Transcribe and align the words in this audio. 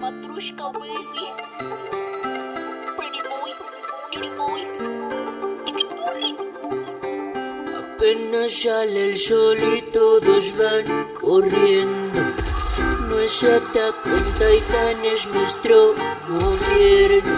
Matrushka, 0.00 0.66
baby. 0.78 1.24
Pretty 2.96 3.20
boy. 3.28 3.50
Apenas 7.80 8.52
sale 8.62 9.10
el 9.10 9.16
sol 9.16 9.58
y 9.76 9.82
todos 9.90 10.54
van 10.56 10.86
corriendo. 11.20 12.20
No 13.08 13.18
es 13.18 13.42
Attack 13.42 14.06
on 14.06 14.24
Titan, 14.38 15.04
es 15.04 15.26
nuestro 15.26 15.94
gobierno. 16.28 17.36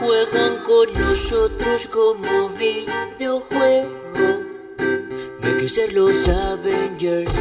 Juegan 0.00 0.64
con 0.64 0.92
nosotros 0.94 1.86
como 1.88 2.48
videojuego. 2.50 4.26
Hay 5.42 5.58
que 5.60 5.68
ser 5.68 5.92
los 5.92 6.28
Avengers 6.28 7.32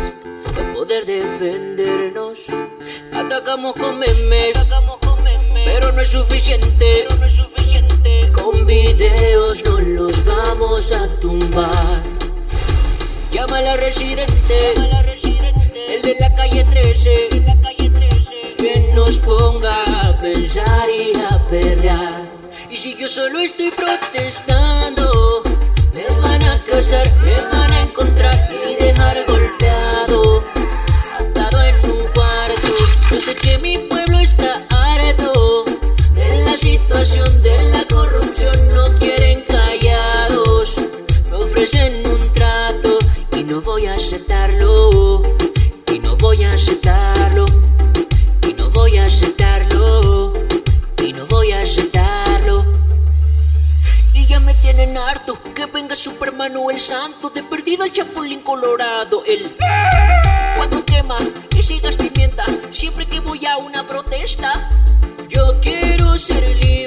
para 0.45 0.73
poder 0.75 1.05
defendernos. 1.05 2.45
Atacamos 3.27 3.73
con 3.73 3.99
memes, 3.99 4.55
pero 5.65 5.91
no 5.91 6.01
es 6.01 6.07
suficiente. 6.07 7.07
Con 8.31 8.65
videos 8.65 9.61
no 9.65 9.79
los 9.79 10.23
vamos 10.23 10.89
a 10.93 11.07
tumbar. 11.19 12.03
Llama 13.29 13.57
a 13.57 13.61
la 13.63 13.75
residente, 13.75 14.73
el 15.89 16.01
de 16.03 16.15
la 16.21 16.33
calle 16.35 16.63
13, 16.63 17.29
que 18.57 18.91
nos 18.95 19.17
ponga 19.17 19.83
a 19.83 20.17
pensar 20.21 20.89
y 20.89 21.11
a 21.19 21.43
perrear. 21.49 22.23
Y 22.69 22.77
si 22.77 22.95
yo 22.95 23.09
solo 23.09 23.41
estoy 23.41 23.71
protestando, 23.71 25.43
me 25.93 26.21
van 26.21 26.43
a 26.43 26.63
casar, 26.63 27.13
me 27.25 27.41
van 27.41 27.71
a 27.73 27.81
encontrar 27.81 28.47
y 28.69 28.81
dejar 28.81 29.25
sé 33.27 33.35
que 33.35 33.57
mi 33.59 33.77
pueblo 33.89 34.19
está 34.19 34.65
harto 34.69 35.65
de 36.13 36.45
la 36.45 36.55
situación 36.55 37.41
de 37.41 37.55
la 37.73 37.83
corrupción, 37.93 38.55
no 38.73 38.97
quieren 38.99 39.41
callados, 39.41 40.73
me 41.29 41.35
ofrecen 41.35 42.07
un 42.07 42.31
trato 42.31 42.97
y 43.37 43.43
no 43.43 43.59
voy 43.59 43.85
a 43.87 43.95
aceptarlo, 43.95 45.23
y 45.93 45.99
no 45.99 46.15
voy 46.15 46.45
a 46.45 46.53
aceptarlo, 46.53 47.45
y 48.47 48.53
no 48.53 48.69
voy 48.69 48.97
a 48.97 49.05
aceptarlo, 49.05 50.33
y 51.05 51.11
no 51.11 51.25
voy 51.25 51.51
a 51.51 51.59
aceptarlo. 51.59 52.65
Y 54.13 54.25
ya 54.25 54.39
me 54.39 54.53
tienen 54.53 54.97
harto 54.97 55.37
que 55.53 55.65
venga 55.65 55.95
Superman 55.95 56.55
o 56.55 56.71
el 56.71 56.79
santo 56.79 57.29
de 57.29 57.43
perdido 57.43 57.83
el 57.83 57.91
chapulín 57.91 58.39
colorado, 58.39 59.23
el 59.25 59.53
cuando 60.55 60.85
quema 60.85 61.17
siempre 62.87 63.05
que 63.05 63.19
voy 63.19 63.45
a 63.45 63.57
una 63.57 63.85
protesta. 63.85 64.69
Yo 65.27 65.59
quiero 65.61 66.17
ser 66.17 66.55
libre 66.55 66.86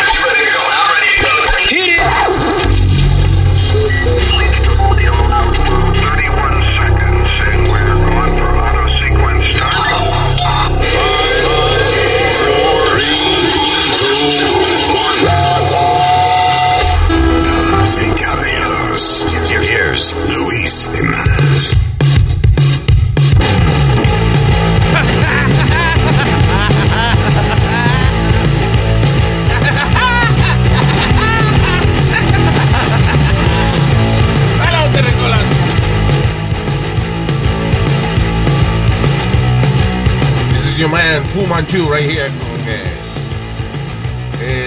Your 40.81 40.89
man 40.89 41.23
Fu 41.29 41.45
Manchu 41.45 41.87
right 41.93 42.03
here 42.09 42.27
con 42.27 42.67
eh, 42.67 42.89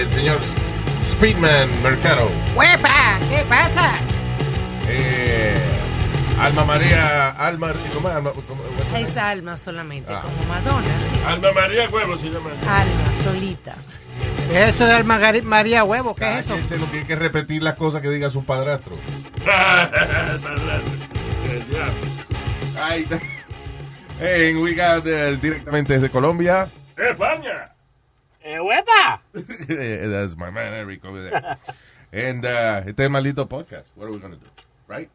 el 0.01 0.09
señor 0.13 0.39
Speedman 1.05 1.67
Mercado. 1.83 2.31
¡Huepa! 2.55 3.19
¿Qué 3.29 3.43
pasa? 3.49 3.91
Eh, 4.87 5.53
Alma 6.39 6.63
María, 6.63 7.31
Alma, 7.31 7.73
¿cómo 7.93 8.07
es? 8.09 8.15
Alma, 8.15 8.31
cómo- 8.31 8.63
solamente, 9.57 10.09
Ah. 10.11 10.21
como 10.23 10.45
Madonna, 10.47 10.87
sí. 10.87 11.19
Alma 11.27 11.51
María 11.53 11.89
Huevo 11.89 12.17
se 12.17 12.29
llama. 12.29 12.51
Alma 12.65 13.13
solita. 13.23 13.75
Eso 14.53 14.85
de 14.85 14.93
Alma 14.93 15.19
María 15.43 15.83
Huevo, 15.83 16.15
¿qué 16.15 16.39
es 16.39 16.45
eso? 16.45 16.55
Ese 16.55 16.77
no 16.77 16.85
tiene 16.85 17.05
que 17.05 17.15
repetir 17.17 17.61
las 17.61 17.75
cosas 17.75 18.01
que 18.01 18.09
diga 18.09 18.29
su 18.29 18.45
padrastro. 18.45 18.95
Ahí 22.81 23.03
está. 23.03 23.19
And 24.19 24.61
we 24.61 24.73
got 24.75 25.05
uh, 25.05 25.35
directamente 25.35 25.93
desde 25.93 26.09
Colombia. 26.09 26.69
España. 26.95 27.71
¡Eh, 28.41 28.59
huepa! 28.59 29.21
That's 29.33 30.37
my 30.37 30.49
man 30.51 30.73
Eric 30.73 31.03
over 31.03 31.21
there. 31.21 31.57
And 32.13 32.45
uh, 32.45 32.83
este 32.87 33.03
es 33.03 33.09
maldito 33.09 33.47
podcast. 33.49 33.87
What 33.95 34.07
are 34.07 34.11
we 34.11 34.19
gonna 34.19 34.37
do? 34.37 34.47
Right? 34.87 35.09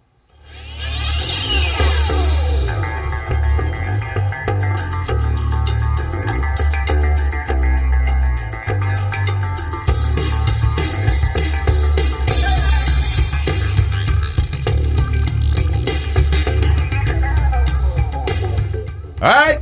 ¡Ay! 19.21 19.57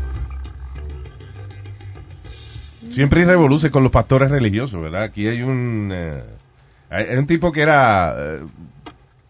Siempre 2.92 3.20
hay 3.22 3.70
con 3.70 3.82
los 3.82 3.92
pastores 3.92 4.30
religiosos, 4.30 4.80
¿verdad? 4.80 5.02
Aquí 5.02 5.26
hay 5.28 5.42
un 5.42 5.90
eh, 5.92 6.22
hay 6.90 7.16
un 7.16 7.26
tipo 7.26 7.52
que 7.52 7.60
era 7.62 8.14
eh, 8.16 8.40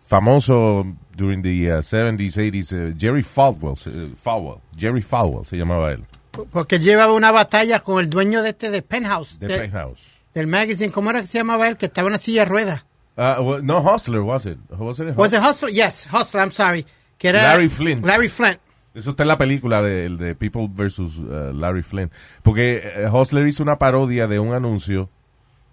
famoso 0.07 0.85
during 1.17 1.43
the 1.43 1.73
uh, 1.73 1.83
70s, 1.83 2.37
80s, 2.37 2.73
eh, 2.73 2.95
Jerry 2.99 3.23
Falwell, 3.23 3.75
eh, 3.87 4.13
Falwell, 4.17 4.59
Jerry 4.77 5.03
Falwell 5.03 5.45
se 5.45 5.57
llamaba 5.57 5.93
él, 5.93 6.05
Porque 6.53 6.79
llevaba 6.79 7.13
una 7.13 7.33
batalla 7.33 7.81
con 7.81 7.99
el 7.99 8.09
dueño 8.09 8.43
de 8.43 8.51
este 8.51 8.71
de 8.71 8.83
Penthouse. 8.83 9.39
de 9.41 9.49
de- 9.49 9.59
Penthouse. 9.59 10.19
Del 10.35 10.47
magazine. 10.47 10.93
¿Cómo 10.93 11.11
era 11.11 11.21
que 11.23 11.27
se 11.27 11.39
llamaba 11.39 11.69
él? 11.69 11.77
Que 11.77 11.87
estaba 11.87 12.07
en 12.09 12.13
una 12.13 12.19
silla 12.19 12.43
de 12.43 12.51
ruedas. 12.51 12.85
Uh, 13.17 13.43
well, 13.43 13.63
no 13.65 13.81
Hustler, 13.81 14.21
was 14.21 14.47
it? 14.47 14.59
Was 14.71 15.01
it 15.01 15.17
Was 15.17 15.33
it 15.33 15.41
Hustler? 15.41 15.71
Yes, 15.73 16.07
Hustler, 16.13 16.41
I'm 16.45 16.53
sorry. 16.53 16.87
Que 17.19 17.31
era 17.31 17.43
Larry 17.43 17.69
Flint. 17.69 18.07
Larry 18.07 18.29
Flint. 18.29 18.61
Eso 18.95 19.11
está 19.11 19.23
en 19.23 19.29
la 19.29 19.39
película 19.39 19.83
de, 19.83 20.35
People 20.39 20.69
versus 20.73 21.19
uh, 21.19 21.53
Larry 21.55 21.83
Flynn. 21.83 22.11
Porque 22.43 22.83
eh, 22.85 23.09
Hustler 23.13 23.47
hizo 23.47 23.63
una 23.63 23.79
parodia 23.79 24.27
de 24.27 24.39
un 24.39 24.55
anuncio 24.55 25.09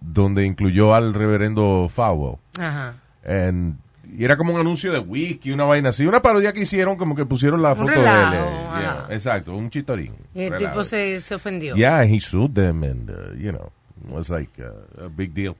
donde 0.01 0.45
incluyó 0.45 0.94
al 0.94 1.13
reverendo 1.13 1.89
Fowell. 1.94 2.38
Ajá. 2.59 2.95
And- 3.25 3.77
y 4.17 4.23
era 4.23 4.38
como 4.38 4.53
un 4.53 4.59
anuncio 4.59 4.94
de 4.94 5.00
whisky, 5.00 5.51
una 5.51 5.63
vaina 5.65 5.89
así. 5.89 6.06
Una 6.06 6.21
parodia 6.21 6.53
que 6.53 6.62
hicieron, 6.62 6.95
como 6.95 7.15
que 7.15 7.25
pusieron 7.25 7.62
la 7.63 7.71
Un 7.71 7.77
foto 7.77 7.91
de 7.91 7.97
él. 8.00 8.06
eh, 8.06 8.77
yeah, 8.79 9.07
exacto, 9.09 9.56
un 9.56 9.69
chitorín. 9.71 10.13
Y 10.35 10.44
el 10.44 10.51
Relajo. 10.51 10.71
tipo 10.71 10.83
se, 10.83 11.19
se 11.21 11.33
ofendió. 11.33 11.75
Yeah, 11.75 12.03
he 12.06 12.19
sued 12.19 12.51
them 12.51 12.83
and, 12.83 13.09
uh, 13.09 13.33
you 13.35 13.51
know, 13.51 13.71
it 14.06 14.12
was 14.12 14.29
like 14.29 14.51
uh, 14.62 15.06
a 15.06 15.09
big 15.09 15.33
deal. 15.33 15.56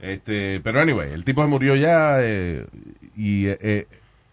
Este, 0.00 0.60
pero 0.60 0.80
anyway, 0.82 1.10
el 1.12 1.24
tipo 1.24 1.44
murió 1.48 1.74
ya 1.76 2.18
eh, 2.20 2.66
y 3.16 3.46
eh, 3.46 3.58
eh, 3.62 3.86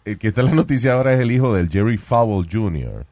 el 0.05 0.17
que 0.17 0.29
está 0.29 0.41
en 0.41 0.47
la 0.47 0.53
noticia 0.53 0.93
ahora 0.93 1.13
es 1.13 1.19
el 1.19 1.31
hijo 1.31 1.53
del 1.53 1.69
Jerry 1.69 1.97
Fowell 1.97 2.47
Jr. 2.51 3.05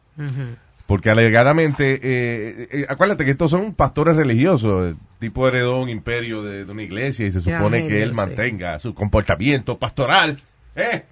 Porque 0.88 1.10
alegadamente, 1.10 2.00
eh, 2.04 2.68
eh, 2.72 2.86
acuérdate 2.88 3.26
que 3.26 3.32
estos 3.32 3.50
son 3.52 3.74
pastores 3.74 4.16
religiosos, 4.16 4.90
el 4.92 4.98
tipo 5.20 5.48
heredó 5.48 5.82
un 5.82 5.90
imperio 5.90 6.44
de, 6.44 6.66
de 6.66 6.72
una 6.72 6.84
iglesia 6.84 7.26
y 7.26 7.32
se 7.32 7.40
supone 7.40 7.88
que 7.88 8.04
él 8.04 8.12
sí. 8.12 8.16
mantenga 8.18 8.78
su 8.80 8.94
comportamiento 8.94 9.78
pastoral. 9.78 10.38
¿eh? 10.76 11.04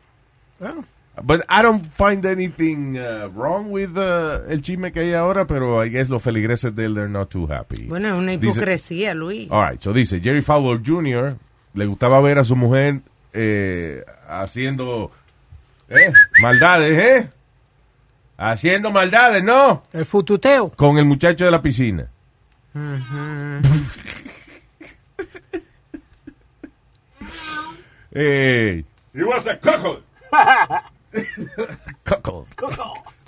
But 1.23 1.41
I 1.49 1.61
don't 1.61 1.85
find 1.93 2.25
anything 2.25 2.97
uh, 2.97 3.27
wrong 3.29 3.71
with 3.71 3.97
uh, 3.97 4.49
el 4.49 4.61
chisme 4.61 4.91
que 4.91 5.01
hay 5.01 5.13
ahora, 5.13 5.45
pero 5.45 5.83
I 5.83 5.89
guess 5.89 6.09
los 6.09 6.21
feligreses 6.21 6.73
de 6.75 6.85
él, 6.85 6.93
they're 6.95 7.09
not 7.09 7.29
too 7.29 7.47
happy. 7.51 7.85
Bueno, 7.85 8.09
es 8.09 8.13
una 8.13 8.31
Dice- 8.33 8.47
hipocresía, 8.47 9.13
Luis. 9.13 9.47
All 9.49 9.69
right, 9.71 9.81
so 9.81 9.93
dice, 9.93 10.19
Jerry 10.19 10.41
Fowler 10.41 10.79
Jr. 10.85 11.35
le 11.73 11.85
gustaba 11.85 12.21
ver 12.21 12.37
a 12.39 12.43
su 12.43 12.55
mujer 12.55 13.01
eh, 13.33 14.03
haciendo 14.27 15.11
eh, 15.91 16.13
maldades, 16.41 16.97
¿eh? 16.97 17.29
Haciendo 18.37 18.89
maldades, 18.91 19.43
¿no? 19.43 19.83
El 19.93 20.05
fututeo. 20.05 20.69
Con 20.71 20.97
el 20.97 21.05
muchacho 21.05 21.45
de 21.45 21.51
la 21.51 21.61
piscina. 21.61 22.07
Eh, 28.11 28.83
He 29.13 29.23
was 29.23 29.45
a 29.47 29.57
cuckold. 29.59 30.03
cuckold. 32.03 32.47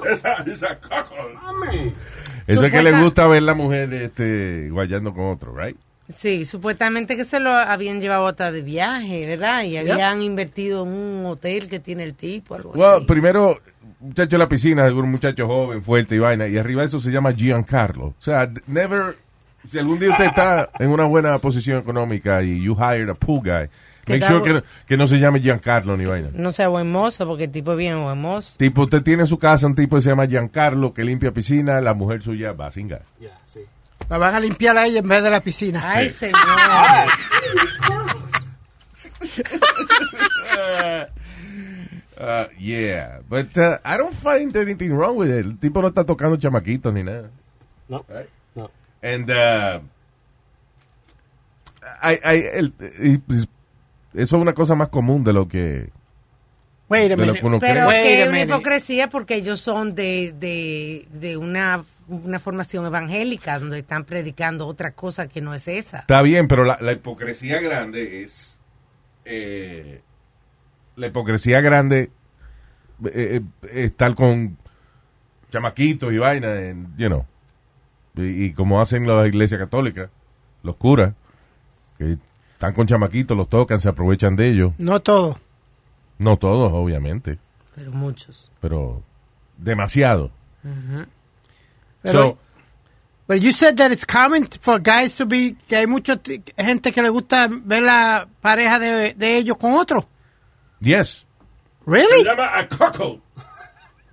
Esa, 0.09 0.33
esa 0.43 0.79
cuckold. 0.79 1.93
Eso 2.47 2.65
es 2.65 2.71
que 2.71 2.83
le 2.83 3.01
gusta 3.01 3.27
ver 3.27 3.43
la 3.43 3.53
mujer 3.53 3.93
este, 3.93 4.69
guayando 4.69 5.13
con 5.13 5.25
otro, 5.25 5.55
right? 5.55 5.77
Sí, 6.09 6.43
supuestamente 6.45 7.15
que 7.15 7.23
se 7.25 7.39
lo 7.39 7.51
habían 7.51 8.01
llevado 8.01 8.27
hasta 8.27 8.51
de 8.51 8.61
viaje, 8.61 9.25
¿verdad? 9.25 9.63
Y 9.63 9.77
habían 9.77 10.21
invertido 10.21 10.83
en 10.83 10.89
un 10.91 11.25
hotel 11.25 11.69
que 11.69 11.79
tiene 11.79 12.03
el 12.03 12.13
tipo, 12.13 12.55
algo 12.55 12.71
Well, 12.71 12.97
así. 12.97 13.05
primero, 13.05 13.59
muchacho 14.01 14.31
de 14.31 14.37
la 14.37 14.49
piscina, 14.49 14.85
seguro 14.85 15.05
un 15.05 15.11
muchacho 15.11 15.47
joven, 15.47 15.81
fuerte 15.81 16.15
y 16.15 16.19
vaina, 16.19 16.47
y 16.47 16.57
arriba 16.57 16.81
de 16.81 16.87
eso 16.87 16.99
se 16.99 17.09
llama 17.09 17.31
Giancarlo. 17.33 18.07
O 18.07 18.15
sea, 18.19 18.51
never, 18.67 19.17
si 19.69 19.79
algún 19.79 19.97
día 19.97 20.11
usted 20.11 20.25
está 20.25 20.69
en 20.77 20.89
una 20.89 21.05
buena 21.05 21.37
posición 21.39 21.79
económica 21.79 22.43
y 22.43 22.61
you 22.61 22.75
hired 22.75 23.09
a 23.09 23.13
pool 23.13 23.39
guy, 23.39 23.69
Que 24.05 24.15
make 24.19 24.25
sure 24.27 24.43
que, 24.43 24.53
no- 24.55 24.63
que 24.85 24.97
no 24.97 25.07
se 25.07 25.17
llame 25.19 25.39
Giancarlo 25.39 25.95
ni 25.95 26.03
vaina. 26.03 26.27
No 26.33 26.51
sea 26.51 26.67
buen 26.67 26.91
mozo, 26.91 27.25
porque 27.25 27.45
el 27.45 27.51
tipo 27.51 27.71
es 27.71 27.77
bien 27.77 28.03
buen 28.03 28.19
mozo. 28.19 28.55
Tipo, 28.57 28.81
usted 28.83 29.01
tiene 29.03 29.21
en 29.23 29.27
su 29.27 29.39
casa 29.39 29.65
un 29.67 29.75
tipo 29.75 29.95
que 29.95 30.01
se 30.01 30.09
llama 30.09 30.25
Giancarlo 30.27 30.93
que 30.93 31.05
limpia 31.05 31.31
piscina, 31.31 31.79
la 31.79 31.93
mujer 31.93 32.21
suya 32.21 32.51
va 32.51 32.69
sin 32.71 32.89
gas. 32.89 33.03
La 34.09 34.17
van 34.17 34.35
a 34.35 34.39
limpiar 34.39 34.77
a 34.77 34.85
ella 34.85 34.99
en 34.99 35.07
vez 35.07 35.23
de 35.23 35.29
la 35.29 35.39
piscina. 35.41 35.81
Ay, 35.83 36.09
señor. 36.09 36.39
Uh, 42.19 42.45
yeah, 42.59 43.19
but 43.29 43.57
uh, 43.57 43.77
I 43.83 43.97
don't 43.97 44.13
find 44.13 44.55
anything 44.55 44.91
wrong 44.93 45.17
with 45.17 45.29
it. 45.29 45.45
El 45.45 45.57
tipo 45.57 45.81
no 45.81 45.87
está 45.89 46.03
tocando 46.05 46.37
chamaquitos 46.37 46.93
ni 46.93 47.03
nada. 47.03 47.29
No, 47.89 48.05
Right. 48.07 48.29
no. 48.55 48.69
And 49.01 49.29
uh, 49.29 49.79
I, 52.01 52.19
I- 52.23 52.49
el- 52.53 52.71
pues, 53.27 53.47
eso 54.13 54.35
es 54.37 54.41
una 54.41 54.53
cosa 54.53 54.75
más 54.75 54.89
común 54.89 55.23
de 55.23 55.33
lo 55.33 55.47
que 55.47 55.89
Wait 56.89 57.11
a 57.11 57.15
de 57.15 57.25
lo 57.25 57.33
minute. 57.33 57.39
que 57.39 57.45
uno 57.45 57.59
Pero 57.59 57.87
Wait 57.87 58.03
que 58.03 58.17
a 58.21 58.23
es 58.25 58.29
una 58.29 58.41
hipocresía 58.41 59.09
porque 59.09 59.35
ellos 59.35 59.59
son 59.59 59.95
de, 59.95 60.33
de, 60.37 61.07
de 61.11 61.37
una, 61.37 61.83
una 62.07 62.39
formación 62.39 62.85
evangélica 62.85 63.59
donde 63.59 63.79
están 63.79 64.03
predicando 64.05 64.67
otra 64.67 64.91
cosa 64.91 65.27
que 65.27 65.41
no 65.41 65.53
es 65.53 65.67
esa. 65.67 65.99
Está 65.99 66.21
bien, 66.21 66.47
pero 66.47 66.63
la, 66.65 66.77
la 66.81 66.91
hipocresía 66.93 67.59
grande 67.61 68.23
es. 68.23 68.59
eh, 69.25 70.01
la 70.95 71.07
hipocresía 71.07 71.59
grande 71.61 72.11
eh, 73.05 73.41
eh, 73.63 73.83
estar 73.85 74.13
con 74.15 74.57
chamaquitos 75.51 76.11
y 76.13 76.17
vaina, 76.17 76.53
en, 76.61 76.95
you 76.97 77.07
know. 77.07 77.25
Y, 78.15 78.45
y 78.45 78.53
como 78.53 78.79
hacen 78.81 79.07
las 79.07 79.27
iglesias 79.27 79.59
católicas, 79.59 80.09
los 80.61 80.75
curas, 80.75 81.13
que 81.97 82.17
están 82.53 82.73
con 82.73 82.85
chamaquitos, 82.87 83.35
los 83.35 83.49
tocan, 83.49 83.79
se 83.81 83.89
aprovechan 83.89 84.35
de 84.35 84.49
ellos. 84.49 84.73
No 84.77 84.99
todo. 84.99 85.39
No 86.19 86.37
todos, 86.37 86.71
obviamente, 86.73 87.39
Pero 87.75 87.91
muchos. 87.91 88.51
pero 88.61 89.01
demasiado. 89.57 90.29
So, 92.05 92.37
but 93.27 93.41
you 93.41 93.53
said 93.53 93.77
that 93.77 93.91
it's 93.91 94.05
common 94.05 94.45
for 94.59 94.79
guys 94.79 95.15
to 95.17 95.25
be, 95.25 95.55
que 95.69 95.77
hay 95.77 95.85
mucha 95.87 96.19
gente 96.57 96.91
que 96.91 97.01
le 97.01 97.09
gusta 97.09 97.47
ver 97.49 97.81
la 97.81 98.25
pareja 98.41 98.79
de, 98.79 99.13
de 99.13 99.37
ellos 99.37 99.57
con 99.57 99.73
otro. 99.73 100.07
yes. 100.81 101.25
Se 101.85 101.91
Really? 101.91 102.23
llama 102.23 102.49
a 102.59 102.67
cuckold. 102.67 103.21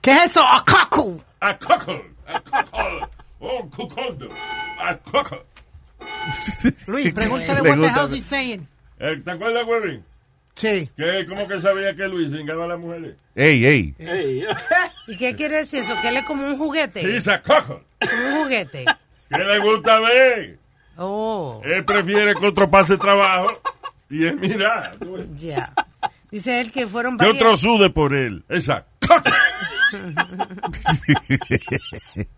¿Qué 0.02 0.10
es 0.12 0.26
eso? 0.32 0.40
A 0.40 0.64
cuckold. 0.64 1.22
A 1.40 1.56
cuckold. 1.56 2.02
A 2.26 2.40
cuckold. 2.40 3.08
Oh, 3.40 3.62
cuckoldo. 3.70 4.28
A 4.80 4.96
cuckold. 4.98 5.44
Luis, 6.88 7.12
pregúntale 7.14 7.62
Le 7.62 7.68
what 7.70 7.80
the 7.80 7.88
hell 7.88 8.08
he's 8.08 8.26
saying. 8.26 8.66
Eh, 8.98 9.16
¿Te 9.24 9.30
acuerdas, 9.30 9.64
Webin? 9.66 10.04
Sí. 10.56 10.90
¿Qué, 10.96 11.26
¿Cómo 11.28 11.46
que 11.46 11.60
sabía 11.60 11.94
que 11.94 12.08
Luis 12.08 12.30
cingaba 12.32 12.64
a 12.64 12.68
las 12.68 12.78
mujeres? 12.80 13.14
Ey, 13.36 13.64
ey. 13.64 13.94
¿Y 15.10 15.16
qué 15.16 15.34
quiere 15.34 15.56
decir 15.58 15.80
eso? 15.80 15.92
Que 16.00 16.08
él 16.08 16.18
es 16.18 16.24
como 16.24 16.46
un 16.46 16.56
juguete. 16.56 17.00
He's 17.00 17.26
a 17.26 17.42
cuckold. 17.42 17.82
Como 17.98 18.26
un 18.28 18.44
juguete. 18.44 18.84
¿Qué 19.28 19.38
le 19.38 19.58
gusta 19.58 19.98
ver? 19.98 20.58
Oh, 20.96 21.60
Él 21.64 21.84
prefiere 21.84 22.36
que 22.36 22.46
otro 22.46 22.70
pase 22.70 22.96
trabajo. 22.96 23.60
Y 24.08 24.24
él, 24.26 24.38
mira, 24.38 24.94
ya. 25.34 25.72
Dice 26.30 26.60
él 26.60 26.70
que 26.70 26.86
fueron 26.86 27.18
que 27.18 27.24
varias... 27.24 27.42
otro 27.42 27.56
sude 27.56 27.90
por 27.90 28.14
él. 28.14 28.44
Esa. 28.48 28.86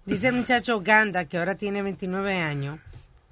Dice 0.06 0.28
el 0.28 0.34
muchacho 0.34 0.80
Ganda, 0.80 1.26
que 1.26 1.36
ahora 1.38 1.56
tiene 1.56 1.82
29 1.82 2.36
años, 2.36 2.78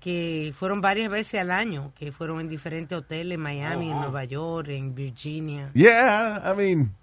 que 0.01 0.53
fueron 0.55 0.83
varias 0.83 1.11
veces 1.11 1.41
al 1.41 1.51
año, 1.51 1.93
que 1.99 2.13
fueron 2.13 2.41
en 2.41 2.49
diferentes 2.49 2.99
hoteles, 2.99 3.37
en 3.37 3.41
Miami, 3.41 3.91
en 3.91 4.01
Nueva 4.01 4.25
York, 4.25 4.69
en 4.69 4.95
Virginia. 4.95 5.71
Yeah, 5.75 6.43
I 6.45 6.55
mean, 6.57 6.95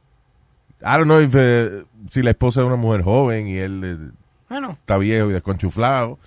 I 0.81 0.97
don't 0.97 1.05
know 1.05 1.19
if, 1.21 1.33
eh, 1.35 1.83
si 2.09 2.21
la 2.21 2.29
esposa 2.31 2.61
es 2.61 2.67
una 2.67 2.75
mujer 2.75 3.01
joven 3.01 3.47
y 3.47 3.57
él 3.57 3.81
eh, 3.83 4.11
Bueno, 4.49 4.77
está 4.79 4.97
viejo 4.97 5.29
y 5.29 5.33
desconchuflado. 5.33 6.19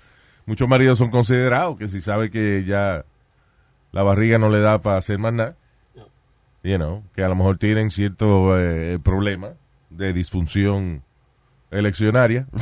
Muchos 0.47 0.69
maridos 0.69 0.99
son 0.99 1.11
considerados 1.11 1.79
que 1.79 1.89
si 1.89 2.01
sabe 2.01 2.31
que 2.31 2.65
ya 2.67 3.05
la 3.93 4.03
barriga 4.03 4.39
no 4.39 4.49
le 4.51 4.61
da 4.61 4.81
para 4.81 4.97
hacer 4.97 5.19
más 5.19 5.33
nada, 5.33 5.55
you 6.63 6.77
know, 6.77 7.03
que 7.15 7.23
a 7.23 7.29
lo 7.29 7.37
mejor 7.37 7.59
tienen 7.59 7.91
cierto 7.91 8.59
eh, 8.59 8.99
problema 9.03 9.51
de 9.91 10.13
disfunción 10.13 11.03
eleccionaria. 11.71 12.47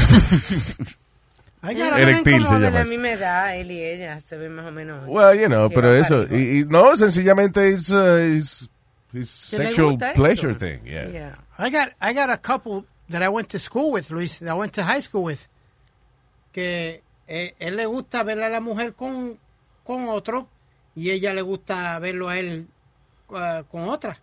Erectil 1.62 2.46
se 2.46 2.52
llama 2.54 2.70
la 2.70 2.80
eso. 2.82 2.90
misma 2.90 3.10
edad, 3.10 3.56
él 3.56 3.70
y 3.72 3.82
ella, 3.82 4.20
se 4.20 4.36
ven 4.36 4.54
más 4.54 4.66
o 4.66 4.70
menos. 4.70 5.02
well, 5.08 5.36
you 5.38 5.46
know, 5.46 5.68
pero 5.68 5.92
eso, 5.92 6.24
y, 6.30 6.60
y 6.60 6.64
no, 6.64 6.96
sencillamente 6.96 7.68
es 7.68 7.90
uh, 7.90 8.40
sexual 9.22 9.98
pleasure 10.14 10.52
eso. 10.52 10.58
thing, 10.60 10.84
yeah. 10.84 11.08
Yeah. 11.08 11.38
I 11.58 11.70
got 11.70 11.92
I 12.00 12.12
got 12.12 12.30
a 12.30 12.38
couple 12.38 12.86
that 13.08 13.22
I 13.22 13.28
went 13.28 13.48
to 13.50 13.58
school 13.58 13.90
with, 13.90 14.10
Luis, 14.10 14.38
that 14.38 14.50
I 14.50 14.54
went 14.54 14.74
to 14.74 14.84
high 14.84 15.00
school 15.00 15.24
with, 15.24 15.48
que 16.52 17.02
eh, 17.26 17.54
él 17.58 17.76
le 17.76 17.86
gusta 17.86 18.22
ver 18.22 18.40
a 18.42 18.48
la 18.48 18.60
mujer 18.60 18.94
con, 18.94 19.38
con 19.84 20.08
otro 20.08 20.48
y 20.94 21.10
ella 21.10 21.34
le 21.34 21.42
gusta 21.42 21.98
verlo 21.98 22.28
a 22.28 22.38
él 22.38 22.68
uh, 23.28 23.64
con 23.70 23.88
otra. 23.88 24.20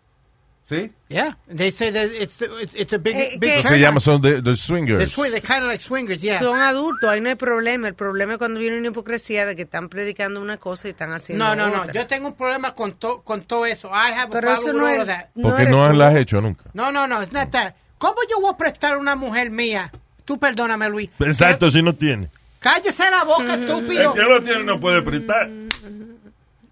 ¿Sí? 0.68 0.92
Yeah, 1.10 1.38
they 1.48 1.70
say 1.72 1.92
that 1.92 2.06
it's 2.12 2.42
it's, 2.42 2.74
it's 2.74 2.92
a 2.92 2.98
big 2.98 3.16
Eh, 3.16 3.38
big 3.40 3.52
que- 3.62 3.62
Se 3.62 3.78
llama, 3.80 3.98
on. 3.98 4.02
son 4.02 4.22
the, 4.24 4.42
the 4.42 4.56
swingers. 4.56 4.98
They're 4.98 5.08
swi- 5.12 5.30
they're 5.30 5.40
kind 5.40 5.62
of 5.62 5.68
like 5.70 5.80
swingers, 5.80 6.20
yeah. 6.24 6.40
Son 6.40 6.60
adultos, 6.60 7.08
ahí 7.08 7.22
no 7.22 7.30
hay 7.30 7.36
problema. 7.36 7.88
El 7.88 7.94
problema 7.94 8.34
es 8.34 8.40
cuando 8.40 8.60
viene 8.60 8.80
una 8.80 8.88
hipocresía 8.88 9.46
de 9.46 9.56
que 9.56 9.62
están 9.62 9.90
predicando 9.90 10.42
una 10.42 10.58
cosa 10.58 10.88
y 10.88 10.92
están 10.92 11.12
haciendo 11.14 11.46
no, 11.46 11.56
no, 11.56 11.70
no. 11.70 11.82
otra. 11.84 11.94
Yo 11.94 12.08
tengo 12.08 12.30
un 12.30 12.34
problema 12.36 12.74
con 12.74 12.94
to, 12.94 13.22
con 13.22 13.44
todo 13.44 13.68
eso. 13.68 13.90
I 13.90 14.12
have 14.14 14.24
a 14.24 14.30
Pero 14.30 14.42
problem 14.56 14.58
eso 14.58 14.66
with 14.66 14.74
no 14.82 14.88
all 14.88 14.96
es... 14.96 15.02
of 15.02 15.08
that. 15.08 15.26
Porque 15.40 15.66
no 15.70 15.94
la 15.94 16.08
has 16.08 16.16
hecho 16.16 16.42
nunca. 16.42 16.64
No, 16.74 16.92
no, 16.92 17.06
no. 17.06 17.22
It's 17.22 17.32
not 17.32 17.52
that. 17.52 17.76
¿Cómo 18.00 18.16
yo 18.28 18.42
voy 18.42 18.52
a 18.52 18.58
prestar 18.58 18.98
una 18.98 19.14
mujer 19.16 19.52
mía? 19.52 19.92
Tú 20.26 20.40
perdóname, 20.40 20.90
Luis. 20.90 21.12
Exacto, 21.20 21.70
si 21.70 21.84
no 21.84 21.94
tiene. 21.94 22.30
Cállese 22.58 23.12
la 23.12 23.24
boca, 23.24 23.54
El 23.54 23.62
estúpido. 23.66 24.14
que 24.16 24.22
lo 24.22 24.42
tiene 24.42 24.64
no 24.64 24.80
puede 24.80 25.04
prestar. 25.04 25.48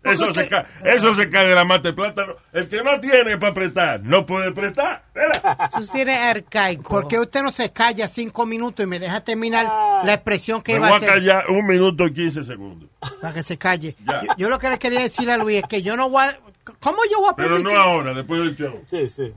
Eso 0.03 0.33
se, 0.33 0.47
cae, 0.49 0.65
eso 0.83 1.13
se 1.13 1.29
cae 1.29 1.47
de 1.47 1.55
la 1.55 1.63
mata 1.63 1.89
de 1.89 1.93
plátano. 1.93 2.33
El 2.51 2.67
que 2.67 2.83
no 2.83 2.99
tiene 2.99 3.37
para 3.37 3.53
prestar, 3.53 4.01
no 4.03 4.25
puede 4.25 4.51
prestar. 4.51 5.03
Mira. 5.15 5.69
Eso 5.79 5.95
eres 5.95 6.17
arcaico. 6.19 6.83
¿Por 6.89 7.07
qué 7.07 7.19
usted 7.19 7.41
no 7.41 7.51
se 7.51 7.71
calla 7.71 8.07
cinco 8.09 8.45
minutos 8.45 8.83
y 8.83 8.87
me 8.87 8.99
deja 8.99 9.21
terminar 9.23 9.65
la 10.03 10.13
expresión 10.13 10.61
que 10.61 10.73
Me 10.73 10.79
iba 10.79 10.87
voy 10.87 10.93
a 10.93 10.95
a 10.95 10.97
hacer 10.97 11.09
callar 11.09 11.49
un 11.49 11.65
minuto 11.67 12.05
y 12.05 12.13
15 12.13 12.43
segundos. 12.43 12.89
para 13.21 13.33
que 13.33 13.43
se 13.43 13.57
calle? 13.57 13.95
Yo, 14.05 14.13
yo 14.37 14.49
lo 14.49 14.59
que 14.59 14.69
le 14.69 14.77
quería 14.77 14.99
decir 15.01 15.29
a 15.31 15.37
Luis 15.37 15.59
es 15.63 15.69
que 15.69 15.81
yo 15.81 15.95
no 15.95 16.09
voy 16.09 16.25
a... 16.25 16.37
¿Cómo 16.79 16.97
yo 17.09 17.19
voy 17.19 17.29
a 17.31 17.35
Pero 17.35 17.55
permitir? 17.55 17.77
no 17.77 17.81
ahora, 17.83 18.13
después 18.13 18.39
del 18.41 18.55
show. 18.57 18.81
Sí, 18.89 19.09
sí. 19.09 19.33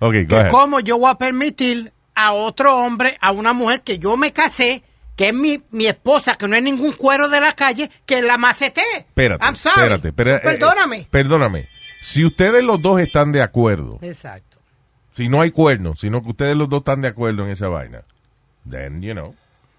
Ok, 0.00 0.14
go 0.28 0.36
ahead. 0.36 0.50
¿Cómo 0.50 0.80
yo 0.80 0.98
voy 0.98 1.10
a 1.10 1.14
permitir 1.16 1.92
a 2.14 2.32
otro 2.32 2.76
hombre, 2.76 3.16
a 3.20 3.30
una 3.32 3.52
mujer 3.52 3.82
que 3.82 3.98
yo 3.98 4.16
me 4.16 4.32
casé, 4.32 4.82
que 5.18 5.28
es 5.30 5.34
mi, 5.34 5.60
mi 5.72 5.86
esposa, 5.86 6.36
que 6.36 6.46
no 6.46 6.54
es 6.54 6.62
ningún 6.62 6.92
cuero 6.92 7.28
de 7.28 7.40
la 7.40 7.52
calle, 7.54 7.90
que 8.06 8.22
la 8.22 8.38
macete? 8.38 8.80
Espérate, 8.98 9.44
I'm 9.44 9.56
sorry. 9.56 9.92
espérate. 9.92 10.08
eh, 10.36 10.40
Perdóname. 10.40 10.96
eh, 11.00 11.06
perdóname. 11.10 11.64
Si 12.00 12.24
ustedes 12.24 12.62
los 12.62 12.80
dos 12.80 13.00
están 13.00 13.32
de 13.32 13.42
acuerdo, 13.42 13.98
Exacto. 14.00 14.58
si 15.14 15.28
no 15.28 15.40
hay 15.40 15.50
cuernos, 15.50 15.98
sino 15.98 16.22
que 16.22 16.28
ustedes 16.30 16.56
los 16.56 16.68
dos 16.68 16.78
están 16.82 17.00
de 17.02 17.08
acuerdo 17.08 17.44
en 17.44 17.50
esa 17.50 17.66
vaina, 17.68 18.04
then, 18.70 19.02
you 19.02 19.12
know, 19.12 19.34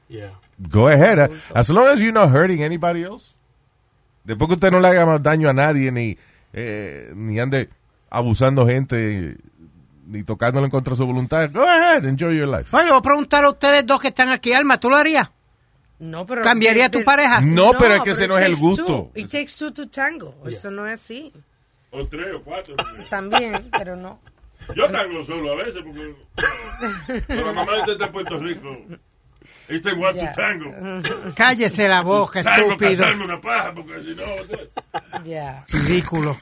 Yeah. 0.10 0.31
go 0.58 0.88
ahead. 0.89 1.31
As 1.53 1.69
long 1.69 1.88
as 1.88 2.00
you're 2.01 2.12
not 2.12 2.31
hurting 2.36 2.62
anybody 2.62 3.03
else. 3.03 3.34
Después 4.25 4.48
que 4.50 4.55
usted 4.55 4.72
no 4.72 4.79
le 4.81 4.89
haga 4.89 5.05
más 5.05 5.24
daño 5.24 5.50
a 5.50 5.53
nadie, 5.53 5.91
ni, 5.91 6.17
eh, 6.51 7.13
ni 7.15 7.39
ande 7.39 7.69
abusando 8.10 8.67
gente, 8.67 9.38
ni 10.09 10.23
tocándolo 10.23 10.65
en 10.65 10.71
contra 10.71 10.91
de 10.91 10.97
su 10.97 11.05
voluntad, 11.05 11.49
go 11.53 11.61
ahead, 11.63 12.03
enjoy 12.05 12.37
your 12.37 12.47
life. 12.47 12.67
Bueno, 12.71 12.89
voy 12.91 12.99
a 12.99 13.01
preguntar 13.01 13.45
a 13.45 13.49
ustedes 13.49 13.85
dos 13.85 14.01
que 14.01 14.07
están 14.09 14.29
aquí, 14.29 14.53
Alma, 14.53 14.79
¿tú 14.79 14.89
lo 14.89 14.97
harías? 14.97 15.29
No, 15.99 16.25
pero 16.25 16.41
¿Cambiaría 16.43 16.85
a 16.85 16.89
tu 16.89 17.03
pareja? 17.03 17.41
No, 17.41 17.73
pero 17.77 17.95
es 17.95 17.99
que 17.99 18.11
pero 18.11 18.13
ese 18.13 18.27
no 18.27 18.37
es 18.37 18.45
el 18.45 18.55
gusto. 18.55 18.85
two. 18.85 19.11
It 19.15 19.29
takes 19.29 19.51
two 19.57 19.71
to 19.73 19.87
tango. 19.89 20.35
Eso 20.47 20.71
no 20.71 20.87
es 20.87 20.99
así. 21.01 21.33
O 21.91 22.07
tres 22.07 22.35
o 22.35 22.41
cuatro. 22.41 22.75
También, 23.09 23.69
pero 23.77 23.95
no. 23.95 24.19
Yo 24.75 24.89
tango 24.89 25.23
solo 25.23 25.51
a 25.53 25.57
veces 25.57 25.81
porque. 25.83 26.15
Pero 27.27 27.45
la 27.47 27.51
mamá 27.51 27.73
de 27.85 27.91
este 27.93 28.03
en 28.03 28.11
Puerto 28.11 28.39
Rico. 28.39 28.77
Este 29.67 29.89
igual 29.91 30.17
tu 30.17 30.25
tango. 30.33 30.73
Cállese 31.35 31.87
la 31.87 32.01
boca, 32.01 32.43
Tango, 32.43 32.71
estúpido. 32.71 32.97
casarme 32.97 33.25
una 33.25 33.41
paja 33.41 33.73
porque 33.73 33.99
si 34.01 34.15
no. 34.15 35.23
Ya. 35.23 35.65
Ridículo. 35.67 36.39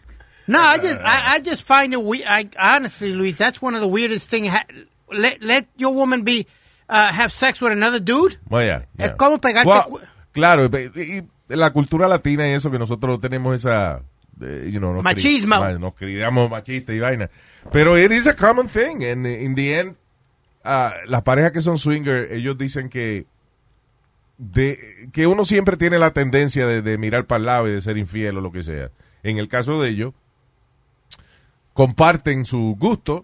No, 0.48 0.60
I 0.62 0.78
just, 0.78 1.00
I, 1.02 1.36
I 1.36 1.40
just 1.42 1.64
find 1.64 1.94
it 1.94 2.02
weird. 2.02 2.26
I, 2.28 2.50
honestly, 2.58 3.14
Luis, 3.14 3.38
that's 3.38 3.62
one 3.62 3.76
of 3.76 3.82
the 3.82 3.88
weirdest 3.88 4.30
things. 4.30 4.48
Ha- 4.50 4.66
let, 5.12 5.42
let 5.42 5.68
your 5.78 5.94
woman 5.94 6.24
be, 6.24 6.48
uh, 6.90 7.12
have 7.12 7.34
sex 7.34 7.60
with 7.60 7.72
another 7.74 8.00
dude. 8.00 8.38
Well, 8.50 8.64
yeah, 8.66 8.84
Es 8.98 9.10
yeah. 9.10 9.16
como 9.18 9.40
pegarte 9.40 9.66
Well, 9.68 10.00
claro, 10.32 10.70
y, 10.70 11.02
y 11.20 11.56
la 11.56 11.72
cultura 11.72 12.08
latina 12.08 12.48
y 12.48 12.54
eso 12.54 12.72
que 12.72 12.80
nosotros 12.80 13.20
tenemos 13.20 13.56
esa, 13.56 14.04
eh, 14.42 14.70
you 14.72 14.80
know, 14.80 15.02
Machismo. 15.02 15.56
cri- 15.56 15.80
nos 15.80 15.94
criamos 15.96 16.50
machistas 16.50 16.96
y 16.96 17.00
vaina. 17.00 17.30
Pero 17.72 17.98
it 17.98 18.12
is 18.12 18.26
a 18.28 18.34
common 18.36 18.68
thing. 18.70 19.04
And 19.04 19.26
in 19.28 19.56
the 19.56 19.80
end, 19.80 19.96
ah, 20.64 20.94
las 21.08 21.24
parejas 21.24 21.52
que 21.52 21.62
son 21.62 21.78
swinger, 21.78 22.32
ellos 22.32 22.58
dicen 22.58 22.90
que 22.90 23.26
de, 24.38 25.10
que 25.12 25.28
uno 25.28 25.46
siempre 25.46 25.78
tiene 25.78 25.98
la 26.00 26.12
tendencia 26.12 26.66
de, 26.68 26.82
de 26.82 26.98
mirar 26.98 27.26
para 27.26 27.40
el 27.40 27.46
lado 27.46 27.68
y 27.68 27.72
de 27.72 27.82
ser 27.82 27.98
infiel 27.98 28.38
o 28.38 28.42
lo 28.42 28.52
que 28.52 28.64
sea. 28.64 28.92
En 29.24 29.38
el 29.38 29.48
caso 29.50 29.82
de 29.82 29.90
ellos, 29.90 30.14
comparten 31.78 32.44
su 32.44 32.76
gusto 32.80 33.24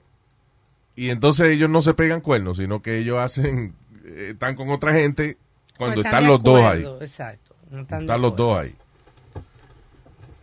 y 0.96 1.10
entonces 1.10 1.48
ellos 1.48 1.72
no 1.72 1.82
se 1.82 1.96
pegan 1.96 2.22
cuernos, 2.22 2.58
sino 2.58 2.84
que 2.84 3.00
ellos 3.00 3.18
hacen, 3.18 3.74
eh, 4.06 4.30
están 4.34 4.56
con 4.56 4.70
otra 4.70 4.94
gente 4.94 5.38
cuando 5.76 5.96
Pues 5.96 6.06
están 6.06 6.28
los 6.28 6.44
dos 6.44 6.60
ahí. 6.60 6.82
acuerdo, 6.82 7.02
Exacto. 7.02 7.56
No 7.72 7.82
están 7.82 8.06
los 8.06 8.12
acuerdo. 8.12 8.36
dos 8.36 8.58
ahí. 8.60 8.76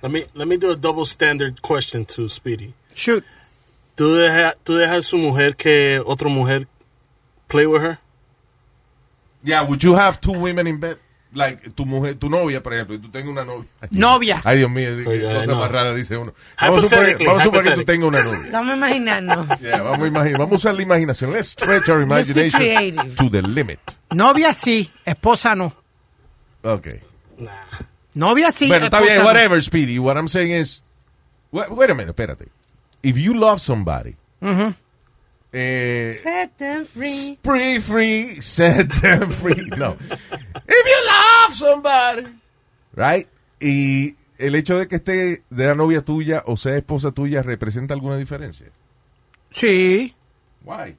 Let 0.03 0.09
me, 0.11 0.25
let 0.35 0.47
me 0.47 0.57
do 0.57 0.73
a 0.73 0.77
double 0.77 1.05
standard 1.05 1.61
question 1.63 2.05
to 2.07 2.29
Speedy. 2.29 2.75
Shoot. 2.97 3.23
¿Tú 3.95 4.15
dejas 4.15 4.57
tú 4.65 4.75
dejas 4.75 5.05
su 5.07 5.17
mujer 5.17 5.55
que 5.55 6.03
otra 6.05 6.29
mujer 6.29 6.67
play 7.47 7.67
with 7.67 7.83
her? 7.83 7.99
Yeah, 9.45 9.63
would 9.63 9.83
you 9.85 9.95
have 9.95 10.21
two 10.21 10.33
women 10.33 10.67
in 10.67 10.81
bed? 10.81 10.99
Like, 11.33 11.71
tu 11.71 11.87
mujer, 11.87 12.17
tu 12.17 12.29
novia, 12.29 12.61
por 12.61 12.75
ejemplo, 12.75 12.97
y 12.97 12.99
tú 12.99 13.09
tengas 13.09 13.31
una 13.31 13.45
novia. 13.45 13.69
Novia. 13.91 14.41
Ay, 14.43 14.59
Dios 14.59 14.71
mío, 14.71 14.91
qué 14.97 15.09
Oye, 15.09 15.23
cosa 15.23 15.53
no. 15.53 15.61
más 15.61 15.71
rara 15.71 15.95
dice 15.95 16.17
uno. 16.17 16.35
Vamos 16.61 16.79
a 16.79 16.83
suponer, 16.83 17.11
Hypothetically, 17.11 17.27
vamos 17.27 17.41
a 17.41 17.45
suponer 17.45 17.65
que 17.65 17.79
tú 17.79 17.85
tengas 17.85 18.09
una 18.09 18.23
novia. 18.23 18.49
Vamos 18.53 18.71
a 18.71 18.77
imaginarnos. 18.77 19.49
Yeah, 19.61 19.83
vamos, 19.83 20.01
a 20.01 20.07
imaginar, 20.09 20.39
vamos 20.41 20.53
a 20.53 20.57
usar 20.57 20.75
la 20.75 20.83
imaginación. 20.83 21.33
Let's 21.33 21.51
stretch 21.51 21.89
our 21.89 22.03
imagination 22.03 23.15
to 23.15 23.31
the 23.31 23.43
limit. 23.43 23.79
Novia 24.11 24.53
sí, 24.55 24.91
esposa 25.05 25.55
no. 25.55 25.73
Okay. 26.63 27.01
Nah. 27.39 27.51
Novia 28.15 28.51
sí, 28.51 28.67
Bueno, 28.67 28.87
está 28.87 29.01
bien, 29.01 29.23
whatever, 29.25 29.63
Speedy. 29.63 29.99
What 30.01 30.17
I'm 30.17 30.29
saying 30.29 30.51
is, 30.51 30.83
wait, 31.53 31.71
wait 31.71 31.91
a 31.91 31.95
minute, 31.95 32.11
espérate. 32.11 32.49
If 33.03 33.17
you 33.17 33.35
love 33.35 33.61
somebody, 33.61 34.17
eh, 35.53 36.17
Set 36.23 36.57
them 36.59 36.87
free. 36.87 37.39
free, 37.43 37.79
free, 37.81 38.41
set 38.43 38.89
them 39.01 39.31
free. 39.31 39.69
No. 39.77 39.97
If 40.11 40.87
you 40.87 41.07
love 41.07 41.55
somebody, 41.55 42.27
right? 42.95 43.27
Y 43.61 44.17
el 44.39 44.55
hecho 44.55 44.79
de 44.79 44.87
que 44.89 44.97
esté 44.97 45.43
de 45.51 45.65
la 45.67 45.75
novia 45.75 46.03
tuya 46.03 46.43
o 46.47 46.57
sea 46.57 46.77
esposa 46.77 47.13
tuya 47.13 47.43
representa 47.43 47.95
alguna 47.95 48.17
diferencia. 48.17 48.67
Sí. 49.51 50.15
Why? 50.65 50.97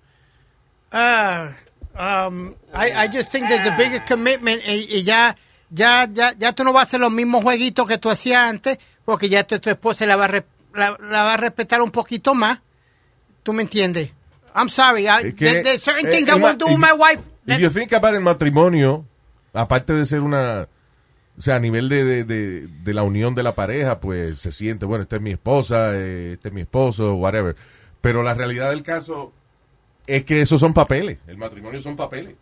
Uh, 0.92 1.52
um, 1.98 2.54
I, 2.74 3.06
I 3.06 3.08
just 3.08 3.32
think 3.32 3.48
there's 3.48 3.66
a 3.68 3.76
bigger 3.78 4.04
commitment 4.06 4.62
y, 4.68 4.88
y 4.98 5.04
ya, 5.04 5.36
ya, 5.70 6.06
ya, 6.12 6.34
ya 6.38 6.52
tú 6.54 6.64
no 6.66 6.74
vas 6.74 6.82
a 6.86 6.88
hacer 6.88 7.00
los 7.00 7.12
mismos 7.12 7.44
jueguitos 7.44 7.88
que 7.88 7.98
tú 7.98 8.10
hacías 8.10 8.42
antes 8.50 8.78
porque 9.06 9.30
ya 9.30 9.44
tu, 9.46 9.60
tu 9.60 9.70
esposa 9.70 10.06
la 10.06 10.18
va, 10.18 10.26
a 10.26 10.28
re- 10.28 10.46
la, 10.74 10.98
la 11.00 11.24
va 11.24 11.34
a 11.36 11.38
respetar 11.38 11.82
un 11.82 11.92
poquito 11.92 12.36
más. 12.36 12.60
¿Tú 13.44 13.54
me 13.54 13.64
entiendes? 13.64 14.12
I'm 14.56 14.70
sorry. 14.70 15.08
I, 15.08 15.28
Es 15.30 15.34
que, 15.36 15.46
there- 15.46 15.64
there's 15.64 15.82
certain 15.84 16.08
eh, 16.08 16.12
things 16.12 16.30
I 16.30 16.36
won't 16.40 16.60
do 16.60 16.68
with 16.68 16.78
my 16.78 16.94
wife. 16.94 17.22
If 17.48 17.60
you 17.60 17.70
think 17.70 17.94
about 17.94 18.14
el 18.14 18.22
matrimonio, 18.22 19.06
aparte 19.54 19.94
de 19.94 20.06
ser 20.06 20.22
una, 20.22 20.68
o 21.38 21.42
sea, 21.42 21.56
a 21.56 21.60
nivel 21.60 21.90
de, 21.90 22.04
de, 22.04 22.24
de, 22.24 22.68
de 22.68 22.94
la 22.94 23.04
unión 23.04 23.34
de 23.36 23.44
la 23.44 23.56
pareja, 23.56 24.00
pues 24.00 24.40
se 24.40 24.52
siente, 24.52 24.86
bueno, 24.86 25.04
esta 25.04 25.16
es 25.16 25.22
mi 25.22 25.32
esposa, 25.32 25.92
eh, 25.96 26.34
este 26.34 26.50
es 26.50 26.54
mi 26.54 26.62
esposo, 26.62 27.16
whatever. 27.16 27.56
Pero 28.02 28.24
la 28.24 28.34
realidad 28.34 28.70
del 28.70 28.84
caso 28.84 29.34
es 30.08 30.24
que 30.24 30.42
esos 30.42 30.60
son 30.60 30.74
papeles. 30.74 31.18
El 31.28 31.38
matrimonio 31.38 31.82
son 31.82 31.96
papeles. 31.96 32.36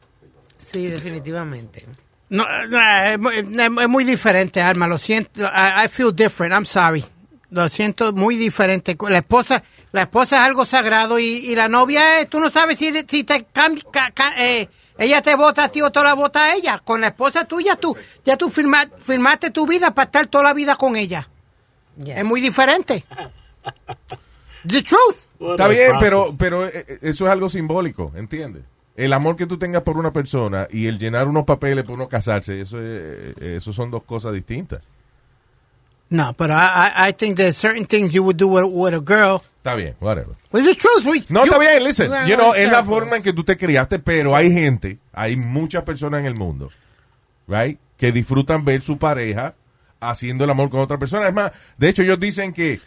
Sí, 0.57 0.87
definitivamente. 0.87 1.85
No, 2.29 2.45
no, 2.67 2.79
es, 3.05 3.17
muy- 3.19 3.35
es 3.37 3.89
muy 3.89 4.03
diferente, 4.03 4.61
Alma. 4.61 4.87
Lo 4.87 4.97
siento. 4.97 5.41
I, 5.41 5.85
I 5.85 5.87
feel 5.89 6.13
different. 6.15 6.53
I'm 6.53 6.65
sorry. 6.65 7.03
Lo 7.49 7.67
siento 7.69 8.13
muy 8.13 8.35
diferente. 8.35 8.95
La 9.09 9.17
esposa, 9.17 9.63
la 9.91 10.01
esposa 10.03 10.37
es 10.37 10.41
algo 10.47 10.65
sagrado 10.65 11.17
y, 11.19 11.25
y 11.25 11.55
la 11.55 11.67
novia 11.67 12.19
es, 12.19 12.29
tú 12.29 12.39
no 12.39 12.49
sabes 12.49 12.77
si, 12.77 12.91
si 13.07 13.23
te 13.23 13.45
cambia, 13.45 13.83
ca- 13.91 14.11
ca- 14.11 14.33
eh, 14.37 14.69
ella 14.97 15.21
te 15.21 15.33
vota 15.35 15.63
a 15.63 15.69
ti 15.69 15.81
o 15.81 15.91
tú 15.91 16.01
la 16.03 16.13
vota 16.13 16.43
a 16.45 16.55
ella. 16.55 16.79
Con 16.83 17.01
la 17.01 17.07
esposa 17.07 17.45
tuya, 17.45 17.75
tú, 17.75 17.95
ya 18.25 18.35
tú 18.37 18.49
firma- 18.49 18.89
firmaste 18.99 19.49
tu 19.51 19.65
vida 19.65 19.91
para 19.95 20.05
estar 20.05 20.27
toda 20.27 20.43
la 20.45 20.53
vida 20.53 20.75
con 20.75 20.95
ella. 20.95 21.27
Es 22.05 22.23
muy 22.25 22.41
diferente. 22.41 23.05
The 24.67 24.81
truth. 24.81 25.17
What 25.39 25.51
Está 25.53 25.67
bien, 25.69 25.89
process. 25.91 26.03
pero, 26.09 26.35
pero 26.37 26.65
eh, 26.67 26.85
eh, 26.87 26.99
eso 27.03 27.25
es 27.25 27.31
algo 27.31 27.49
simbólico, 27.49 28.11
¿entiendes? 28.15 28.63
El 28.97 29.13
amor 29.13 29.37
que 29.37 29.45
tú 29.45 29.57
tengas 29.57 29.83
por 29.83 29.97
una 29.97 30.11
persona 30.11 30.67
y 30.69 30.87
el 30.87 30.99
llenar 30.99 31.27
unos 31.29 31.45
papeles 31.45 31.85
por 31.85 31.95
uno 31.95 32.09
casarse, 32.09 32.59
eso, 32.59 32.81
es, 32.81 33.37
eso 33.39 33.71
son 33.71 33.89
dos 33.89 34.03
cosas 34.03 34.33
distintas. 34.33 34.85
No, 36.09 36.33
but 36.37 36.49
I, 36.49 36.53
I, 37.05 37.09
I 37.09 37.13
think 37.13 37.37
there's 37.37 37.55
certain 37.55 37.85
things 37.85 38.11
you 38.13 38.23
would 38.23 38.35
do 38.37 38.47
with, 38.49 38.65
with 38.65 38.93
a 38.93 38.99
girl. 38.99 39.41
Está 39.69 39.75
bien, 39.75 39.95
whatever. 39.99 40.35
Truth. 40.51 41.05
We- 41.05 41.25
No, 41.29 41.45
you- 41.45 41.51
está 41.51 41.59
bien, 41.59 41.83
listen. 41.83 42.11
you 42.27 42.35
know, 42.35 42.47
going 42.51 42.61
es 42.61 42.71
la 42.71 42.83
forma 42.83 43.15
en 43.17 43.23
que 43.23 43.33
tú 43.33 43.43
te 43.43 43.57
criaste, 43.57 43.99
pero 43.99 44.35
hay 44.35 44.51
gente, 44.51 44.97
hay 45.13 45.35
muchas 45.35 45.83
personas 45.83 46.21
en 46.21 46.25
el 46.25 46.35
mundo, 46.35 46.71
right, 47.47 47.79
que 47.97 48.11
disfrutan 48.11 48.63
ver 48.65 48.81
su 48.81 48.97
pareja 48.97 49.55
haciendo 49.99 50.43
el 50.45 50.49
amor 50.49 50.69
con 50.69 50.79
otra 50.79 50.97
persona. 50.97 51.27
Es 51.27 51.33
más, 51.33 51.51
de 51.77 51.89
hecho, 51.89 52.01
ellos 52.03 52.19
dicen 52.19 52.53
que 52.53 52.79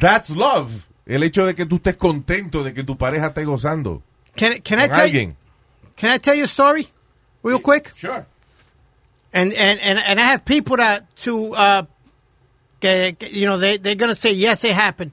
that's 0.00 0.30
love. 0.30 0.70
El 1.06 1.22
hecho 1.22 1.44
de 1.44 1.54
que 1.54 1.66
tú 1.66 1.76
estés 1.76 1.96
contento 1.96 2.64
de 2.64 2.72
que 2.72 2.82
tu 2.84 2.96
pareja 2.96 3.26
esté 3.26 3.44
gozando 3.44 4.02
Can, 4.36 4.60
can 4.62 4.78
I 4.80 4.88
tell 4.88 4.96
you, 4.96 5.02
alguien. 5.02 5.36
can 5.96 6.10
I 6.14 6.18
tell 6.18 6.34
you 6.34 6.44
a 6.44 6.48
story 6.48 6.88
real 7.42 7.60
quick? 7.60 7.92
Sure. 7.94 8.24
And 9.34 9.52
and 9.52 9.80
and, 9.82 9.98
and 9.98 10.18
I 10.18 10.22
have 10.24 10.44
people 10.46 10.76
that 10.78 11.04
to 11.24 11.52
uh 11.54 11.82
que, 12.80 13.14
que, 13.18 13.28
you 13.32 13.44
know 13.46 13.58
they 13.58 13.76
they're 13.78 13.96
gonna 13.96 14.14
say 14.14 14.32
yes 14.32 14.64
it 14.64 14.72
happened. 14.74 15.12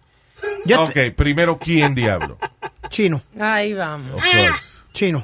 Yo 0.65 0.83
Ok, 0.83 0.97
primero, 1.15 1.57
¿quién 1.57 1.95
diablo? 1.95 2.37
chino, 2.89 3.21
Ahí 3.39 3.73
vamos. 3.73 4.11
Of 4.15 4.21
course. 4.23 4.63
chino. 4.93 5.23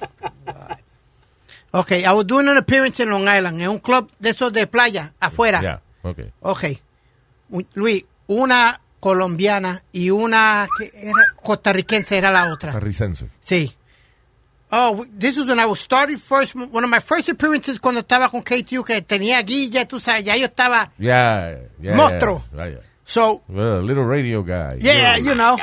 Okay, 1.72 2.06
I 2.06 2.12
was 2.14 2.26
doing 2.26 2.48
an 2.48 2.58
appearance 2.58 3.00
in 3.04 3.10
Long 3.10 3.28
Island 3.28 3.62
en 3.62 3.70
un 3.70 3.80
club 3.80 4.10
de 4.20 4.30
esos 4.30 4.52
de 4.54 4.66
playa 4.68 5.14
afuera. 5.20 5.62
Ya, 5.62 5.82
ok. 6.02 6.20
Okay. 6.42 6.82
U- 7.50 7.66
Luis, 7.76 8.04
una 8.28 8.80
colombiana 9.00 9.84
y 9.92 10.10
una 10.10 10.68
que 10.78 10.92
era 10.96 11.22
costarricense 11.44 12.18
era 12.18 12.32
la 12.32 12.52
otra. 12.52 12.72
Carricense. 12.72 13.28
Sí. 13.42 13.76
Oh, 14.72 15.06
this 15.18 15.38
was 15.38 15.46
when 15.48 15.60
I 15.60 15.66
was 15.66 15.80
started 15.80 16.20
first, 16.20 16.56
one 16.56 16.84
of 16.84 16.90
my 16.90 17.00
first 17.00 17.30
appearances 17.30 17.80
cuando 17.80 18.02
estaba 18.02 18.30
con 18.30 18.42
KTU, 18.42 18.84
que 18.84 19.02
tenía 19.02 19.42
guilla, 19.42 19.86
tú 19.88 20.00
sabes, 20.00 20.24
ya 20.26 20.36
yo 20.36 20.46
estaba, 20.46 20.92
Yeah, 20.98 21.58
yeah. 21.82 21.96
Monstruo. 21.96 22.44
Yeah, 22.54 22.70
yeah. 22.70 22.80
So, 23.08 23.42
Well, 23.48 23.82
little 23.82 24.04
radio 24.04 24.44
guy. 24.44 24.78
yeah, 24.82 25.16
you 25.18 25.34
know. 25.34 25.58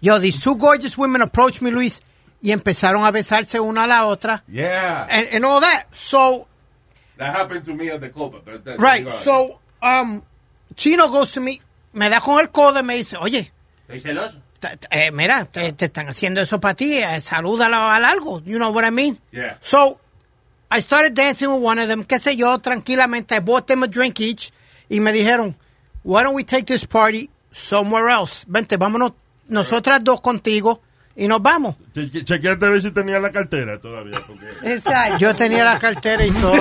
Yo, 0.00 0.18
these 0.18 0.40
two 0.40 0.54
gorgeous 0.56 0.96
women 0.96 1.22
approached 1.22 1.60
me, 1.60 1.70
Luis, 1.70 2.00
y 2.42 2.52
empezaron 2.52 3.04
a 3.04 3.10
besarse 3.12 3.60
una 3.60 3.84
a 3.84 3.86
la 3.86 4.06
otra, 4.06 4.42
Yeah. 4.48 5.06
and, 5.10 5.28
and 5.32 5.44
all 5.44 5.60
that. 5.60 5.86
So, 5.92 6.46
That 7.16 7.34
happened 7.34 7.64
to 7.66 7.74
me 7.74 7.90
at 7.90 8.00
the 8.00 8.10
Copa. 8.10 8.38
That, 8.64 8.78
right, 8.80 9.06
so, 9.24 9.58
um, 9.82 10.22
Chino 10.76 11.08
goes 11.08 11.32
to 11.32 11.40
me, 11.40 11.60
me 11.92 12.08
da 12.08 12.20
con 12.20 12.38
el 12.40 12.46
codo 12.48 12.78
y 12.78 12.82
me 12.84 12.94
dice, 12.96 13.16
oye, 13.20 13.50
¿Estoy 13.88 14.00
celoso? 14.00 14.38
eh, 14.90 15.10
mira, 15.10 15.44
te, 15.46 15.72
te 15.72 15.86
están 15.86 16.08
haciendo 16.08 16.40
eso 16.40 16.60
para 16.60 16.74
ti, 16.74 16.98
eh, 16.98 17.20
salúdalo 17.20 17.76
al 17.76 18.04
algo, 18.04 18.40
you 18.44 18.56
know 18.58 18.70
what 18.70 18.84
I 18.84 18.90
mean? 18.90 19.18
Yeah. 19.32 19.56
So, 19.60 19.98
I 20.70 20.80
started 20.80 21.14
dancing 21.14 21.48
with 21.52 21.60
one 21.62 21.80
of 21.80 21.88
them, 21.88 22.04
qué 22.04 22.20
sé 22.20 22.36
yo, 22.36 22.56
tranquilamente, 22.60 23.32
I 23.34 23.40
bought 23.40 23.66
them 23.66 23.82
a 23.82 23.88
drink 23.88 24.20
each, 24.20 24.52
y 24.88 25.00
me 25.00 25.10
dijeron, 25.12 25.56
why 26.08 26.22
don't 26.22 26.34
we 26.34 26.42
take 26.44 26.64
this 26.64 26.86
party 26.86 27.28
somewhere 27.52 28.08
else? 28.08 28.44
Vente, 28.48 28.76
vámonos 28.78 29.12
nosotras 29.48 30.02
dos 30.02 30.20
contigo, 30.20 30.80
y 31.16 31.26
nos 31.26 31.42
vamos. 31.42 31.74
Che- 31.94 32.10
che- 32.10 32.22
Chequeate 32.24 32.64
a 32.66 32.68
ver 32.70 32.80
si 32.80 32.92
tenía 32.92 33.18
la 33.18 33.32
cartera 33.32 33.78
todavía. 33.80 34.18
Porque... 34.24 34.46
Exacto. 34.62 35.18
Yo 35.18 35.34
tenía 35.34 35.64
la 35.64 35.76
cartera 35.78 36.24
y 36.24 36.30
todo, 36.30 36.54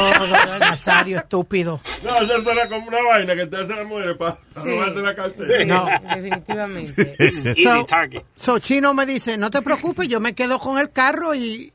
Nazario, 0.59 1.17
estúpido. 1.19 1.79
No, 2.03 2.17
eso 2.21 2.41
será 2.43 2.67
como 2.67 2.87
una 2.87 2.97
vaina 3.03 3.35
que 3.35 3.45
te 3.45 3.55
hace 3.61 3.75
la 3.75 3.83
mujer 3.83 4.17
para 4.17 4.39
Sí. 4.63 4.69
robarte 4.71 4.99
la 5.01 5.15
cartera. 5.15 5.65
No. 5.65 5.85
Definitivamente. 6.15 7.05
This 7.19 7.37
is 7.37 7.45
easy 7.45 7.63
So- 7.65 7.85
target. 7.85 8.23
So, 8.41 8.57
Chino 8.59 8.93
me 8.95 9.05
dice, 9.05 9.37
no 9.37 9.51
te 9.51 9.61
preocupes, 9.61 10.07
yo 10.07 10.19
me 10.19 10.33
quedo 10.33 10.59
con 10.59 10.79
el 10.79 10.91
carro 10.91 11.35
y, 11.35 11.71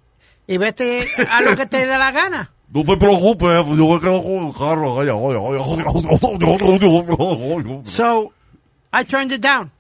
y 0.49 0.57
vete 0.59 1.09
a 1.31 1.41
lo 1.43 1.57
que 1.57 1.67
te 1.67 1.87
dé 1.87 1.99
la 1.99 2.11
gana. 2.11 2.50
No 2.75 2.85
te 2.85 2.97
preocupes, 2.97 3.67
yo 3.76 3.87
me 3.88 4.00
quedo 4.00 4.23
con 4.23 4.47
el 4.47 4.55
carro. 4.55 5.05
So, 7.85 8.33
I 8.93 9.05
turned 9.05 9.33
it 9.33 9.43
down. 9.43 9.71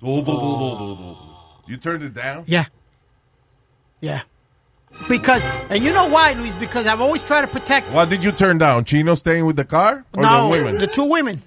You 0.00 1.76
turned 1.76 2.02
it 2.02 2.14
down? 2.14 2.44
Yeah. 2.46 2.64
Yeah. 4.00 4.22
Because, 5.08 5.42
and 5.70 5.84
you 5.84 5.92
know 5.92 6.08
why, 6.08 6.32
Luis? 6.32 6.52
Because 6.58 6.88
I've 6.88 7.00
always 7.00 7.22
tried 7.22 7.42
to 7.42 7.46
protect. 7.46 7.92
What 7.92 8.08
did 8.08 8.24
you 8.24 8.32
turn 8.32 8.58
down? 8.58 8.84
Chino 8.84 9.14
staying 9.14 9.46
with 9.46 9.54
the 9.54 9.64
car? 9.64 10.04
Or 10.12 10.22
no, 10.22 10.50
the 10.50 10.58
women? 10.58 10.78
the 10.80 10.88
two 10.88 11.04
women. 11.04 11.42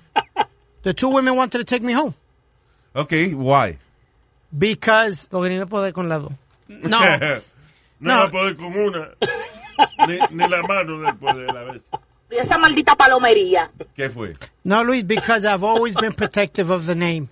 the 0.84 0.94
two 0.94 1.10
women 1.10 1.36
wanted 1.36 1.58
to 1.58 1.66
take 1.66 1.82
me 1.82 1.92
home. 1.92 2.14
Okay, 2.96 3.34
why? 3.34 3.78
Because, 4.58 5.28
Porque 5.28 5.50
ni 5.50 5.60
me 5.60 5.66
poder 5.66 5.92
con 5.92 6.08
la 6.08 6.20
dos. 6.20 6.32
no. 6.70 7.42
No, 8.00 8.30
Ni, 10.08 10.18
ni 10.32 10.48
la 10.50 10.62
mano 10.64 11.00
después 11.00 11.36
de 11.36 11.46
la 11.46 11.64
vez. 11.64 11.82
Y 12.32 12.36
esa 12.38 12.58
maldita 12.58 12.96
palomería. 12.96 13.72
¿Qué 13.96 14.10
fue? 14.10 14.34
No, 14.64 14.84
Luis, 14.84 15.06
because 15.06 15.46
I've 15.46 15.64
always 15.66 15.94
been 15.96 16.14
protective 16.14 16.72
of 16.72 16.86
the 16.86 16.96
name. 16.96 17.28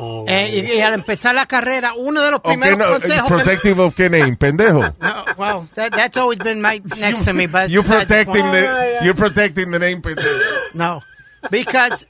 Oh, 0.00 0.24
Eh, 0.28 0.64
y, 0.64 0.76
y 0.76 0.80
al 0.80 0.94
empezar 0.94 1.34
la 1.34 1.46
carrera, 1.46 1.92
uno 1.94 2.22
de 2.22 2.30
los 2.30 2.38
Okay, 2.38 2.56
primeros 2.56 2.78
no, 2.78 2.86
consejos. 3.00 3.26
que- 3.28 3.34
protective 3.34 3.80
of 3.82 3.94
qué 3.96 4.08
name? 4.08 4.36
Pendejo. 4.36 4.94
No, 5.00 5.24
well, 5.36 5.68
that, 5.74 5.90
that's 5.92 6.16
always 6.16 6.38
been 6.38 6.62
my 6.62 6.80
next 7.00 7.24
to 7.24 7.32
me, 7.34 7.46
but 7.48 7.68
You're 7.68 7.82
the 7.82 7.96
protecting 7.96 8.44
the, 8.52 9.00
you're 9.02 9.14
protecting 9.16 9.70
the 9.72 9.78
name 9.80 10.00
pendejo. 10.00 10.40
No, 10.74 11.02
because 11.50 12.06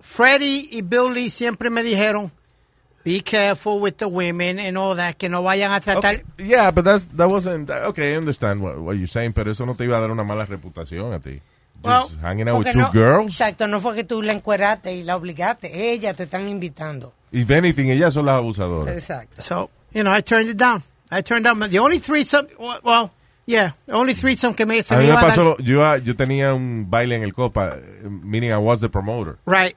Freddie 0.00 0.68
y 0.70 0.82
Billy 0.82 1.30
siempre 1.30 1.70
me 1.70 1.82
dijeron, 1.82 2.30
be 3.08 3.20
careful 3.22 3.80
with 3.80 3.96
the 3.96 4.06
women 4.06 4.58
and 4.58 4.76
all 4.76 4.94
that, 4.96 5.16
que 5.16 5.28
no 5.28 5.42
vayan 5.42 5.72
a 5.72 5.80
tratar. 5.80 6.14
Okay, 6.16 6.22
Yeah, 6.38 6.70
but 6.70 6.84
that's, 6.84 7.06
that 7.16 7.28
wasn't, 7.30 7.70
okay, 7.70 8.12
I 8.12 8.16
understand 8.18 8.60
what, 8.60 8.78
what 8.78 8.96
you're 8.98 9.06
saying, 9.06 9.32
pero 9.32 9.50
eso 9.50 9.64
no 9.64 9.74
te 9.74 9.84
iba 9.84 9.96
a 9.96 10.00
dar 10.00 10.10
una 10.10 10.24
mala 10.24 10.44
reputación 10.46 11.12
a 11.14 11.18
ti. 11.18 11.40
Just 11.82 11.84
Well, 11.84 12.08
hanging 12.22 12.48
out 12.48 12.58
with 12.58 12.72
two 12.72 12.80
no- 12.80 12.90
girls. 12.92 13.26
Exacto, 13.32 13.66
no 13.68 13.80
fue 13.80 13.94
que 13.94 14.04
tú 14.04 14.20
la 14.22 14.32
encueraste 14.32 14.92
y 14.94 15.04
la 15.04 15.16
obligaste. 15.16 15.92
Ellas 15.92 16.16
te 16.16 16.24
están 16.24 16.48
invitando. 16.48 17.12
If 17.32 17.50
anything, 17.50 17.88
ellas 17.90 18.12
son 18.14 18.26
las 18.26 18.36
abusadoras. 18.36 18.94
Exacto. 18.96 19.42
So, 19.42 19.70
you 19.92 20.02
know, 20.02 20.12
I 20.12 20.20
turned 20.22 20.48
it 20.50 20.56
down. 20.56 20.82
I 21.10 21.22
turned 21.22 21.44
down 21.44 21.58
the 21.70 21.78
only 21.78 22.00
threesome, 22.00 22.48
well, 22.82 23.10
yeah, 23.46 23.72
the 23.86 23.94
only 23.94 24.14
threesome 24.14 24.54
que 24.54 24.66
me, 24.66 24.82
se 24.82 24.94
A 24.94 24.98
me 24.98 25.04
mí 25.04 25.06
me 25.08 25.12
iba 25.14 25.20
a 25.20 25.22
dar- 25.22 25.30
pasó, 25.30 25.56
yo, 25.60 25.96
yo 25.98 26.14
tenía 26.16 26.52
un 26.52 26.90
baile 26.90 27.14
en 27.16 27.22
el 27.22 27.32
Copa, 27.32 27.78
meaning 28.02 28.50
I 28.52 28.58
was 28.58 28.80
the 28.80 28.88
promoter, 28.90 29.36
Right. 29.46 29.74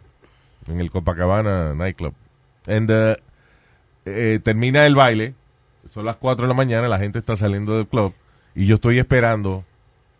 en 0.67 0.81
el 0.81 0.89
Copacabana 0.91 1.73
nightclub. 1.75 2.13
And, 2.67 2.91
uh, 2.91 3.15
eh, 4.05 4.39
termina 4.43 4.85
el 4.85 4.95
baile, 4.95 5.35
son 5.91 6.05
las 6.05 6.17
4 6.17 6.43
de 6.43 6.47
la 6.47 6.53
mañana, 6.53 6.87
la 6.87 6.97
gente 6.97 7.19
está 7.19 7.35
saliendo 7.35 7.75
del 7.77 7.87
club, 7.87 8.13
y 8.55 8.65
yo 8.65 8.75
estoy 8.75 8.99
esperando 8.99 9.63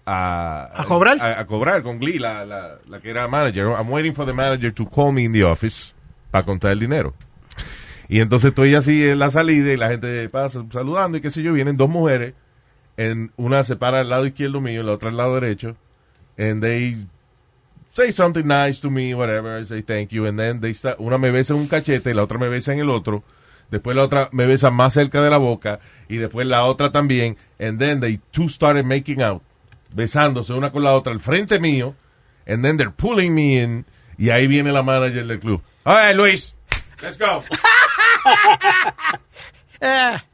a... 0.05 0.69
¿A 0.73 0.85
cobrar? 0.85 1.17
A, 1.21 1.39
a 1.39 1.45
cobrar 1.45 1.83
con 1.83 1.99
Glee, 1.99 2.19
la, 2.19 2.45
la, 2.45 2.77
la 2.87 2.99
que 2.99 3.09
era 3.09 3.27
manager. 3.27 3.67
I'm 3.67 3.89
waiting 3.89 4.13
for 4.13 4.25
the 4.25 4.33
manager 4.33 4.73
to 4.73 4.85
call 4.89 5.11
me 5.11 5.23
in 5.23 5.31
the 5.31 5.43
office 5.43 5.93
para 6.31 6.45
contar 6.45 6.71
el 6.71 6.79
dinero. 6.79 7.13
Y 8.07 8.19
entonces 8.19 8.49
estoy 8.49 8.75
así 8.75 9.07
en 9.07 9.19
la 9.19 9.31
salida 9.31 9.71
y 9.71 9.77
la 9.77 9.89
gente 9.89 10.27
pasa 10.29 10.65
saludando 10.69 11.17
y 11.17 11.21
qué 11.21 11.31
sé 11.31 11.41
yo, 11.41 11.53
vienen 11.53 11.77
dos 11.77 11.89
mujeres, 11.89 12.33
en 12.97 13.31
una 13.37 13.63
se 13.63 13.77
para 13.77 14.01
al 14.01 14.09
lado 14.09 14.25
izquierdo 14.25 14.59
mío 14.59 14.81
y 14.81 14.85
la 14.85 14.91
otra 14.91 15.09
al 15.09 15.17
lado 15.17 15.35
derecho, 15.35 15.77
and 16.37 16.61
they 16.61 17.07
say 17.91 18.11
something 18.11 18.45
nice 18.45 18.79
to 18.79 18.89
me, 18.89 19.13
whatever, 19.13 19.57
I 19.57 19.65
say 19.65 19.81
thank 19.81 20.11
you, 20.11 20.25
and 20.25 20.37
then 20.39 20.61
they 20.61 20.73
start, 20.73 20.99
una 20.99 21.17
me 21.17 21.29
besa 21.31 21.53
en 21.53 21.59
un 21.59 21.67
cachete 21.67 22.13
la 22.13 22.23
otra 22.23 22.39
me 22.39 22.47
besa 22.47 22.73
en 22.73 22.79
el 22.79 22.89
otro, 22.89 23.23
después 23.69 23.95
la 23.95 24.03
otra 24.03 24.29
me 24.31 24.45
besa 24.45 24.71
más 24.71 24.93
cerca 24.93 25.21
de 25.21 25.29
la 25.29 25.37
boca 25.37 25.79
y 26.07 26.17
después 26.17 26.47
la 26.47 26.65
otra 26.65 26.91
también, 26.91 27.37
and 27.59 27.79
then 27.79 27.99
they 27.99 28.19
two 28.31 28.49
started 28.49 28.85
making 28.85 29.21
out, 29.21 29.41
besándose 29.93 30.53
una 30.53 30.71
con 30.71 30.83
la 30.83 30.93
otra 30.93 31.11
al 31.11 31.19
frente 31.19 31.59
mío, 31.59 31.95
and 32.47 32.63
then 32.63 32.77
they're 32.77 32.91
pulling 32.91 33.35
me 33.35 33.61
in, 33.61 33.85
y 34.17 34.29
ahí 34.29 34.47
viene 34.47 34.71
la 34.71 34.83
manager 34.83 35.25
del 35.25 35.39
club. 35.39 35.61
All 35.85 35.95
right, 35.95 36.15
Luis, 36.15 36.55
let's 37.01 37.17
go. 37.17 37.43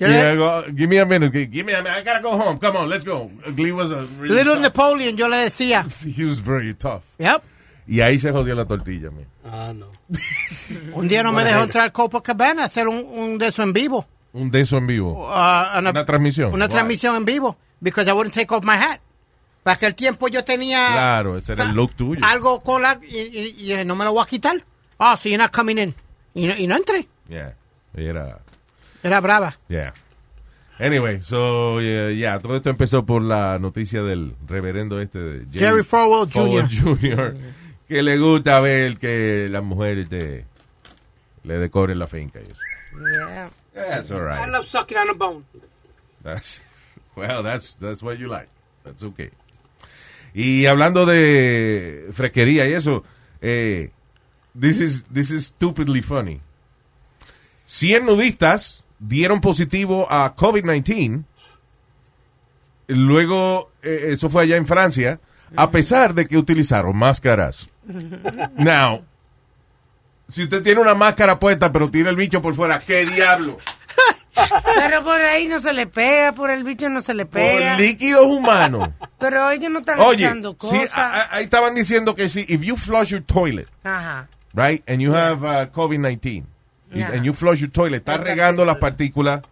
Eh, 0.00 0.04
yo 0.04 0.08
Yeah, 0.08 0.30
le- 0.32 0.36
go, 0.36 0.62
give 0.74 0.88
me 0.88 0.98
a 0.98 1.04
minute. 1.04 1.32
Give 1.50 1.64
me 1.64 1.72
a 1.74 1.82
minute. 1.82 1.98
I 2.00 2.04
gotta 2.04 2.20
go 2.22 2.30
home. 2.38 2.58
Come 2.58 2.76
on, 2.78 2.88
let's 2.88 3.04
go. 3.04 3.30
Glee 3.56 3.72
was 3.72 3.90
a 3.90 4.06
really 4.18 4.34
Little 4.36 4.54
tough. 4.54 4.62
Napoleon, 4.62 5.16
yo 5.16 5.28
le 5.28 5.36
decía. 5.38 5.84
He 6.16 6.24
was 6.24 6.40
very 6.40 6.74
tough. 6.74 7.02
Yep. 7.18 7.42
Y 7.88 8.00
ahí 8.00 8.18
se 8.18 8.30
jodió 8.30 8.54
la 8.54 8.66
tortilla, 8.66 9.10
man. 9.10 9.26
Ah, 9.44 9.72
no. 9.74 9.86
Un 10.92 11.08
día 11.08 11.22
no 11.22 11.32
me 11.32 11.42
dejó 11.42 11.62
entrar 11.62 11.90
Copacabana 11.90 12.62
a 12.62 12.66
hacer 12.66 12.86
un, 12.86 12.96
un 13.06 13.38
de 13.38 13.48
eso 13.48 13.62
en 13.62 13.72
vivo. 13.72 14.06
Un 14.34 14.50
de 14.50 14.60
eso 14.60 14.76
en 14.76 14.86
vivo. 14.86 15.26
Uh, 15.26 15.78
Una 15.78 16.04
transmisión. 16.04 16.52
Una 16.52 16.66
Why? 16.66 16.70
transmisión 16.72 17.16
en 17.16 17.24
vivo. 17.24 17.56
Because 17.80 18.08
I 18.10 18.12
wouldn't 18.12 18.34
take 18.34 18.52
off 18.54 18.62
my 18.62 18.76
hat. 18.76 19.00
Para 19.62 19.76
aquel 19.76 19.94
tiempo 19.94 20.28
yo 20.28 20.44
tenía 20.44 20.86
Claro, 20.92 21.36
ese 21.38 21.52
era 21.54 21.64
el 21.64 21.72
look 21.74 21.94
tuyo. 21.94 22.20
algo 22.24 22.60
con 22.60 22.82
la... 22.82 23.00
Y, 23.02 23.18
y- 23.18 23.72
y, 23.72 23.84
no 23.84 23.96
me 23.96 24.04
lo 24.04 24.12
voy 24.12 24.22
a 24.22 24.26
quitar. 24.26 24.62
Ah, 24.98 25.16
so 25.20 25.28
you're 25.28 25.42
not 25.42 25.50
coming 25.54 25.78
in. 25.78 25.94
Y 26.34 26.46
no, 26.46 26.54
y 26.56 26.66
no 26.66 26.76
entré. 26.76 27.06
Yeah. 27.28 27.54
Era, 27.94 28.38
Era 29.02 29.20
brava. 29.20 29.56
yeah. 29.68 29.92
Anyway, 30.80 31.20
so, 31.22 31.80
yeah, 31.80 32.10
yeah, 32.10 32.38
todo 32.38 32.54
esto 32.56 32.70
empezó 32.70 33.04
por 33.04 33.20
la 33.20 33.58
noticia 33.58 34.02
del 34.04 34.36
reverendo 34.46 35.00
este 35.00 35.18
de 35.18 35.58
Jerry 35.58 35.82
Falwell 35.82 36.30
Jr. 36.32 36.68
Jr., 36.70 37.36
que 37.88 38.02
le 38.02 38.16
gusta 38.16 38.60
ver 38.60 38.96
que 38.98 39.48
las 39.50 39.64
mujeres 39.64 40.08
te, 40.08 40.44
le 41.42 41.58
decoren 41.58 41.98
la 41.98 42.06
finca 42.06 42.38
y 42.38 42.44
eso. 42.44 42.60
Yeah. 43.12 43.50
That's 43.74 44.10
all 44.12 44.18
I 44.20 44.44
right. 44.44 44.48
love 44.48 44.66
sucking 44.68 44.96
on 44.98 45.10
a 45.10 45.14
bone. 45.14 45.44
That's, 46.22 46.60
well, 47.16 47.42
that's, 47.42 47.74
that's 47.74 48.00
what 48.00 48.18
you 48.18 48.28
like. 48.28 48.48
That's 48.84 49.02
okay. 49.02 49.30
Y 50.32 50.66
hablando 50.66 51.06
de 51.06 52.10
fresquería 52.12 52.68
y 52.68 52.74
eso, 52.74 53.02
eh, 53.40 53.90
this 54.58 54.78
is, 54.80 55.04
this 55.12 55.32
is 55.32 55.46
stupidly 55.46 56.02
funny. 56.02 56.40
100 57.66 58.04
nudistas 58.06 58.84
dieron 58.98 59.40
positivo 59.40 60.06
a 60.10 60.34
COVID-19. 60.34 61.24
Luego, 62.88 63.70
eh, 63.82 64.08
eso 64.10 64.30
fue 64.30 64.44
allá 64.44 64.56
en 64.56 64.66
Francia, 64.66 65.20
a 65.56 65.70
pesar 65.70 66.14
de 66.14 66.26
que 66.26 66.38
utilizaron 66.38 66.96
máscaras. 66.96 67.68
Now, 68.56 69.04
si 70.32 70.44
usted 70.44 70.62
tiene 70.62 70.80
una 70.80 70.94
máscara 70.94 71.38
puesta, 71.38 71.70
pero 71.72 71.90
tiene 71.90 72.10
el 72.10 72.16
bicho 72.16 72.40
por 72.40 72.54
fuera, 72.54 72.78
¿qué 72.80 73.04
diablo? 73.06 73.58
Pero 74.76 75.02
por 75.02 75.20
ahí 75.20 75.48
no 75.48 75.58
se 75.58 75.72
le 75.72 75.86
pega, 75.88 76.32
por 76.32 76.50
el 76.50 76.62
bicho 76.62 76.88
no 76.88 77.00
se 77.00 77.12
le 77.12 77.26
Por 77.26 77.40
pega. 77.40 77.76
líquidos 77.76 78.24
humanos. 78.24 78.90
Pero 79.18 79.50
ellos 79.50 79.68
no 79.68 79.80
están 79.80 79.98
Oye, 79.98 80.24
echando 80.26 80.56
cosas. 80.56 80.92
ahí 81.30 81.42
estaban 81.42 81.74
diciendo 81.74 82.14
que 82.14 82.28
si, 82.28 82.44
if 82.48 82.62
you 82.62 82.76
flush 82.76 83.08
your 83.10 83.22
toilet, 83.24 83.66
Ajá. 83.82 84.28
right, 84.54 84.80
and 84.88 85.00
you 85.02 85.12
have 85.12 85.42
uh, 85.44 85.66
COVID-19, 85.72 86.44
y- 86.92 86.98
Yeah. 86.98 87.12
and 87.14 87.24
you 87.24 87.32
flush 87.32 87.60
your 87.60 87.70
toilet, 87.70 87.98
estás 87.98 88.20
regando 88.20 88.64
las 88.64 88.76
partículas 88.76 89.42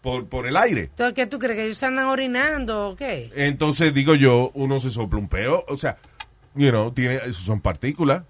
por, 0.00 0.26
por 0.26 0.46
el 0.46 0.56
aire. 0.56 0.82
Entonces, 0.84 1.14
¿qué 1.14 1.26
tú 1.26 1.38
crees? 1.38 1.56
¿Que 1.56 1.64
ellos 1.66 1.82
andan 1.82 2.06
orinando 2.06 2.90
o 2.90 2.96
qué? 2.96 3.30
Entonces, 3.36 3.92
digo 3.94 4.14
yo, 4.14 4.50
uno 4.54 4.80
se 4.80 4.90
sopla 4.90 5.18
un 5.18 5.28
peo, 5.28 5.64
o 5.68 5.76
sea, 5.76 5.98
you 6.54 6.70
know, 6.70 6.90
tiene, 6.92 7.16
eso 7.24 7.40
son 7.42 7.60
partículas. 7.60 8.22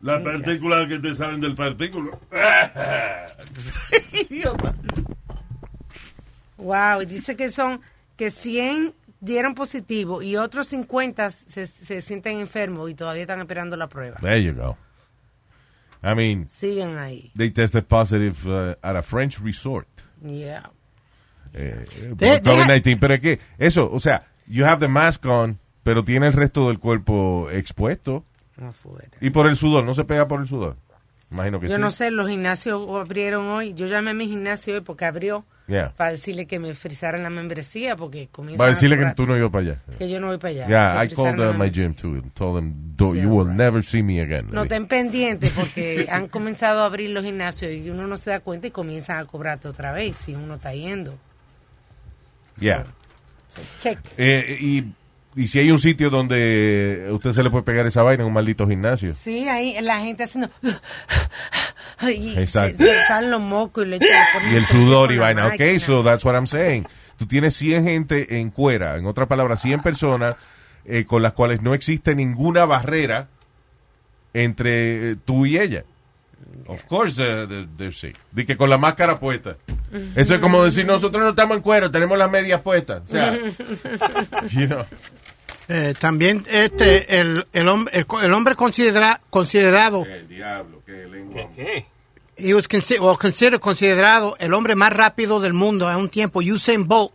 Las 0.00 0.22
partículas 0.22 0.86
que 0.88 1.00
te 1.00 1.12
salen 1.14 1.40
del 1.40 1.54
partículo. 1.56 2.20
Wow, 6.56 7.02
y 7.02 7.06
dice 7.06 7.36
que 7.36 7.50
son 7.50 7.80
que 8.16 8.30
100 8.30 8.94
dieron 9.20 9.54
positivo 9.54 10.22
y 10.22 10.36
otros 10.36 10.66
50 10.68 11.30
se, 11.30 11.66
se 11.66 12.02
sienten 12.02 12.38
enfermos 12.40 12.90
y 12.90 12.94
todavía 12.94 13.22
están 13.22 13.40
esperando 13.40 13.76
la 13.76 13.88
prueba. 13.88 14.16
There 14.20 14.42
you 14.42 14.54
go. 14.54 14.76
I 16.02 16.14
mean, 16.14 16.48
Siguen 16.48 16.96
ahí. 16.98 17.32
they 17.36 17.50
tested 17.50 17.84
positive 17.86 18.36
uh, 18.46 18.74
at 18.82 18.96
a 18.96 19.02
French 19.02 19.40
resort. 19.40 19.86
Yeah. 20.24 20.70
Eh, 21.54 21.84
deja- 22.16 22.42
COVID-19. 22.42 22.98
Pero 23.00 23.14
es 23.14 23.20
que, 23.20 23.40
eso, 23.58 23.90
o 23.92 23.98
sea, 23.98 24.26
you 24.46 24.64
have 24.64 24.78
the 24.80 24.88
mask 24.88 25.24
on, 25.26 25.58
pero 25.82 26.04
tiene 26.04 26.26
el 26.28 26.32
resto 26.34 26.68
del 26.68 26.78
cuerpo 26.78 27.48
expuesto. 27.50 28.24
Afuera. 28.60 29.08
Y 29.20 29.30
por 29.30 29.46
el 29.48 29.56
sudor, 29.56 29.84
¿no 29.84 29.94
se 29.94 30.04
pega 30.04 30.26
por 30.28 30.40
el 30.40 30.48
sudor? 30.48 30.76
Imagino 31.30 31.60
que 31.60 31.68
Yo 31.68 31.74
sí. 31.76 31.80
no 31.80 31.90
sé, 31.90 32.10
los 32.10 32.28
gimnasios 32.28 32.88
abrieron 32.88 33.46
hoy. 33.48 33.74
Yo 33.74 33.86
llamé 33.86 34.10
a 34.10 34.14
mi 34.14 34.26
gimnasio 34.28 34.74
hoy 34.74 34.80
porque 34.80 35.04
abrió 35.04 35.44
Yeah. 35.68 35.92
para 35.96 36.12
decirle 36.12 36.46
que 36.46 36.58
me 36.58 36.72
frizaran 36.72 37.22
la 37.22 37.28
membresía 37.28 37.94
porque 37.94 38.28
comienza 38.32 38.62
Va 38.62 38.68
a 38.70 38.72
decirle 38.72 38.96
que 38.96 39.12
tú 39.14 39.26
no 39.26 39.36
ibas 39.36 39.50
para 39.50 39.62
allá. 39.72 39.78
que 39.98 40.08
yo 40.08 40.18
no 40.18 40.28
voy 40.28 40.38
para 40.38 40.48
allá. 40.50 40.66
Yeah, 40.66 41.04
I 41.04 41.08
called 41.14 41.38
uh, 41.38 41.52
my 41.52 41.70
gym 41.70 41.92
too. 41.94 42.14
and 42.14 42.32
Told 42.32 42.56
them, 42.56 42.74
"Don't- 42.96 43.20
you 43.20 43.28
will 43.28 43.54
never 43.54 43.84
see 43.84 44.02
me 44.02 44.18
again. 44.22 44.46
No 44.50 44.62
estén 44.62 44.86
pendientes 44.86 45.50
porque 45.50 46.06
han 46.10 46.28
comenzado 46.28 46.82
a 46.82 46.86
abrir 46.86 47.10
los 47.10 47.22
gimnasios 47.22 47.70
y 47.70 47.90
uno 47.90 48.06
no 48.06 48.16
se 48.16 48.30
da 48.30 48.40
cuenta 48.40 48.66
y 48.68 48.70
comienzan 48.70 49.18
a 49.18 49.26
cobrarte 49.26 49.68
otra 49.68 49.92
vez 49.92 50.16
si 50.16 50.34
uno 50.34 50.54
está 50.54 50.72
yendo. 50.72 51.18
Yeah. 52.58 52.86
Check. 53.78 53.98
Eh, 54.16 54.56
y, 54.60 54.84
y 55.36 55.46
si 55.48 55.58
hay 55.58 55.70
un 55.70 55.78
sitio 55.78 56.08
donde 56.10 57.08
usted 57.12 57.32
se 57.32 57.42
le 57.42 57.50
puede 57.50 57.64
pegar 57.64 57.86
esa 57.86 58.02
vaina 58.02 58.22
en 58.22 58.28
un 58.28 58.32
maldito 58.32 58.66
gimnasio. 58.66 59.12
Sí, 59.12 59.46
ahí 59.48 59.76
la 59.82 60.00
gente 60.00 60.24
haciendo... 60.24 60.50
y 62.02 62.38
Exacto. 62.38 62.82
se 62.84 63.04
salen 63.04 63.30
los 63.30 63.40
mocos 63.40 63.84
y 63.84 63.88
le 63.88 63.96
echan 63.96 64.52
Y 64.52 64.56
el 64.56 64.66
sudor 64.66 65.12
y 65.12 65.18
vaina. 65.18 65.46
Ok, 65.48 65.78
so 65.80 66.02
that's 66.02 66.24
what 66.24 66.34
I'm 66.34 66.46
saying. 66.46 66.86
Tú 67.18 67.26
tienes 67.26 67.56
100 67.56 67.84
gente 67.84 68.38
en 68.38 68.50
cuera, 68.50 68.96
en 68.96 69.06
otras 69.06 69.26
palabras, 69.26 69.60
100 69.60 69.82
personas 69.82 70.36
eh, 70.84 71.04
con 71.04 71.22
las 71.22 71.32
cuales 71.32 71.60
no 71.62 71.74
existe 71.74 72.14
ninguna 72.14 72.64
barrera 72.64 73.28
entre 74.32 75.10
eh, 75.10 75.16
tú 75.24 75.46
y 75.46 75.58
ella. 75.58 75.84
Of 76.66 76.84
course, 76.84 77.20
uh, 77.20 77.46
they're, 77.46 77.68
they're 77.76 77.92
sick. 77.92 78.16
De 78.30 78.46
que 78.46 78.56
con 78.56 78.70
la 78.70 78.78
máscara 78.78 79.18
puesta. 79.18 79.56
Eso 80.14 80.34
es 80.34 80.40
como 80.40 80.64
decir, 80.64 80.86
nosotros 80.86 81.22
no 81.22 81.30
estamos 81.30 81.56
en 81.56 81.62
cuero, 81.62 81.90
tenemos 81.90 82.16
las 82.18 82.30
medias 82.30 82.60
puestas. 82.60 83.02
O 83.06 83.10
sea, 83.10 83.34
you 84.50 84.66
know. 84.66 84.84
Eh, 85.70 85.94
también 85.98 86.44
este 86.50 87.20
el, 87.20 87.44
el 87.52 87.68
hombre 87.68 87.98
el, 87.98 88.06
el 88.22 88.32
hombre 88.32 88.54
considera, 88.54 89.20
considerado 89.28 90.04
El 90.06 90.26
diablo, 90.28 90.82
qué 90.86 90.92
lengua. 91.06 91.50
¿Qué? 91.54 91.86
he 92.38 92.54
was 92.54 92.68
consi- 92.68 92.98
well, 93.00 93.16
considered- 93.18 93.58
considerado 93.60 94.36
el 94.38 94.54
hombre 94.54 94.74
más 94.76 94.92
rápido 94.92 95.40
del 95.40 95.52
mundo 95.52 95.88
a 95.88 95.96
un 95.96 96.08
tiempo 96.08 96.40
Usain 96.40 96.86
Bolt 96.88 97.12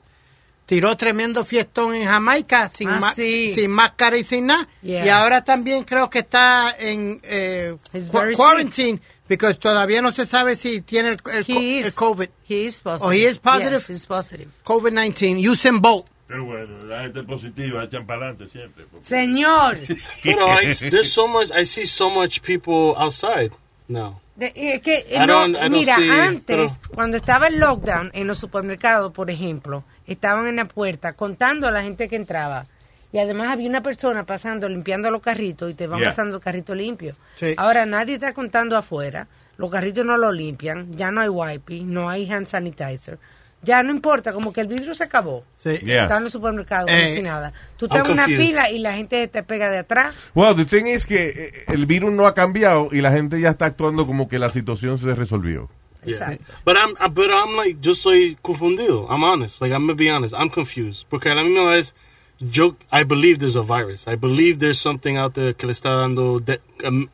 tiró 0.65 0.95
tremendo 0.97 1.43
fiestón 1.45 1.95
en 1.95 2.05
Jamaica 2.05 2.69
sin, 2.75 2.89
Ah, 2.89 2.99
ma- 2.99 3.13
sí. 3.13 3.53
sin 3.55 3.71
máscara 3.71 4.17
y 4.17 4.23
sin 4.23 4.45
nada 4.47 4.67
Yeah. 4.81 5.05
y 5.05 5.09
ahora 5.09 5.43
también 5.43 5.83
creo 5.83 6.09
que 6.09 6.19
está 6.19 6.75
en 6.77 7.19
eh, 7.23 7.75
very 8.11 8.35
quarantine 8.35 8.99
porque 9.27 9.53
todavía 9.55 10.01
no 10.01 10.11
se 10.11 10.25
sabe 10.27 10.55
si 10.57 10.81
tiene 10.81 11.09
el, 11.09 11.17
el, 11.33 11.45
co- 11.45 11.53
He 11.53 11.79
is. 11.79 11.85
el 11.87 11.93
COVID 11.93 12.29
He 12.47 12.55
is 12.65 12.79
positive. 12.81 13.07
Oh, 13.07 13.11
he 13.11 13.29
is 13.31 13.39
positive? 13.39 13.77
Yes, 13.79 13.89
he's 13.89 14.05
positive. 14.05 14.51
COVID-19 14.63 15.49
Usain 15.49 15.81
Bolt 15.81 16.05
Pero 16.27 16.45
bueno, 16.45 16.83
la 16.85 17.01
gente 17.03 17.23
positiva 17.23 17.83
echan 17.83 18.05
para 18.05 18.27
adelante 18.29 18.47
siempre. 18.47 18.85
porque- 18.89 19.05
Señor, 19.05 19.77
Pero 20.23 20.61
I, 20.61 20.73
there's 20.89 21.11
so 21.11 21.27
much, 21.27 21.49
I 21.55 21.65
see 21.65 21.85
so 21.85 22.09
much 22.09 22.39
people 22.41 22.93
outside 22.97 23.51
now. 23.87 24.19
de- 24.35 24.53
es 24.55 24.81
que 24.81 25.05
no, 25.27 25.47
mira, 25.69 25.95
see- 25.97 26.09
antes, 26.09 26.43
pero- 26.45 26.95
cuando 26.95 27.17
estaba 27.17 27.47
el 27.47 27.59
lockdown 27.59 28.09
en 28.13 28.25
los 28.27 28.37
supermercados, 28.39 29.11
por 29.11 29.29
ejemplo, 29.29 29.83
estaban 30.07 30.47
en 30.47 30.55
la 30.55 30.65
puerta 30.65 31.13
contando 31.13 31.67
a 31.67 31.71
la 31.71 31.83
gente 31.83 32.07
que 32.07 32.15
entraba. 32.15 32.65
Y 33.11 33.19
además 33.19 33.49
había 33.49 33.69
una 33.69 33.83
persona 33.83 34.25
pasando, 34.25 34.67
limpiando 34.67 35.11
los 35.11 35.21
carritos 35.21 35.69
y 35.69 35.75
te 35.75 35.85
van 35.85 35.99
Yeah. 35.99 36.09
pasando 36.09 36.37
el 36.37 36.41
carrito 36.41 36.73
limpio. 36.73 37.15
Sí. 37.35 37.53
Ahora 37.57 37.85
nadie 37.85 38.15
está 38.15 38.33
contando 38.33 38.75
afuera, 38.75 39.27
los 39.57 39.69
carritos 39.69 40.03
no 40.03 40.17
lo 40.17 40.31
limpian, 40.31 40.91
ya 40.93 41.11
no 41.11 41.21
hay 41.21 41.29
wiping, 41.29 41.93
no 41.93 42.09
hay 42.09 42.27
hand 42.31 42.47
sanitizer. 42.47 43.19
Ya 43.63 43.81
no 43.81 43.91
importa, 43.91 44.33
como 44.33 44.51
que 44.51 44.61
el 44.61 44.67
vidrio 44.67 44.93
se 44.93 45.03
acabó. 45.05 45.43
Sí. 45.55 45.77
Yeah. 45.79 46.03
Está 46.03 46.17
en 46.17 46.23
los 46.23 46.31
supermercados 46.33 46.89
como 46.89 47.01
Eh, 47.01 47.13
si 47.13 47.21
nada. 47.21 47.53
Tú 47.77 47.85
estás 47.85 48.05
en 48.05 48.11
una 48.11 48.25
fila 48.27 48.69
y 48.69 48.79
la 48.79 48.93
gente 48.93 49.27
te 49.29 49.41
pega 49.43 49.69
de 49.69 49.77
atrás. 49.79 50.13
Well, 50.35 50.55
the 50.55 50.65
thing 50.65 50.85
is 50.87 51.05
que 51.05 51.29
eh, 51.29 51.63
el 51.67 51.85
virus 51.85 52.11
no 52.11 52.27
ha 52.27 52.33
cambiado 52.33 52.89
y 52.91 53.01
la 53.01 53.11
gente 53.11 53.39
ya 53.39 53.51
está 53.51 53.65
actuando 53.67 54.05
como 54.05 54.27
que 54.27 54.37
la 54.37 54.49
situación 54.49 54.97
se 54.99 55.13
resolvió. 55.15 55.69
Exacto. 56.05 56.43
But 56.65 56.75
I'm, 56.75 56.91
uh, 56.99 57.09
but 57.09 57.29
I'm 57.31 57.55
like, 57.55 57.77
yo 57.81 57.95
soy 57.95 58.37
confundido. 58.41 59.07
I'm 59.09 59.23
honest. 59.23 59.61
Like, 59.61 59.73
I'm 59.73 59.87
gonna 59.87 59.95
be 59.95 60.09
honest. 60.11 60.33
I'm 60.33 60.49
confused. 60.49 61.05
Porque 61.09 61.29
a 61.29 61.35
la 61.35 61.43
misma 61.43 61.69
vez, 61.69 61.95
yo, 62.39 62.75
I 62.91 63.05
believe 63.05 63.39
there's 63.39 63.55
a 63.55 63.61
virus. 63.61 64.05
I 64.07 64.15
believe 64.17 64.59
there's 64.59 64.77
something 64.79 65.15
out 65.17 65.33
there 65.35 65.53
que 65.55 65.65
le 65.65 65.71
está 65.71 65.91
dando 65.95 66.39
de- 66.41 66.59
um, 66.85 67.07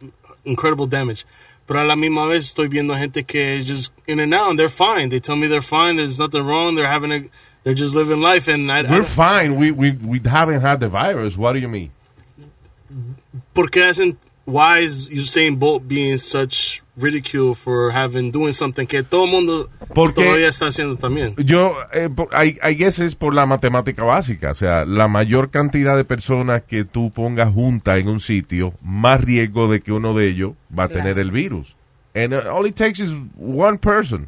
incredible 0.44 0.88
damage. 0.88 1.26
Pero 1.70 1.82
a 1.82 1.84
la 1.84 1.96
misma 1.96 2.26
vez 2.26 2.46
estoy 2.46 2.68
viendo 2.68 2.96
gente 2.98 3.24
que 3.24 3.62
just 3.64 3.92
in 4.08 4.20
and 4.20 4.34
out 4.34 4.50
and 4.50 4.58
they're 4.58 4.70
fine. 4.70 5.10
They 5.10 5.20
tell 5.20 5.36
me 5.36 5.46
they're 5.48 5.62
fine. 5.62 5.98
There's 5.98 6.18
nothing 6.18 6.42
wrong. 6.44 6.74
They're 6.74 6.88
having 6.88 7.12
a, 7.12 7.30
they're 7.64 7.76
just 7.76 7.94
living 7.94 8.22
life. 8.22 8.48
And 8.48 8.72
I, 8.72 8.80
I 8.80 8.82
We're 8.82 8.88
don't- 9.02 9.06
fine. 9.06 9.56
We, 9.56 9.70
we, 9.72 9.92
we 9.92 10.20
haven't 10.26 10.62
had 10.62 10.80
the 10.80 10.90
virus. 10.90 11.38
What 11.38 11.54
do 11.54 11.60
you 11.60 11.68
mean? 11.68 11.92
porque 13.54 13.82
hacen, 13.84 14.18
why 14.50 14.80
is 14.84 15.10
Usain 15.10 15.58
Bolt 15.60 15.88
being 15.88 16.18
such 16.18 16.82
ridicule 16.98 17.54
for 17.56 17.92
having, 17.94 18.32
doing 18.32 18.52
something 18.54 18.86
que 18.86 19.04
todo 19.04 19.24
el 19.26 19.32
mundo 19.32 19.70
Porque- 19.94 20.22
todavía 20.22 20.48
está 20.50 20.68
haciendo 20.68 20.98
también? 20.98 21.34
Yo, 21.38 21.76
eh, 21.94 22.10
por- 22.14 22.28
I, 22.34 22.58
I 22.62 22.76
guess 22.76 23.00
es 23.00 23.16
por 23.16 23.34
la 23.34 23.46
matemática 23.46 24.04
básica. 24.04 24.52
O 24.52 24.56
sea, 24.56 24.84
la 24.86 25.08
mayor 25.08 25.50
cantidad 25.50 25.96
de 25.96 26.04
personas 26.04 26.64
que 26.64 26.84
tú 26.84 27.12
pongas 27.12 27.54
junta 27.54 27.98
en 27.98 28.10
un 28.10 28.20
sitio, 28.20 28.74
más 28.84 29.22
riesgo 29.24 29.70
de 29.72 29.80
que 29.82 29.92
uno 29.94 30.14
de 30.14 30.28
ellos 30.30 30.54
va 30.78 30.84
a 30.84 30.88
Claro. 30.88 31.04
tener 31.04 31.20
el 31.20 31.32
virus. 31.32 31.76
And 32.16 32.34
uh, 32.34 32.42
all 32.54 32.66
it 32.68 32.76
takes 32.76 33.00
is 33.02 33.12
one 33.38 33.78
person. 33.78 34.28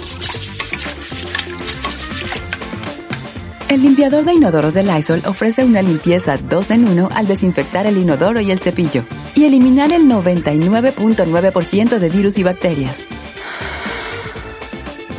El 3.71 3.83
limpiador 3.83 4.25
de 4.25 4.33
inodoros 4.33 4.73
de 4.73 4.83
Lysol 4.83 5.21
ofrece 5.25 5.63
una 5.63 5.81
limpieza 5.81 6.37
2 6.37 6.71
en 6.71 6.87
1 6.89 7.07
al 7.15 7.25
desinfectar 7.25 7.85
el 7.85 7.97
inodoro 7.97 8.41
y 8.41 8.51
el 8.51 8.59
cepillo 8.59 9.05
y 9.33 9.45
eliminar 9.45 9.93
el 9.93 10.07
99.9% 10.09 11.97
de 11.97 12.09
virus 12.09 12.37
y 12.37 12.43
bacterias. 12.43 13.07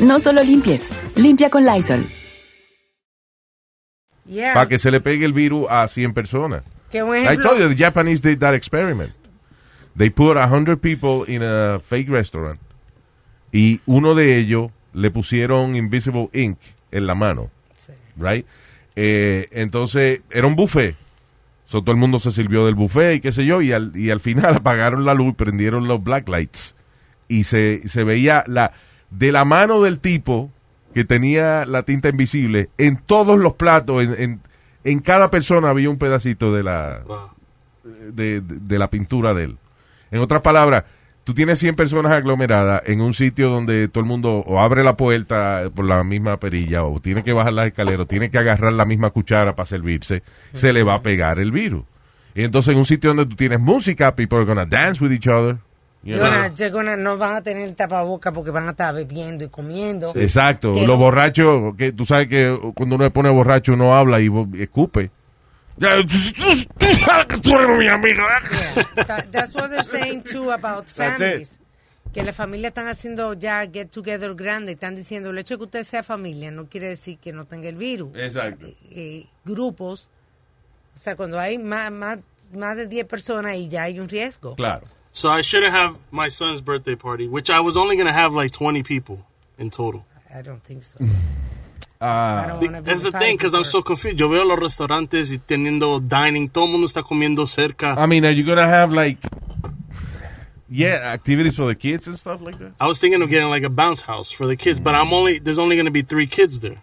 No 0.00 0.18
solo 0.18 0.42
limpies, 0.42 0.90
limpia 1.16 1.48
con 1.48 1.64
Lysol. 1.64 2.04
Yeah. 4.28 4.52
para 4.54 4.68
que 4.68 4.78
se 4.78 4.90
le 4.90 5.00
pegue 5.00 5.24
el 5.24 5.32
virus 5.32 5.66
a 5.70 5.88
100 5.88 6.12
personas. 6.12 6.62
Que 6.90 7.02
un 7.02 7.16
I 7.16 7.20
ejemplo- 7.20 7.42
told 7.50 7.60
you 7.62 7.68
the 7.74 7.74
Japanese 7.74 8.20
did 8.22 8.38
that 8.40 8.52
experiment. 8.54 9.12
They 9.96 10.10
put 10.10 10.36
a 10.36 10.46
hundred 10.46 10.78
people 10.80 11.24
in 11.26 11.42
a 11.42 11.80
fake 11.80 12.10
restaurant 12.10 12.60
y 13.50 13.80
uno 13.86 14.14
de 14.14 14.36
ellos 14.38 14.70
le 14.92 15.10
pusieron 15.10 15.74
invisible 15.74 16.28
ink 16.34 16.58
en 16.90 17.06
la 17.06 17.14
mano, 17.14 17.50
right? 18.22 18.46
Eh, 18.96 19.48
entonces 19.52 20.20
era 20.30 20.46
un 20.46 20.54
buffet. 20.56 20.96
So, 21.64 21.80
todo 21.82 21.92
el 21.92 21.98
mundo 22.00 22.18
se 22.18 22.30
sirvió 22.30 22.66
del 22.66 22.74
buffet 22.74 23.16
y 23.16 23.20
qué 23.20 23.32
sé 23.32 23.46
yo 23.46 23.62
y 23.62 23.72
al, 23.72 23.96
y 23.96 24.10
al 24.10 24.20
final 24.20 24.54
apagaron 24.56 25.04
la 25.06 25.14
luz 25.14 25.30
y 25.30 25.36
prendieron 25.36 25.88
los 25.88 26.02
black 26.02 26.28
lights 26.28 26.74
y 27.28 27.44
se, 27.44 27.82
se 27.88 28.04
veía 28.04 28.44
la 28.46 28.72
de 29.10 29.32
la 29.32 29.44
mano 29.46 29.80
del 29.82 29.98
tipo 29.98 30.50
que 30.94 31.04
tenía 31.04 31.64
la 31.64 31.84
tinta 31.84 32.10
invisible 32.10 32.68
en 32.76 32.98
todos 32.98 33.38
los 33.38 33.54
platos 33.54 34.02
en, 34.02 34.14
en, 34.22 34.40
en 34.84 34.98
cada 35.00 35.30
persona 35.30 35.70
había 35.70 35.88
un 35.88 35.96
pedacito 35.98 36.52
de 36.52 36.62
la 36.62 37.00
de, 37.84 38.40
de- 38.42 38.58
de 38.60 38.78
la 38.78 38.90
pintura 38.90 39.32
de 39.32 39.44
él 39.44 39.56
en 40.10 40.20
otras 40.20 40.42
palabras 40.42 40.84
tú 41.24 41.34
tienes 41.34 41.58
100 41.60 41.74
personas 41.76 42.12
aglomeradas 42.12 42.82
en 42.86 43.00
un 43.00 43.14
sitio 43.14 43.48
donde 43.50 43.88
todo 43.88 44.00
el 44.02 44.08
mundo 44.08 44.38
o 44.46 44.60
abre 44.60 44.82
la 44.82 44.96
puerta 44.96 45.62
por 45.74 45.84
la 45.84 46.02
misma 46.04 46.36
perilla 46.38 46.84
o 46.84 46.98
tiene 47.00 47.22
que 47.22 47.32
bajar 47.32 47.52
las 47.52 47.68
escaleras 47.68 48.00
o 48.00 48.06
tiene 48.06 48.30
que 48.30 48.38
agarrar 48.38 48.72
la 48.72 48.84
misma 48.84 49.10
cuchara 49.10 49.54
para 49.54 49.66
servirse 49.66 50.22
se 50.52 50.72
le 50.72 50.82
va 50.82 50.94
a 50.94 51.02
pegar 51.02 51.38
el 51.38 51.52
virus 51.52 51.84
y 52.34 52.42
entonces 52.44 52.72
en 52.72 52.78
un 52.78 52.86
sitio 52.86 53.10
donde 53.10 53.26
tú 53.26 53.36
tienes 53.36 53.60
música 53.60 54.14
people 54.16 54.38
are 54.38 54.46
gonna 54.46 54.64
dance 54.66 55.02
with 55.02 55.12
each 55.12 55.28
other 55.28 55.58
you 56.02 56.14
know. 56.14 56.24
Gonna- 56.26 56.50
they're 56.54 56.70
gonna- 56.72 56.96
no 56.96 57.16
van 57.16 57.36
a 57.36 57.42
tener 57.42 57.72
tapaboca 57.74 58.32
porque 58.32 58.50
van 58.50 58.66
a 58.66 58.70
estar 58.72 58.92
bebiendo 58.92 59.44
y 59.44 59.48
comiendo. 59.48 60.12
Exacto, 60.16 60.72
los 60.72 60.82
no- 60.84 60.96
borrachos, 60.96 61.76
que 61.76 61.92
tú 61.92 62.04
sabes 62.04 62.26
que 62.26 62.58
cuando 62.74 62.96
uno 62.96 63.04
se 63.04 63.10
pone 63.12 63.30
borracho 63.30 63.74
uno 63.74 63.94
habla 63.94 64.20
y 64.20 64.28
escupe. 64.58 65.10
That- 68.94 69.30
that's 69.30 69.54
what 69.54 69.70
they're 69.70 69.84
saying 69.84 70.22
too 70.24 70.50
about 70.50 70.86
families. 70.86 71.58
Que 72.12 72.22
las 72.22 72.36
familias 72.36 72.70
están 72.72 72.88
haciendo 72.88 73.32
ya 73.34 73.64
get 73.66 73.90
together 73.90 74.34
grande. 74.34 74.72
Están 74.72 74.94
diciendo 74.94 75.30
el 75.30 75.38
hecho 75.38 75.54
de 75.54 75.58
que 75.58 75.64
usted 75.64 75.84
sea 75.84 76.02
familia 76.02 76.50
no 76.50 76.66
quiere 76.66 76.88
decir 76.88 77.18
que 77.18 77.32
no 77.32 77.46
tenga 77.46 77.68
el 77.68 77.76
virus. 77.76 78.10
Exacto. 78.14 78.66
Eh, 78.90 79.26
grupos, 79.46 80.10
o 80.94 80.98
sea, 80.98 81.16
cuando 81.16 81.38
hay 81.40 81.56
más, 81.56 81.90
más, 81.90 82.18
más 82.52 82.76
de 82.76 82.86
10 82.86 83.06
personas 83.06 83.56
y 83.56 83.68
ya 83.68 83.84
hay 83.84 83.98
un 83.98 84.08
riesgo. 84.10 84.54
Claro. 84.56 84.86
So 85.12 85.30
I 85.30 85.42
shouldn't 85.42 85.74
have 85.74 85.96
my 86.10 86.28
son's 86.30 86.60
birthday 86.62 86.96
party, 86.96 87.28
which 87.28 87.48
I 87.50 87.60
was 87.60 87.76
only 87.76 87.96
gonna 87.96 88.12
have 88.12 88.34
like 88.34 88.52
20 88.52 88.82
people 88.82 89.24
in 89.58 89.70
total. 89.70 90.04
I 90.34 90.42
don't 90.42 90.62
think 90.62 90.82
so. 90.82 90.98
Ah, 92.04 92.58
wanna 92.60 92.82
be 92.82 92.90
That's 92.90 93.02
the 93.02 93.12
the 93.12 93.18
thing, 93.20 93.36
because 93.36 93.54
I'm 93.54 93.64
so 93.64 93.80
confused. 93.80 94.18
Yo 94.18 94.28
veo 94.28 94.44
los 94.44 94.58
restaurantes 94.58 95.30
y 95.30 95.38
teniendo 95.38 96.00
dining, 96.00 96.48
todo 96.48 96.64
el 96.64 96.72
mundo 96.72 96.86
está 96.88 97.04
comiendo 97.04 97.46
cerca. 97.46 97.94
I 97.96 98.06
mean, 98.06 98.24
are 98.24 98.32
you 98.34 98.44
gonna 98.44 98.66
have 98.66 98.90
like, 98.92 99.20
yeah, 100.68 101.12
activities 101.12 101.54
for 101.54 101.66
the 101.66 101.76
kids 101.76 102.08
and 102.08 102.18
stuff 102.18 102.40
like 102.40 102.58
that? 102.58 102.72
I 102.80 102.88
was 102.88 102.98
thinking 102.98 103.22
of 103.22 103.30
getting 103.30 103.50
like 103.50 103.62
a 103.62 103.70
bounce 103.70 104.02
house 104.02 104.32
for 104.32 104.48
the 104.48 104.56
kids, 104.56 104.80
but 104.80 104.96
I'm 104.96 105.12
only 105.12 105.38
there's 105.38 105.60
only 105.60 105.76
going 105.76 105.86
to 105.86 105.92
be 105.92 106.02
three 106.02 106.26
kids 106.26 106.58
there. 106.58 106.82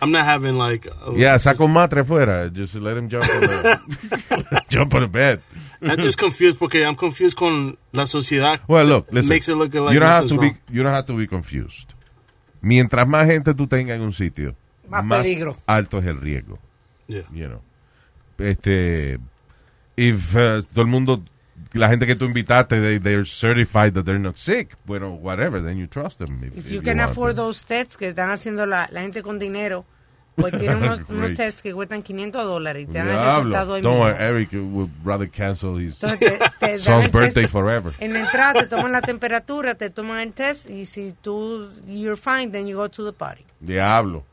I'm 0.00 0.12
not 0.12 0.24
having 0.24 0.56
like 0.56 0.86
a, 0.86 1.12
Yeah, 1.14 1.36
saca 1.36 1.60
un 1.64 1.72
matre 1.72 2.04
fuera. 2.04 2.50
Just 2.52 2.74
let 2.76 2.96
him 2.96 3.08
jump 3.08 3.24
on 3.28 3.40
the, 3.40 4.62
jump 4.68 4.94
on 4.94 5.02
the 5.02 5.08
bed. 5.08 5.42
I'm 5.82 5.98
just 6.00 6.16
confused 6.18 6.58
porque 6.58 6.86
I'm 6.86 6.96
confused 6.96 7.36
con 7.36 7.76
la 7.92 8.04
sociedad. 8.04 8.60
Well, 8.66 8.86
look, 8.86 9.12
listen. 9.12 9.28
makes 9.28 9.48
it 9.48 9.56
look 9.56 9.74
like 9.74 9.92
you 9.92 10.00
don't 10.00 10.08
have 10.08 10.24
nothing's 10.24 10.40
to 10.40 10.54
be 10.54 10.74
you 10.74 10.82
don't 10.82 10.94
have 10.94 11.06
to 11.06 11.12
be 11.12 11.26
confused. 11.26 11.92
Mientras 12.66 13.06
más 13.06 13.26
gente 13.28 13.54
tú 13.54 13.68
tengas 13.68 13.94
en 13.96 14.02
un 14.02 14.12
sitio, 14.12 14.56
Más 14.88 15.04
peligro. 15.04 15.56
alto 15.66 15.98
es 16.00 16.06
el 16.06 16.20
riesgo. 16.20 16.58
Yeah. 17.06 17.22
You 17.32 17.46
know. 17.46 17.62
Este 18.38 19.18
if 19.96 20.34
uh, 20.34 20.60
todo 20.72 20.82
el 20.82 20.88
mundo 20.88 21.22
la 21.72 21.88
gente 21.88 22.06
que 22.06 22.16
tú 22.16 22.24
invitaste 22.24 22.80
they, 22.80 22.98
they're 22.98 23.24
certified 23.24 23.92
that 23.94 24.04
they're 24.04 24.18
not 24.18 24.36
sick, 24.36 24.74
bueno, 24.84 25.10
whatever, 25.14 25.62
then 25.62 25.76
you 25.78 25.86
trust 25.86 26.18
them. 26.18 26.36
If, 26.38 26.56
If 26.56 26.66
if 26.66 26.70
you 26.72 26.82
can 26.82 26.98
want 26.98 27.10
afford 27.12 27.36
to. 27.36 27.42
those 27.42 27.64
tests 27.64 27.96
que 27.96 28.08
están 28.08 28.30
haciendo 28.30 28.66
la, 28.66 28.88
la 28.90 29.02
gente 29.02 29.22
con 29.22 29.38
dinero, 29.38 29.84
pues 30.36 30.56
tienen 30.58 30.76
unos, 30.82 31.00
unos 31.08 31.34
tests 31.34 31.62
que 31.62 31.72
cuestan 31.72 32.02
500 32.02 32.44
dólares 32.44 32.84
y 32.84 32.86
te 32.86 32.98
dan 32.98 33.08
el 33.08 33.18
resultado 33.18 33.74
mismo. 33.74 33.98
worry, 33.98 34.16
Eric 34.22 34.52
would 34.52 34.90
rather 35.04 35.28
cancel 35.28 35.80
his 35.80 36.00
Entonces 36.02 36.38
te, 36.38 36.66
te 36.66 36.78
son's 36.78 37.10
birthday 37.10 37.44
test. 37.44 37.52
forever. 37.52 37.92
En 37.98 38.12
la 38.12 38.20
entrada 38.20 38.60
te 38.60 38.66
toman 38.66 38.92
la 38.92 39.00
temperatura, 39.00 39.74
te 39.74 39.90
toman 39.90 40.20
el 40.20 40.32
test 40.32 40.70
y 40.70 40.86
si 40.86 41.12
tú 41.22 41.68
you're 41.88 42.16
fine, 42.16 42.52
then 42.52 42.66
you 42.66 42.76
go 42.76 42.88
to 42.88 43.04
the 43.04 43.12
party. 43.12 43.44
Diablo. 43.60 44.24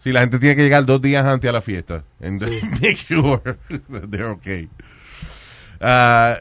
Si 0.00 0.12
la 0.12 0.20
gente 0.20 0.38
tiene 0.38 0.54
que 0.56 0.62
llegar 0.62 0.84
dos 0.86 1.02
días 1.02 1.26
antes 1.26 1.48
a 1.48 1.52
la 1.52 1.60
fiesta. 1.60 2.04
And 2.20 2.40
make 2.80 2.96
sure 2.96 3.40
that 3.90 4.10
they're 4.10 4.30
okay. 4.30 4.68
Uh, 5.80 6.36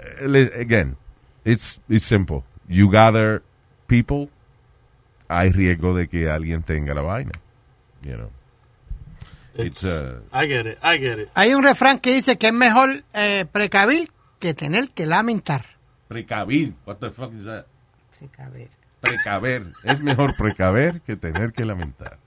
again, 0.56 0.96
it's, 1.44 1.80
it's 1.90 2.06
simple. 2.06 2.44
You 2.70 2.90
gather 2.92 3.42
people, 3.88 4.30
hay 5.28 5.50
riesgo 5.52 5.96
de 5.96 6.08
que 6.08 6.30
alguien 6.30 6.64
tenga 6.64 6.94
la 6.94 7.02
vaina. 7.02 7.32
You 8.06 8.18
know. 8.18 8.30
It's, 9.56 9.84
uh, 9.84 10.20
I 10.32 10.48
get 10.48 10.68
it. 10.68 10.78
I 10.84 10.98
get 11.00 11.18
it. 11.20 11.30
Hay 11.34 11.54
un 11.54 11.64
refrán 11.64 12.00
que 12.00 12.14
dice 12.14 12.38
que 12.38 12.48
es 12.48 12.54
mejor 12.54 13.04
eh, 13.14 13.46
precavir 13.52 14.10
que 14.40 14.54
tener 14.54 14.90
que 14.92 15.06
lamentar. 15.06 15.66
precavir. 16.08 16.74
What 16.86 16.98
the 17.00 17.10
fuck 17.10 17.34
is 17.34 17.46
that? 17.46 17.66
Precaver. 18.20 18.70
Precaver. 19.02 19.64
es 19.84 20.00
mejor 20.02 20.36
precaver 20.38 21.02
que 21.02 21.16
tener 21.16 21.52
que 21.52 21.66
lamentar. 21.66 22.18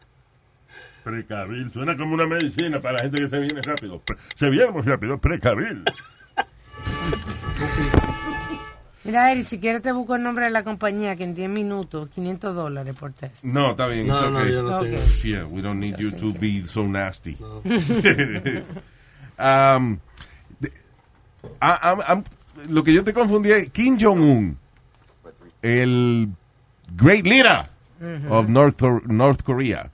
Precavil. 1.04 1.70
Suena 1.72 1.96
como 1.96 2.14
una 2.14 2.26
medicina 2.26 2.80
para 2.80 2.98
la 2.98 3.02
gente 3.04 3.18
que 3.20 3.28
se 3.28 3.38
viene 3.38 3.62
rápido. 3.62 4.00
Pre- 4.00 4.16
Se 4.34 4.50
viene 4.50 4.70
muy 4.72 4.82
rápido. 4.82 5.18
Precavil. 5.18 5.84
Mira, 9.08 9.32
Eri, 9.32 9.42
si 9.42 9.58
quieres 9.58 9.80
te 9.80 9.90
busco 9.90 10.16
el 10.16 10.22
nombre 10.22 10.44
de 10.44 10.50
la 10.50 10.62
compañía 10.64 11.16
que 11.16 11.24
en 11.24 11.34
10 11.34 11.48
minutos, 11.48 12.10
500 12.10 12.54
dólares 12.54 12.94
por 12.94 13.14
test. 13.14 13.42
No, 13.42 13.70
está 13.70 13.86
bien. 13.86 14.06
No, 14.06 14.28
no, 14.30 14.38
okay. 14.40 14.52
yo 14.52 14.62
no 14.62 14.80
tengo. 14.80 14.98
Yeah, 15.24 15.46
we 15.46 15.62
don't 15.62 15.80
need 15.80 15.96
you 15.96 16.10
to 16.10 16.30
be 16.38 16.66
so 16.66 16.82
nasty. 16.86 17.34
um, 19.38 19.98
de- 20.60 20.72
I- 21.62 21.78
I'm- 21.82 22.02
I'm- 22.06 22.24
lo 22.68 22.84
que 22.84 22.92
yo 22.92 23.02
te 23.02 23.14
confundí 23.14 23.50
es 23.50 23.70
Kim 23.70 23.96
Jong-un, 23.98 24.58
el 25.62 26.28
great 26.94 27.24
leader 27.26 27.66
of 28.28 28.50
North, 28.50 28.82
North 29.06 29.42
Korea, 29.42 29.90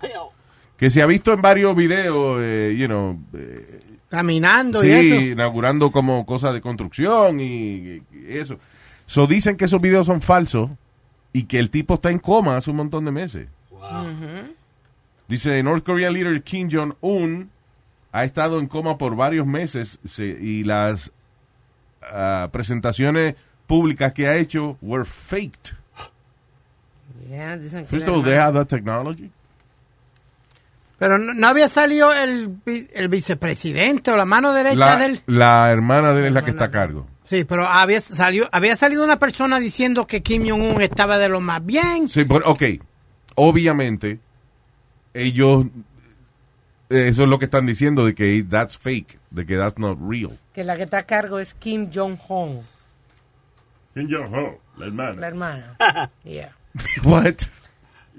que 0.77 0.90
se 0.90 1.03
ha 1.03 1.07
visto 1.07 1.33
en 1.33 1.40
varios 1.40 1.77
videos, 1.77 2.40
eh, 2.42 2.74
you 2.77 2.87
know, 2.88 3.16
eh, 3.33 3.81
Caminando 4.09 4.81
sí, 4.81 4.88
y 4.88 4.90
eso. 4.90 5.20
inaugurando 5.20 5.92
como 5.92 6.27
cosas 6.27 6.53
de 6.53 6.61
construcción 6.61 7.38
y, 7.38 7.44
y 7.44 8.03
eso. 8.29 8.59
So 9.14 9.29
dicen 9.29 9.57
que 9.57 9.66
esos 9.66 9.81
videos 9.81 10.07
son 10.09 10.20
falsos 10.20 10.70
y 11.33 11.44
que 11.44 11.61
el 11.61 11.70
tipo 11.70 11.94
está 11.94 12.11
en 12.11 12.18
coma 12.18 12.57
hace 12.57 12.70
un 12.70 12.77
montón 12.79 13.05
de 13.05 13.12
meses. 13.12 13.48
Dice, 15.29 15.62
North 15.62 15.85
Korean 15.85 16.12
leader 16.12 16.42
Kim 16.42 16.68
Jong-un 16.68 17.48
ha 18.11 18.24
estado 18.24 18.59
en 18.59 18.66
coma 18.66 18.98
por 18.98 19.14
varios 19.14 19.46
meses 19.46 20.00
se- 20.05 20.24
y 20.40 20.64
las 20.64 21.12
ah, 22.03 22.48
presentaciones 22.50 23.37
públicas 23.68 24.12
que 24.12 24.27
ha 24.27 24.35
hecho 24.37 24.77
were 24.83 25.05
faked. 25.05 25.74
Yeah, 27.31 27.57
dicen 27.57 27.87
First 27.87 28.07
la 28.09 28.12
of 28.14 28.18
all, 28.18 28.24
they 28.24 28.33
hermana- 28.33 28.46
have 28.48 28.59
that 28.59 28.66
technology. 28.66 29.31
Pero 30.98 31.18
no, 31.18 31.35
no 31.35 31.46
había 31.46 31.68
salido 31.68 32.12
el, 32.12 32.57
el 32.66 33.09
vicepresidente 33.09 34.11
o 34.11 34.16
la 34.16 34.24
mano 34.24 34.53
derecha 34.53 34.77
La, 34.79 34.96
del... 34.98 35.20
la 35.27 35.70
hermana 35.70 36.12
de 36.14 36.20
él 36.22 36.27
es 36.27 36.33
la 36.33 36.44
que 36.44 36.50
está 36.50 36.64
a 36.64 36.70
cargo. 36.72 37.07
Sí, 37.28 37.44
pero 37.44 37.66
había 37.66 38.00
salido, 38.00 38.48
había 38.52 38.76
salido 38.76 39.02
una 39.04 39.18
persona 39.18 39.58
diciendo 39.58 40.06
que 40.06 40.22
Kim 40.22 40.46
Jong-un 40.48 40.80
estaba 40.82 41.16
de 41.18 41.28
lo 41.28 41.40
más 41.40 41.64
bien. 41.64 42.08
Sí, 42.08 42.24
pero, 42.24 42.50
ok. 42.50 42.62
Obviamente, 43.37 44.20
ellos, 45.14 45.64
eh, 46.90 47.08
eso 47.08 47.22
es 47.22 47.28
lo 47.28 47.38
que 47.38 47.46
están 47.46 47.66
diciendo, 47.66 48.04
de 48.04 48.14
que 48.14 48.44
that's 48.48 48.76
fake, 48.78 49.18
de 49.30 49.46
que 49.46 49.56
that's 49.56 49.78
not 49.78 49.98
real. 50.00 50.38
que 50.52 50.64
la 50.64 50.76
que 50.76 50.82
está 50.84 50.98
a 50.98 51.02
cargo 51.06 51.38
es 51.38 51.54
Kim 51.54 51.90
Jong-un, 51.92 52.60
Kim 53.94 54.08
Jong-ho, 54.10 54.60
la 54.76 54.87
hermana. 54.87 55.20
la 55.20 55.26
hermana. 55.28 55.76
Yeah. 56.24 56.52
What? 57.04 57.48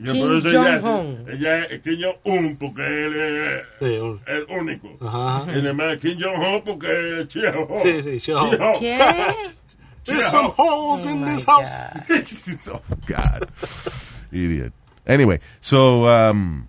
Kim 0.04 0.20
por 0.20 0.36
eso 0.36 0.48
ella, 0.50 0.80
Jong-un. 0.82 1.26
ella 1.32 1.64
es 1.66 1.82
Kim 1.82 1.98
Jong-un 2.02 2.58
porque 2.58 2.82
él 2.82 3.14
es 3.16 3.64
Sí, 3.80 3.98
un- 3.98 4.20
el 4.28 4.46
único. 4.60 4.98
Ajá. 5.02 5.46
Y 5.54 5.66
es 5.66 6.02
Kim 6.02 6.18
Jong-ho 6.20 6.64
porque 6.66 7.22
es 7.22 7.28
Chiejo. 7.30 7.68
Sí, 7.82 8.02
sí, 8.02 8.20
Chieho. 8.20 8.74
¿Qué? 8.80 8.98
There's 10.06 10.26
some 10.26 10.52
holes 10.58 11.06
in 11.06 11.26
this 11.26 11.46
house. 11.46 11.68
oh, 12.72 12.82
God. 13.08 13.48
Idiot. 14.32 14.72
Anyway, 15.08 15.40
so, 15.62 16.06
um, 16.08 16.68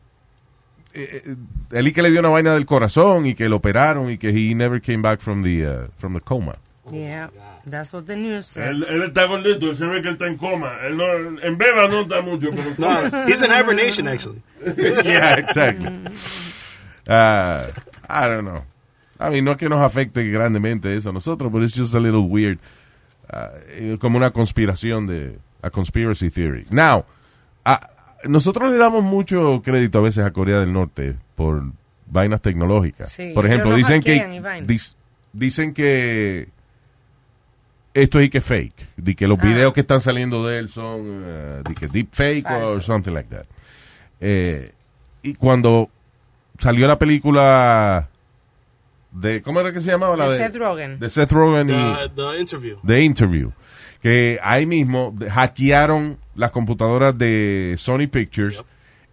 eh, 0.94 1.22
eh, 1.26 1.82
y 1.82 1.92
que 1.92 2.00
le 2.02 2.10
dio 2.10 2.20
una 2.20 2.30
vaina 2.30 2.54
del 2.54 2.64
corazón 2.64 3.26
y 3.26 3.34
que 3.34 3.48
lo 3.48 3.56
operaron 3.56 4.10
y 4.10 4.16
que 4.18 4.28
he 4.30 4.54
never 4.54 4.80
came 4.80 5.02
back 5.02 5.20
from 5.20 5.42
the, 5.42 5.66
uh, 5.66 5.88
from 5.98 6.14
the 6.14 6.20
coma. 6.20 6.56
Yeah. 6.90 7.28
That's 7.68 7.92
what 7.92 8.06
the 8.06 8.14
news 8.14 8.46
says. 8.46 8.68
Él, 8.76 8.84
él 8.88 9.02
está 9.02 9.24
gordito, 9.26 9.74
se 9.74 9.84
ve 9.86 10.00
que 10.00 10.08
él 10.08 10.14
está 10.14 10.28
en 10.28 10.36
coma. 10.36 10.78
Él 10.86 10.96
no, 10.96 11.40
en 11.42 11.58
beba 11.58 11.88
no 11.88 12.02
está 12.02 12.20
mucho, 12.22 12.50
pero 12.54 12.70
No, 12.78 13.26
he's 13.26 13.42
in 13.42 13.50
hibernation, 13.50 14.06
actually. 14.06 14.40
yeah, 15.04 15.34
exactly. 15.36 15.88
Uh, 17.08 17.66
I 18.08 18.28
don't 18.28 18.44
know. 18.44 18.62
I 19.18 19.30
mean, 19.30 19.44
no 19.44 19.52
es 19.52 19.56
que 19.56 19.68
nos 19.68 19.80
afecte 19.80 20.22
grandemente 20.30 20.94
eso 20.94 21.10
a 21.10 21.12
nosotros, 21.12 21.50
but 21.50 21.62
it's 21.62 21.74
just 21.74 21.94
a 21.94 22.00
little 22.00 22.28
weird. 22.28 22.58
Uh, 23.32 23.48
eh, 23.70 23.96
como 24.00 24.16
una 24.18 24.30
conspiración 24.30 25.06
de 25.06 25.38
a 25.62 25.70
conspiracy 25.70 26.30
theory. 26.30 26.66
Now, 26.70 27.04
a- 27.64 27.90
nosotros 28.24 28.70
le 28.70 28.76
damos 28.78 29.02
mucho 29.02 29.60
crédito 29.64 29.98
a 29.98 30.02
veces 30.02 30.24
a 30.24 30.30
Corea 30.32 30.60
del 30.60 30.72
Norte 30.72 31.16
por 31.34 31.64
vainas 32.06 32.40
tecnológicas. 32.42 33.10
Sí, 33.10 33.32
por 33.34 33.46
ejemplo, 33.46 33.74
dicen 33.74 34.02
que 34.02 34.20
dis- 34.66 34.94
dicen 35.32 35.74
que 35.74 36.48
esto 38.02 38.20
es 38.20 38.30
que 38.30 38.40
fake, 38.40 38.88
de 38.96 39.14
que 39.14 39.24
Ah. 39.24 39.28
los 39.28 39.38
videos 39.40 39.72
que 39.72 39.80
están 39.80 40.00
saliendo 40.00 40.46
de 40.46 40.58
él 40.58 40.68
son 40.68 41.00
uh, 41.00 41.62
de 41.68 41.74
que 41.74 41.88
deep 41.88 42.08
fake 42.12 42.46
or 42.46 42.60
Falso. 42.74 42.80
something 42.82 43.12
like 43.12 43.28
that. 43.30 43.44
Eh, 44.20 44.72
y 45.22 45.34
cuando 45.34 45.88
salió 46.58 46.86
la 46.86 46.98
película 46.98 48.08
de 49.12 49.42
¿cómo 49.42 49.60
era 49.60 49.72
que 49.72 49.80
se 49.80 49.90
llamaba 49.90 50.16
la 50.16 50.28
De 50.30 50.36
Seth 50.38 50.56
Rogen. 50.56 50.98
de 50.98 51.10
Seth 51.10 51.32
Rogen 51.32 51.70
y 51.70 51.72
The, 51.72 52.08
the 52.14 52.40
interview. 52.40 52.76
The 52.86 53.00
Interview. 53.02 53.50
Que 54.02 54.38
ahí 54.42 54.66
mismo 54.66 55.14
hackearon 55.30 56.18
las 56.34 56.50
computadoras 56.52 57.16
de 57.16 57.74
Sony 57.78 58.06
Pictures 58.10 58.62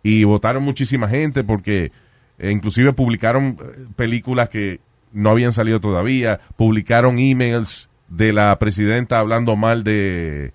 y 0.04 0.24
votaron 0.26 0.62
muchísima 0.64 1.08
gente 1.08 1.44
porque 1.44 1.92
eh, 2.38 2.52
inclusive 2.52 2.92
publicaron 2.94 3.58
eh, 3.62 3.86
películas 3.96 4.50
que 4.50 4.82
no 5.14 5.30
habían 5.30 5.54
salido 5.54 5.80
todavía, 5.80 6.40
publicaron 6.58 7.18
emails 7.20 7.90
de 8.10 8.34
la 8.34 8.58
presidenta 8.60 9.20
hablando 9.20 9.56
mal 9.56 9.84
de 9.84 10.52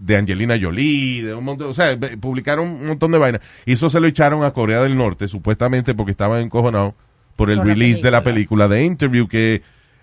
de 0.00 0.16
Angelina 0.16 0.56
Jolie, 0.60 1.22
de 1.24 1.34
un 1.34 1.42
montón, 1.44 1.70
o 1.70 1.74
sea, 1.74 1.98
publicaron 2.20 2.68
un 2.68 2.86
montón 2.86 3.10
de 3.10 3.18
vainas. 3.18 3.42
Y 3.66 3.72
eso 3.72 3.90
se 3.90 3.98
lo 3.98 4.06
echaron 4.06 4.44
a 4.44 4.52
Corea 4.52 4.80
del 4.80 4.96
Norte, 4.96 5.26
supuestamente 5.26 5.92
porque 5.94 6.12
estaban 6.12 6.40
encojonados 6.40 6.94
por 7.34 7.50
el 7.50 7.58
Por 7.58 7.66
la 7.66 7.74
release 7.74 8.00
de 8.00 8.10
la 8.12 8.22
película 8.22 8.68
de 8.68 8.84
Interview, 8.84 9.26
que 9.26 9.62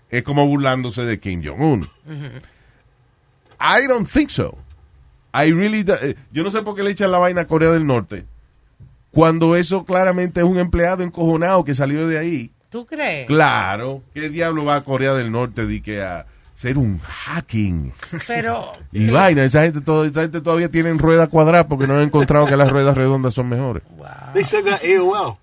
es 0.09 0.21
como 0.23 0.45
burlándose 0.47 1.03
de 1.03 1.17
Kim 1.19 1.41
Jong-un. 1.43 1.87
I 3.59 3.87
don't 3.87 4.07
think 4.09 4.29
so. 4.29 4.57
I 5.33 5.51
really 5.51 5.83
do- 5.83 5.95
eh, 6.01 6.15
yo 6.31 6.43
no 6.43 6.49
sé 6.51 6.61
por 6.61 6.75
qué 6.75 6.83
le 6.83 6.91
echan 6.91 7.11
la 7.11 7.17
vaina 7.17 7.41
a 7.41 7.47
Corea 7.47 7.71
del 7.71 7.85
Norte. 7.85 8.25
Cuando 9.11 9.55
eso 9.55 9.85
claramente 9.85 10.41
es 10.41 10.45
un 10.45 10.57
empleado 10.59 11.03
encojonado 11.03 11.63
que 11.63 11.73
salió 11.73 12.05
de 12.07 12.17
ahí. 12.17 12.51
¿Tú 12.69 12.85
crees? 12.85 13.27
Claro. 13.27 14.01
¿Qué 14.13 14.29
diablo 14.29 14.65
va 14.65 14.75
a 14.75 14.81
Corea 14.81 15.13
del 15.13 15.31
Norte 15.31 15.65
de 15.65 15.81
que 15.81 16.01
a 16.03 16.25
ser 16.55 16.77
un 16.79 16.99
hacking? 16.99 17.93
Pero 18.27 18.71
Y 18.91 19.09
vaina, 19.11 19.43
esa 19.43 19.61
gente, 19.63 19.81
todo- 19.81 20.05
esa 20.05 20.21
gente 20.21 20.41
todavía 20.41 20.71
tiene 20.71 20.91
ruedas 20.93 21.29
cuadradas 21.29 21.67
porque 21.67 21.85
no 21.85 21.93
han 21.95 22.01
encontrado 22.01 22.47
que 22.47 22.57
las 22.57 22.71
ruedas 22.71 22.97
redondas 22.97 23.33
son 23.35 23.47
mejores. 23.49 23.83
They 24.33 24.43
still 24.43 24.63
got 24.63 24.81
AOL. 24.81 25.37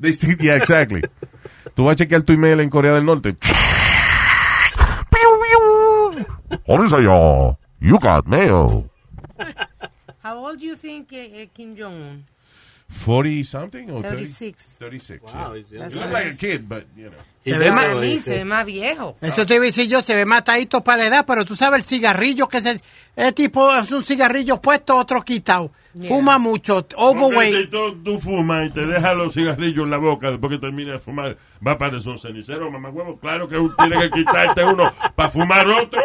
They 0.00 0.12
still- 0.12 0.38
yeah, 0.38 0.56
exactly. 0.56 1.02
Tú 1.74 1.84
vas 1.84 1.92
a 1.92 1.96
chequear 1.96 2.22
tu 2.22 2.32
email 2.32 2.60
en 2.60 2.70
Corea 2.70 2.92
del 2.92 3.04
Norte. 3.04 3.36
yo, 7.02 7.58
you 7.80 7.98
got 7.98 8.26
mail. 8.26 8.88
how 10.22 10.36
old 10.38 10.58
do 10.58 10.66
you 10.66 10.76
think 10.76 11.12
eh, 11.12 11.42
eh, 11.42 11.48
Kim 11.52 11.76
Jong 11.76 11.94
Un? 11.94 12.24
40 12.90 13.44
something 13.44 13.88
or 13.90 14.02
36. 14.02 14.76
36. 14.78 15.22
Wow, 15.22 15.30
yeah. 15.54 15.58
he's 15.60 15.70
young. 15.70 15.80
That's 15.80 15.94
You 15.94 16.00
look 16.00 16.12
like 16.12 16.26
a 16.34 16.36
kid, 16.36 16.68
but 16.68 16.84
you 16.96 17.04
know. 17.10 17.18
Se 17.44 17.56
ve 17.56 17.70
más- 17.70 17.86
Para 17.86 17.94
mí 18.00 18.18
se 18.18 18.38
ve 18.38 18.44
más 18.44 18.66
viejo. 18.66 19.16
Eso 19.22 19.46
te 19.46 19.54
iba 19.54 19.64
a 19.64 19.66
decir 19.66 19.88
yo, 19.88 20.02
se 20.02 20.14
ve 20.14 20.26
matadito 20.26 20.82
para 20.82 20.98
la 21.04 21.08
edad, 21.08 21.24
pero 21.26 21.44
tú 21.44 21.56
sabes 21.56 21.78
el 21.78 21.84
cigarrillo 21.84 22.48
que 22.48 22.58
es 22.58 22.66
el, 22.66 22.80
ese 23.16 23.32
tipo 23.32 23.74
es 23.74 23.90
un 23.90 24.04
cigarrillo 24.04 24.60
puesto, 24.60 24.96
otro 24.96 25.22
quitado. 25.22 25.70
Yeah. 25.94 26.08
Fuma 26.08 26.38
mucho, 26.38 26.86
Porque 26.86 26.96
si 26.96 27.02
overweight. 27.24 27.70
tú, 27.70 28.02
tú 28.02 28.20
fumas 28.20 28.68
y 28.68 28.70
te 28.70 28.84
dejas 28.86 29.16
los 29.16 29.32
cigarrillos 29.32 29.84
en 29.84 29.90
la 29.90 29.96
boca 29.96 30.30
después 30.30 30.50
que 30.52 30.58
termines 30.58 30.92
de 30.94 30.98
fumar, 30.98 31.36
va 31.66 31.72
a 31.72 31.78
parecer 31.78 32.12
un 32.12 32.18
cenicero, 32.18 32.70
mamá 32.70 32.90
huevo. 32.90 33.18
Claro 33.18 33.48
que 33.48 33.56
uno 33.56 33.74
tiene 33.78 33.98
que 34.02 34.10
quitarte 34.10 34.62
uno 34.64 34.92
para 35.14 35.30
fumar 35.30 35.66
otro. 35.68 36.00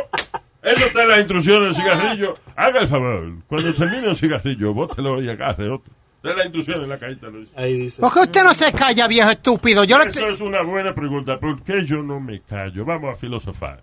Eso 0.63 0.86
está 0.88 1.04
en 1.04 1.10
las 1.10 1.19
instrucciones 1.19 1.76
del 1.76 1.84
cigarrillo. 1.84 2.36
Haga 2.56 2.80
el 2.80 2.88
favor, 2.88 3.34
cuando 3.48 3.74
termine 3.74 4.10
el 4.10 4.15
cigarrillo, 4.15 4.74
bótelo 4.74 5.21
y 5.21 5.30
agarre 5.30 5.69
otro. 5.69 5.91
En 6.32 6.38
las 6.38 6.46
instrucciones 6.46 6.84
en 6.84 6.90
la 6.90 6.98
cajita. 6.98 7.30
dice. 7.30 7.52
Ahí 7.56 7.78
dice. 7.78 8.02
¿Por 8.02 8.14
qué 8.14 8.20
usted 8.20 8.44
no 8.44 8.54
se 8.54 8.72
calla, 8.74 9.08
viejo 9.08 9.30
estúpido? 9.30 9.84
Yo 9.84 9.98
le 10.00 10.10
Eso 10.10 10.30
es 10.30 10.42
una 10.42 10.62
buena 10.64 10.94
pregunta. 10.94 11.40
¿Por 11.40 11.62
qué 11.64 11.86
yo 11.86 12.02
no 12.02 12.20
me 12.20 12.42
callo? 12.42 12.86
Vamos 12.86 13.16
a 13.16 13.20
filosofar. 13.20 13.82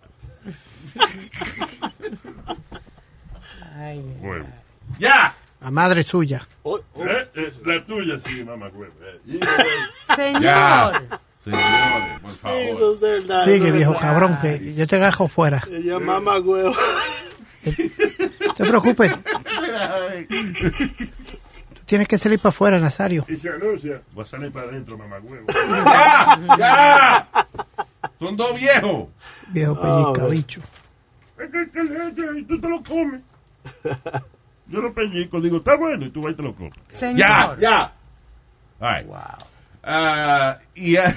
Ay, 3.77 4.03
Bueno. 4.21 4.47
¡Ya! 4.99 5.35
La 5.61 5.71
madre 5.71 6.03
suya. 6.03 6.47
Oh, 6.65 6.81
oh. 6.95 7.05
¿Eh? 7.05 7.29
Es 7.35 7.61
la 7.65 7.81
tuya, 7.85 8.19
sí, 8.27 8.43
mamá 8.45 8.69
huevo. 8.69 8.93
Eh, 9.03 9.41
Señor. 10.17 10.43
Ya. 10.43 11.21
Señores, 11.45 12.21
por 12.21 12.31
favor. 12.33 12.95
es 12.95 13.01
verdad. 13.01 13.45
Sigue, 13.45 13.71
viejo 13.73 13.95
cabrón, 13.97 14.39
que 14.43 14.75
yo 14.75 14.87
te 14.87 14.99
gajo 14.99 15.29
fuera. 15.29 15.63
Ella 15.71 15.99
mama 16.01 16.39
huevo. 16.41 16.75
No 17.65 18.55
te 18.55 18.65
preocupes. 18.65 19.13
Tienes 21.93 22.09
que 22.09 22.17
salir 22.17 22.39
para 22.39 22.49
afuera, 22.49 22.81
Nazario. 22.81 23.27
Y 23.29 23.37
se 23.37 23.51
anuncia. 23.51 24.01
Va 24.19 24.23
a 24.23 24.25
salir 24.25 24.51
para 24.51 24.67
adentro, 24.71 24.97
mamá 24.97 25.19
huevo. 25.23 25.45
¡Ya! 25.85 26.57
¡Ya! 26.57 27.29
Son 28.19 28.35
dos 28.35 28.59
viejos. 28.59 29.09
Viejo 29.49 29.79
pellizca, 29.79 30.27
bicho. 30.29 30.63
Es 31.39 31.51
que- 31.51 31.71
que 31.71 32.39
y 32.39 32.45
tú 32.45 32.59
te 32.59 32.67
lo 32.67 32.83
comes. 32.83 33.21
Yo 34.69 34.81
lo 34.81 34.95
pellizco, 34.95 35.39
digo, 35.43 35.59
está 35.59 35.77
bueno, 35.77 36.07
y 36.07 36.11
tú 36.11 36.23
vas 36.23 36.33
y 36.33 36.37
te 36.37 36.43
lo 36.43 36.55
comes. 36.55 36.73
Señor. 36.89 37.19
Ya, 37.19 37.57
ya. 37.61 37.93
All 38.81 38.97
right. 39.03 39.13
Ah, 39.85 40.59
y 40.75 40.97
ah, 40.97 41.15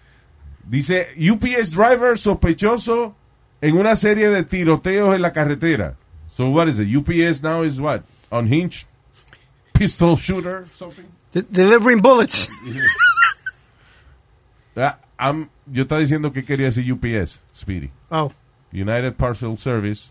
dice 0.64 1.08
UPS 1.30 1.72
driver 1.72 2.18
sospechoso 2.18 3.14
en 3.60 3.76
una 3.76 3.94
serie 3.96 4.30
de 4.30 4.44
tiroteos 4.44 5.14
en 5.14 5.20
la 5.20 5.34
carretera. 5.34 5.96
So 6.32 6.48
what 6.48 6.68
is 6.68 6.78
it? 6.78 6.88
UPS 6.88 7.42
now 7.42 7.62
is 7.64 7.78
what? 7.78 8.00
Unhinged 8.30 8.86
pistol 9.78 10.16
shooter 10.16 10.64
something? 10.76 11.04
De- 11.32 11.42
delivering 11.42 12.00
bullets. 12.00 12.48
Ah, 14.78 14.98
I'm- 15.18 15.48
yo 15.72 15.84
estaba 15.84 16.00
diciendo 16.02 16.30
que 16.32 16.44
quería 16.44 16.66
decir 16.66 16.84
UPS, 16.92 17.40
Speedy. 17.54 17.90
Oh. 18.10 18.30
United 18.72 19.14
Parcel 19.14 19.56
Service. 19.56 20.10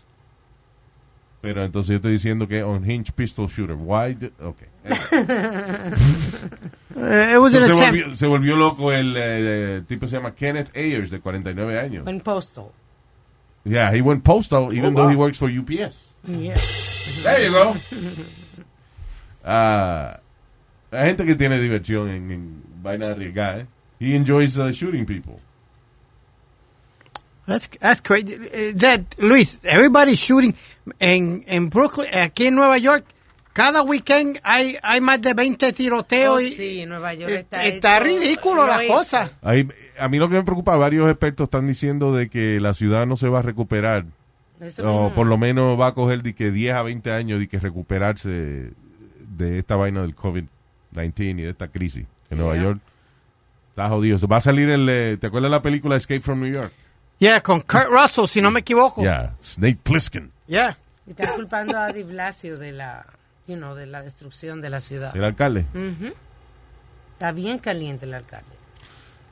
Pero 1.40 1.62
entonces 1.62 1.90
yo 1.90 1.96
estoy 1.96 2.10
diciendo 2.12 2.48
que 2.48 2.64
unhinged 2.64 3.12
pistol 3.14 3.46
shooter. 3.46 3.76
Why? 3.76 4.14
do- 4.14 4.32
okay. 4.42 4.66
Eh, 6.98 7.34
it 7.34 7.38
was 7.38 7.52
So 7.52 7.58
an 7.58 7.66
se, 7.66 7.72
attempt. 7.74 7.80
volvió, 8.00 8.16
se 8.16 8.26
volvió 8.26 8.56
loco 8.56 8.90
el, 8.90 9.14
eh, 9.18 9.74
el 9.76 9.84
tipo 9.86 10.06
se 10.08 10.16
llama 10.16 10.34
Kenneth 10.34 10.74
Ayers 10.74 11.10
de 11.10 11.20
49 11.20 11.78
años. 11.78 12.06
En 12.08 12.20
postal. 12.20 12.72
Yeah, 13.64 13.92
he 13.94 14.00
went 14.00 14.24
postal 14.24 14.72
even 14.72 14.94
Oh, 14.94 14.96
though 14.96 15.04
wow. 15.04 15.10
he 15.10 15.16
works 15.16 15.36
for 15.38 15.50
UPS. 15.50 15.98
Yeah. 16.26 16.54
There 17.22 17.44
you 17.44 17.52
go. 17.52 17.76
Ah, 19.48 20.18
hay 20.90 21.06
gente 21.08 21.24
que 21.24 21.36
tiene 21.36 21.58
diversión 21.60 22.08
en, 22.10 22.30
en 22.32 22.62
vaina 22.82 23.10
arriesgada. 23.12 23.60
¿eh? 23.60 23.66
He 24.00 24.14
enjoys 24.16 24.58
uh, 24.58 24.70
shooting 24.72 25.06
people. 25.06 25.36
That's, 27.46 27.68
that's 27.80 28.00
crazy. 28.02 28.34
Eh, 28.52 28.72
That, 28.76 29.02
Luis, 29.18 29.60
everybody's 29.64 30.18
shooting 30.18 30.54
en, 30.98 31.44
en 31.46 31.68
Brooklyn, 31.70 32.08
aquí 32.12 32.48
en 32.48 32.56
Nueva 32.56 32.76
York. 32.78 33.04
Cada 33.52 33.82
weekend 33.82 34.38
hay, 34.42 34.76
hay 34.82 35.00
más 35.00 35.20
de 35.22 35.32
20 35.32 35.72
tiroteos. 35.72 36.36
Oh, 36.36 36.40
y, 36.40 36.50
sí, 36.50 36.84
Nueva 36.86 37.14
York 37.14 37.30
eh, 37.32 37.38
está 37.38 37.64
está 37.64 37.96
hecho 37.98 38.04
ridículo 38.04 38.66
la 38.66 38.86
cosa. 38.86 39.30
Ahí- 39.42 39.68
a 39.98 40.08
mí 40.08 40.18
lo 40.18 40.28
que 40.28 40.34
me 40.34 40.42
preocupa, 40.42 40.76
varios 40.76 41.08
expertos 41.08 41.44
están 41.44 41.66
diciendo 41.66 42.12
de 42.14 42.28
que 42.28 42.60
la 42.60 42.74
ciudad 42.74 43.06
no 43.06 43.16
se 43.16 43.28
va 43.30 43.38
a 43.38 43.42
recuperar. 43.42 44.04
Eso 44.60 44.82
o 44.82 45.02
mismo. 45.04 45.14
por 45.14 45.26
lo 45.26 45.38
menos 45.38 45.80
va 45.80 45.86
a 45.88 45.94
coger 45.94 46.22
de 46.22 46.34
que 46.34 46.50
10 46.50 46.74
a 46.74 46.82
20 46.82 47.10
años 47.12 47.38
de 47.40 47.48
que 47.48 47.58
recuperarse 47.58 48.72
de 49.36 49.58
esta 49.58 49.76
vaina 49.76 50.02
del 50.02 50.14
COVID-19 50.16 51.38
y 51.38 51.42
de 51.42 51.50
esta 51.50 51.68
crisis 51.68 52.06
en 52.30 52.38
Nueva 52.38 52.54
Yeah. 52.54 52.62
York. 52.64 52.80
Está 53.70 53.88
jodido. 53.88 54.18
Va 54.28 54.38
a 54.38 54.40
salir 54.40 54.68
el... 54.70 54.88
eh, 54.88 55.16
¿Te 55.20 55.26
acuerdas 55.26 55.50
de 55.50 55.56
la 55.56 55.62
película 55.62 55.96
Escape 55.96 56.20
from 56.20 56.40
New 56.40 56.50
York? 56.52 56.72
Yeah, 57.18 57.40
con 57.42 57.60
Kurt 57.60 57.88
Russell, 57.90 58.26
si 58.26 58.40
no 58.40 58.50
me 58.50 58.60
equivoco. 58.60 59.02
Ya, 59.02 59.34
Snake 59.42 59.78
Plissken. 59.82 60.30
Yeah. 60.46 60.76
Y 61.06 61.10
están 61.10 61.34
culpando 61.34 61.78
a 61.78 61.92
Di 61.92 62.02
Blasio 62.02 62.58
de 62.58 62.72
la, 62.72 63.06
you 63.46 63.56
know, 63.56 63.74
de 63.74 63.86
la 63.86 64.02
destrucción 64.02 64.60
de 64.60 64.70
la 64.70 64.80
ciudad. 64.80 65.14
El 65.16 65.24
alcalde. 65.24 65.66
Ujú. 65.74 66.12
Está 67.12 67.32
bien 67.32 67.58
caliente 67.58 68.06
el 68.06 68.14
alcalde. 68.14 68.55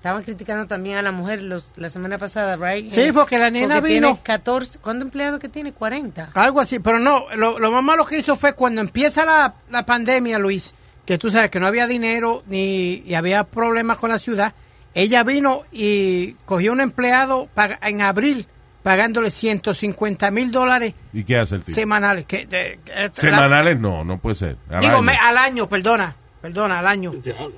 Estaban 0.04 0.22
criticando 0.22 0.66
también 0.66 0.98
a 0.98 1.02
la 1.02 1.12
mujer 1.12 1.40
los, 1.40 1.68
la 1.76 1.88
semana 1.88 2.18
pasada, 2.18 2.56
right? 2.58 2.90
Sí, 2.90 3.10
porque 3.10 3.38
la 3.38 3.48
nena 3.48 3.76
Porque 3.76 3.94
vino- 3.94 4.08
Tiene 4.08 4.22
14. 4.22 4.78
¿Cuántos 4.80 5.06
empleados 5.06 5.40
que 5.40 5.48
tiene? 5.48 5.72
40. 5.72 6.28
Algo 6.34 6.60
así, 6.60 6.78
pero 6.78 6.98
no, 6.98 7.24
lo, 7.36 7.58
lo 7.58 7.70
más 7.72 7.82
malo 7.82 8.04
que 8.04 8.18
hizo 8.18 8.36
fue 8.36 8.52
cuando 8.52 8.82
empieza 8.82 9.24
la, 9.24 9.54
la 9.70 9.86
pandemia, 9.86 10.38
Luis, 10.38 10.74
que 11.06 11.16
tú 11.16 11.30
sabes 11.30 11.50
que 11.50 11.58
no 11.58 11.66
había 11.66 11.86
dinero 11.86 12.42
ni 12.46 13.02
y 13.06 13.14
había 13.14 13.44
problemas 13.44 13.96
con 13.96 14.10
la 14.10 14.18
ciudad, 14.18 14.52
ella 14.92 15.22
vino 15.24 15.62
y 15.72 16.32
cogió 16.44 16.72
un 16.72 16.82
empleado 16.82 17.48
para, 17.54 17.78
en 17.80 18.02
abril 18.02 18.46
pagándole 18.82 19.30
150 19.30 20.30
mil 20.30 20.52
dólares 20.52 20.92
¿Y 21.14 21.24
qué 21.24 21.38
hace 21.38 21.54
el 21.54 21.62
tipo? 21.62 21.76
semanales. 21.76 22.26
Que, 22.26 22.44
de- 22.44 22.78
que- 22.84 22.92
la- 22.94 23.10
Semanales 23.14 23.80
no, 23.80 24.04
no 24.04 24.18
puede 24.18 24.34
ser. 24.36 24.58
Al 24.68 24.80
digo, 24.80 24.92
año. 24.96 25.02
me- 25.02 25.16
al 25.16 25.38
año, 25.38 25.66
perdona. 25.66 26.14
Perdona, 26.44 26.80
al 26.80 26.86
año. 26.86 27.14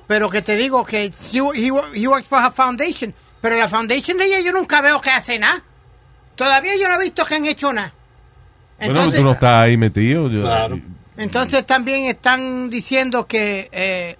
Pero 0.07 0.29
que 0.29 0.41
te 0.41 0.55
digo 0.55 0.85
que 0.85 1.03
he, 1.03 1.11
he, 1.33 1.71
he 1.93 2.07
works 2.07 2.25
for 2.27 2.39
a 2.39 2.49
foundation. 2.51 3.13
Pero 3.41 3.57
la 3.57 3.67
foundation 3.67 4.17
de 4.17 4.23
ella 4.27 4.39
yo 4.39 4.53
nunca 4.53 4.79
veo 4.79 5.01
que 5.01 5.09
hace 5.11 5.37
nada. 5.37 5.61
Todavía 6.35 6.71
yo 6.79 6.87
no 6.87 6.95
he 6.95 7.03
visto 7.03 7.25
que 7.25 7.35
han 7.35 7.45
hecho 7.45 7.73
nada. 7.73 7.93
Bueno, 8.77 8.93
Entonces, 8.93 9.19
tú 9.19 9.25
no 9.25 9.31
estás 9.33 9.63
ahí 9.63 9.75
metido. 9.75 10.29
yo- 10.29 10.47
entonces 11.17 11.65
también 11.65 12.05
están 12.05 12.69
diciendo 12.69 13.27
que 13.27 13.67
eh, 13.73 14.15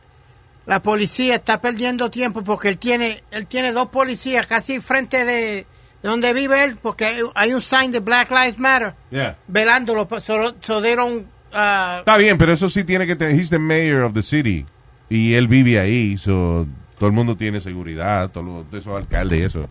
la 0.65 0.81
policía 0.81 1.35
está 1.35 1.61
perdiendo 1.61 2.11
tiempo 2.11 2.43
porque 2.43 2.67
él 2.67 2.77
tiene 2.77 3.23
él 3.31 3.47
tiene 3.47 3.71
dos 3.71 3.87
policías 3.87 4.47
casi 4.47 4.81
frente 4.81 5.23
de, 5.23 5.33
de 5.45 5.65
donde 6.01 6.33
vive 6.33 6.61
él 6.65 6.75
porque 6.81 7.05
hay, 7.05 7.21
hay 7.35 7.53
un 7.53 7.61
sign 7.61 7.93
de 7.93 7.99
Black 8.01 8.31
Lives 8.31 8.57
Matter 8.59 8.95
Yeah. 9.11 9.37
velándolo. 9.47 10.09
So, 10.25 10.55
so 10.59 10.81
they 10.81 10.93
don't, 10.95 11.25
uh, 11.53 11.99
Está 11.99 12.17
bien, 12.17 12.37
pero 12.37 12.53
eso 12.53 12.69
sí 12.69 12.83
tiene 12.83 13.05
que 13.07 13.15
tener. 13.15 13.35
He's 13.35 13.49
the 13.49 13.59
mayor 13.59 14.03
of 14.03 14.13
the 14.13 14.23
city. 14.23 14.65
Y 15.09 15.33
él 15.35 15.47
vive 15.47 15.79
ahí, 15.79 16.17
so 16.17 16.67
todo 16.97 17.07
el 17.07 17.15
mundo 17.15 17.37
tiene 17.37 17.59
seguridad, 17.59 18.29
todos 18.31 18.65
esos 18.73 18.95
alcaldes 18.95 19.39
y 19.39 19.43
eso. 19.43 19.69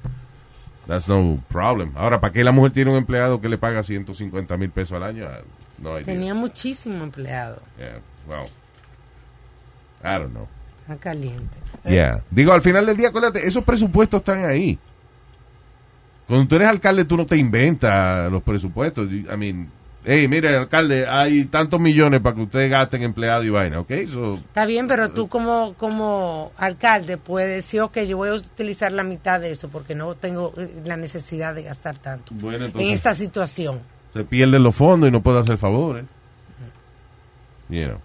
That's 0.87 1.09
no 1.09 1.43
problem. 1.49 1.93
Ahora, 1.97 2.21
¿para 2.21 2.33
qué 2.33 2.45
la 2.45 2.53
mujer 2.53 2.73
tiene 2.73 2.93
un 2.93 2.97
empleado 2.97 3.41
que 3.41 3.49
le 3.49 3.59
paga 3.59 3.83
150 3.83 4.57
mil 4.57 4.71
pesos 4.71 4.97
al 4.97 5.03
año? 5.03 5.29
No 5.79 5.97
hay 5.97 6.05
Tenía 6.05 6.33
muchísimo 6.33 7.03
empleado. 7.03 7.61
Yeah, 7.77 7.99
well, 8.29 8.49
I 10.03 10.19
don't 10.19 10.33
know. 10.33 10.47
Está 10.83 10.97
caliente. 10.97 11.59
Yeah. 11.85 12.23
Digo, 12.31 12.53
al 12.53 12.63
final 12.63 12.87
del 12.87 12.97
día, 12.97 13.09
acuérdate, 13.09 13.47
esos 13.47 13.65
presupuestos 13.65 14.21
están 14.21 14.45
ahí. 14.45 14.79
Cuando 16.29 16.47
tú 16.47 16.57
eres 16.57 16.69
alcalde, 16.69 17.05
tú 17.05 17.17
no 17.17 17.27
te 17.27 17.37
inventas 17.37 18.31
los 18.31 18.43
presupuestos. 18.43 19.11
I 19.11 19.37
mean, 19.37 19.69
hey, 20.07 20.29
mire, 20.29 20.57
alcalde, 20.57 21.07
hay 21.07 21.45
tantos 21.47 21.81
millones 21.81 22.21
para 22.21 22.37
que 22.37 22.43
ustedes 22.43 22.71
gasten 22.71 23.03
empleado 23.03 23.43
y 23.43 23.51
vaina, 23.51 23.81
¿ok? 23.81 23.91
So, 24.09 24.35
Está 24.37 24.65
bien, 24.65 24.87
pero 24.87 25.11
tú 25.11 25.29
como, 25.29 25.75
como 25.75 26.53
alcalde 26.57 27.17
puedes 27.19 27.57
decir, 27.57 27.81
ok, 27.81 27.99
yo 28.03 28.17
voy 28.17 28.29
a 28.29 28.35
utilizar 28.35 28.93
la 28.93 29.03
mitad 29.03 29.41
de 29.41 29.51
eso 29.51 29.69
porque 29.69 29.97
no 29.97 30.15
tengo 30.15 30.55
eh, 30.57 30.81
la 30.85 30.97
necesidad 30.97 31.55
de 31.55 31.65
gastar 31.65 31.99
tanto 31.99 32.33
bueno, 32.37 32.67
en 32.67 32.91
esta 32.91 33.15
situación. 33.15 33.81
se 34.15 34.25
pierden 34.25 34.63
los 34.63 34.75
fondos 34.77 35.09
y 35.09 35.13
no 35.13 35.23
puede 35.23 35.41
hacer 35.41 35.59
favores. 35.59 36.05
You 37.69 37.87
know. 37.87 38.01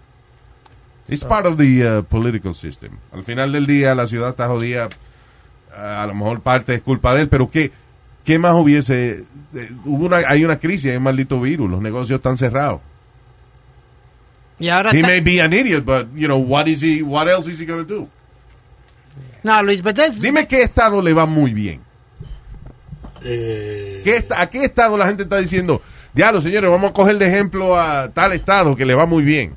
It's 1.08 1.24
part 1.24 1.46
of 1.46 1.56
the 1.56 1.98
uh, 1.98 2.02
political 2.02 2.54
system. 2.54 2.98
Al 3.12 3.22
final 3.22 3.52
del 3.52 3.66
día, 3.66 3.94
la 3.94 4.06
ciudad 4.06 4.30
está 4.30 4.48
jodida. 4.48 4.88
A 5.74 6.06
lo 6.06 6.14
mejor 6.14 6.40
parte 6.40 6.74
es 6.74 6.82
culpa 6.82 7.14
de 7.14 7.22
él, 7.22 7.28
pero 7.28 7.50
¿qué, 7.50 7.70
qué 8.24 8.38
más 8.38 8.54
hubiese? 8.54 9.24
eh, 9.54 9.70
hubo 9.84 10.06
una, 10.06 10.18
hay 10.26 10.44
una 10.44 10.58
crisis, 10.58 10.90
hay 10.90 10.96
un 10.96 11.02
maldito 11.02 11.40
virus, 11.40 11.70
los 11.70 11.82
negocios 11.82 12.18
están 12.18 12.36
cerrados. 12.36 12.80
y 14.58 14.68
ahora 14.68 14.90
He 14.92 15.02
may 15.02 15.20
be 15.20 15.40
an 15.40 15.52
idiot, 15.52 15.84
but 15.84 16.06
you 16.14 16.26
know 16.26 16.38
what 16.38 16.66
is 16.66 16.82
he? 16.82 17.02
What 17.02 17.26
else 17.28 17.50
is 17.50 17.58
he 17.60 17.66
going 17.66 17.84
to 17.84 17.94
do? 17.94 18.08
no, 19.42 19.62
Luis, 19.62 19.82
but 19.82 19.96
that's- 19.96 20.20
Dime 20.20 20.46
qué 20.46 20.62
estado 20.62 21.02
le 21.02 21.12
va 21.12 21.26
muy 21.26 21.52
bien. 21.52 21.80
Eh, 23.24 24.00
¿Qué 24.04 24.24
¿A 24.36 24.48
qué 24.50 24.64
estado 24.64 24.96
la 24.96 25.06
gente 25.06 25.22
está 25.24 25.38
diciendo? 25.38 25.80
Diablo, 26.12 26.42
señores, 26.42 26.70
vamos 26.70 26.90
a 26.90 26.94
coger 26.94 27.18
de 27.18 27.26
ejemplo 27.26 27.78
a 27.78 28.08
tal 28.10 28.32
estado 28.32 28.76
que 28.76 28.84
le 28.84 28.94
va 28.94 29.06
muy 29.06 29.22
bien. 29.22 29.54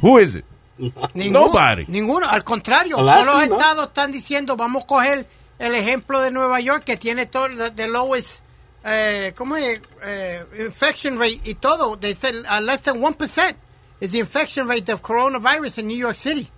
Who 0.00 0.20
is 0.20 0.36
it? 0.36 0.44
Ninguno, 1.14 1.46
Nobody. 1.46 1.84
Ninguno, 1.88 2.26
al 2.28 2.42
contrario, 2.44 2.98
Alaska, 2.98 3.24
todos 3.24 3.40
los 3.40 3.48
¿no? 3.48 3.56
estados 3.56 3.86
están 3.88 4.12
diciendo, 4.12 4.56
vamos 4.56 4.84
a 4.84 4.86
coger 4.86 5.26
el 5.62 5.76
ejemplo 5.76 6.20
de 6.20 6.32
Nueva 6.32 6.60
York 6.60 6.82
que 6.82 6.96
tiene 6.96 7.26
todo 7.26 7.48
the, 7.70 7.86
lowest, 7.86 8.40
eh, 8.84 9.32
¿cómo 9.36 9.56
es? 9.56 9.80
Eh, 10.02 10.44
infection 10.58 11.18
rate 11.18 11.40
y 11.44 11.54
todo. 11.54 11.96
They 11.96 12.14
said 12.14 12.34
uh, 12.50 12.60
less 12.60 12.82
than 12.82 13.00
1% 13.00 13.54
is 14.00 14.10
the 14.10 14.18
infection 14.18 14.66
rate 14.66 14.92
of 14.92 15.02
coronavirus 15.02 15.78
in 15.78 15.86
New 15.86 15.96
York 15.96 16.16
City. 16.16 16.50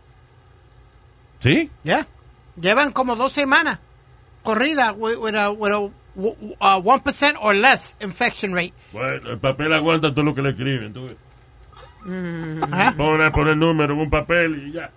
¿Sí? 1.41 1.71
Yeah. 1.83 2.07
Llevan 2.59 2.93
como 2.93 3.15
dos 3.15 3.35
semanas 3.35 3.79
corrida 4.43 4.95
with, 4.95 5.19
with 5.19 5.35
a, 5.35 5.53
with 5.53 5.73
a 5.73 5.81
uh, 6.61 6.81
1% 6.81 7.37
or 7.43 7.55
less 7.55 7.95
infection 8.01 8.55
rate. 8.55 8.73
Bueno, 8.93 9.33
el 9.33 9.39
papel 9.39 9.75
aguanta 9.75 10.15
todo 10.15 10.25
lo 10.25 10.35
que 10.35 10.41
le 10.41 10.51
escriben. 10.51 10.95
Tú. 10.95 11.09
ves. 11.09 11.17
Ajá. 12.73 12.95
Pone, 12.97 13.31
pone 13.33 13.55
número 13.55 13.93
en 13.93 14.01
un 14.01 14.09
papel 14.09 14.69
y 14.69 14.73
ya. 14.73 14.91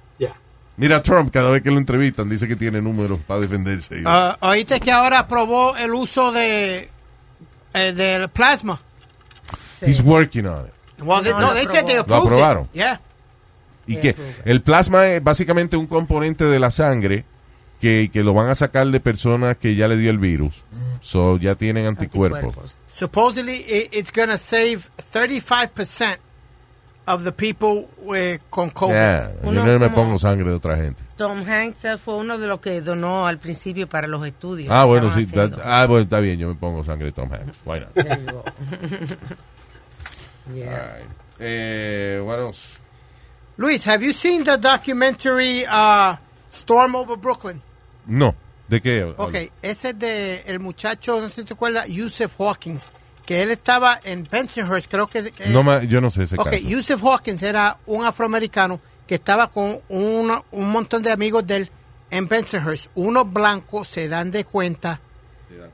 Mira, 0.77 1.01
Trump, 1.01 1.31
cada 1.33 1.49
vez 1.49 1.63
que 1.63 1.71
lo 1.71 1.77
entrevistan, 1.79 2.29
dice 2.29 2.47
que 2.47 2.55
tiene 2.55 2.81
números 2.81 3.19
para 3.25 3.41
defenderse. 3.41 4.03
Ah, 4.05 4.37
oíste 4.41 4.79
que 4.79 4.91
ahora 4.91 5.19
aprobó 5.19 5.75
el 5.75 5.91
uso 5.93 6.31
de 6.31 6.87
eh, 7.73 7.93
del 7.93 8.29
plasma. 8.29 8.79
He's 9.81 10.01
working 10.01 10.45
on 10.45 10.67
it. 10.67 10.73
Well, 11.03 11.23
they- 11.23 11.31
No, 11.33 11.39
no, 11.41 11.47
lo 11.47 11.53
they 11.55 11.65
said 11.65 11.85
they 11.85 11.95
¿Lo 11.95 12.01
aprobaron? 12.01 12.63
it. 12.65 12.73
Yeah. 12.73 13.01
¿Y 13.87 13.97
qué? 13.97 14.15
El 14.45 14.61
plasma 14.61 15.07
es 15.07 15.23
básicamente 15.23 15.77
un 15.77 15.87
componente 15.87 16.43
de 16.45 16.59
la 16.59 16.69
sangre 16.71 17.25
que, 17.79 18.09
que 18.11 18.21
lo 18.23 18.33
van 18.33 18.49
a 18.49 18.55
sacar 18.55 18.85
de 18.87 18.99
personas 18.99 19.57
que 19.57 19.75
ya 19.75 19.87
le 19.87 19.97
dio 19.97 20.11
el 20.11 20.17
virus. 20.17 20.63
So, 21.01 21.37
ya 21.37 21.55
tienen 21.55 21.85
anticuerpos. 21.85 22.79
Supposedly 22.91 23.65
it, 23.67 23.89
it's 23.93 24.11
going 24.11 24.29
to 24.29 24.37
save 24.37 24.89
35% 25.13 26.17
of 27.07 27.23
the 27.23 27.31
people 27.31 27.87
eh, 28.15 28.37
con 28.49 28.69
COVID. 28.69 28.93
Yeah, 28.93 29.31
yo 29.43 29.51
no 29.51 29.79
me 29.79 29.89
pongo 29.89 30.19
sangre 30.19 30.49
de 30.49 30.55
otra 30.55 30.75
gente. 30.75 31.01
Tom 31.15 31.43
Hanks 31.47 31.99
fue 31.99 32.15
uno 32.15 32.37
de 32.37 32.47
los 32.47 32.59
que 32.59 32.81
donó 32.81 33.25
al 33.25 33.39
principio 33.39 33.87
para 33.87 34.07
los 34.07 34.25
estudios. 34.25 34.69
Ah, 34.71 34.85
bueno, 34.85 35.11
sí. 35.13 35.25
that- 35.27 35.59
ah, 35.63 35.85
bueno, 35.87 36.03
está 36.03 36.19
bien, 36.19 36.37
yo 36.37 36.47
me 36.49 36.55
pongo 36.55 36.83
sangre 36.83 37.05
de 37.07 37.11
Tom 37.13 37.31
Hanks. 37.31 37.57
Why 37.65 37.79
not? 37.79 37.93
There 37.93 38.19
you 38.19 38.31
go. 38.31 38.43
Yeah. 40.53 40.69
All 40.71 40.97
right. 40.99 41.05
Eh, 41.39 42.21
what 42.23 42.39
else? 42.39 42.79
Luis, 43.57 43.83
have 43.85 44.01
you 44.01 44.13
seen 44.13 44.43
the 44.45 44.55
documentary 44.57 45.65
uh, 45.67 46.15
Storm 46.51 46.95
Over 46.95 47.17
Brooklyn? 47.17 47.61
No. 48.05 48.33
¿De 48.69 48.79
qué? 48.81 49.03
Ok, 49.17 49.51
ese 49.61 49.89
es 49.89 49.99
de 49.99 50.41
el 50.45 50.59
muchacho, 50.59 51.19
no 51.21 51.29
sé 51.29 51.35
si 51.41 51.43
te 51.45 51.53
acuerdas, 51.53 51.87
Yusuf 51.87 52.35
Hawkins, 52.39 52.83
que 53.27 53.43
él 53.43 53.51
estaba 53.51 53.99
en 54.03 54.27
Bensonhurst, 54.31 54.89
creo 54.89 55.05
que... 55.07 55.31
que- 55.31 55.49
No 55.49 55.83
yo 55.83 56.01
no 56.01 56.09
sé 56.09 56.23
ese 56.23 56.35
Ok, 56.39 56.45
caso. 56.49 56.57
Yusuf 56.57 57.03
Hawkins 57.03 57.43
era 57.43 57.77
un 57.85 58.03
afroamericano 58.05 58.79
que 59.05 59.15
estaba 59.15 59.47
con 59.51 59.79
una- 59.89 60.41
un 60.51 60.71
montón 60.71 61.03
de 61.03 61.11
amigos 61.11 61.45
de 61.45 61.57
él 61.57 61.69
en 62.09 62.27
Bensonhurst. 62.27 62.87
Unos 62.95 63.31
blancos 63.31 63.89
se 63.89 64.07
dan 64.07 64.31
de 64.31 64.45
cuenta 64.45 65.01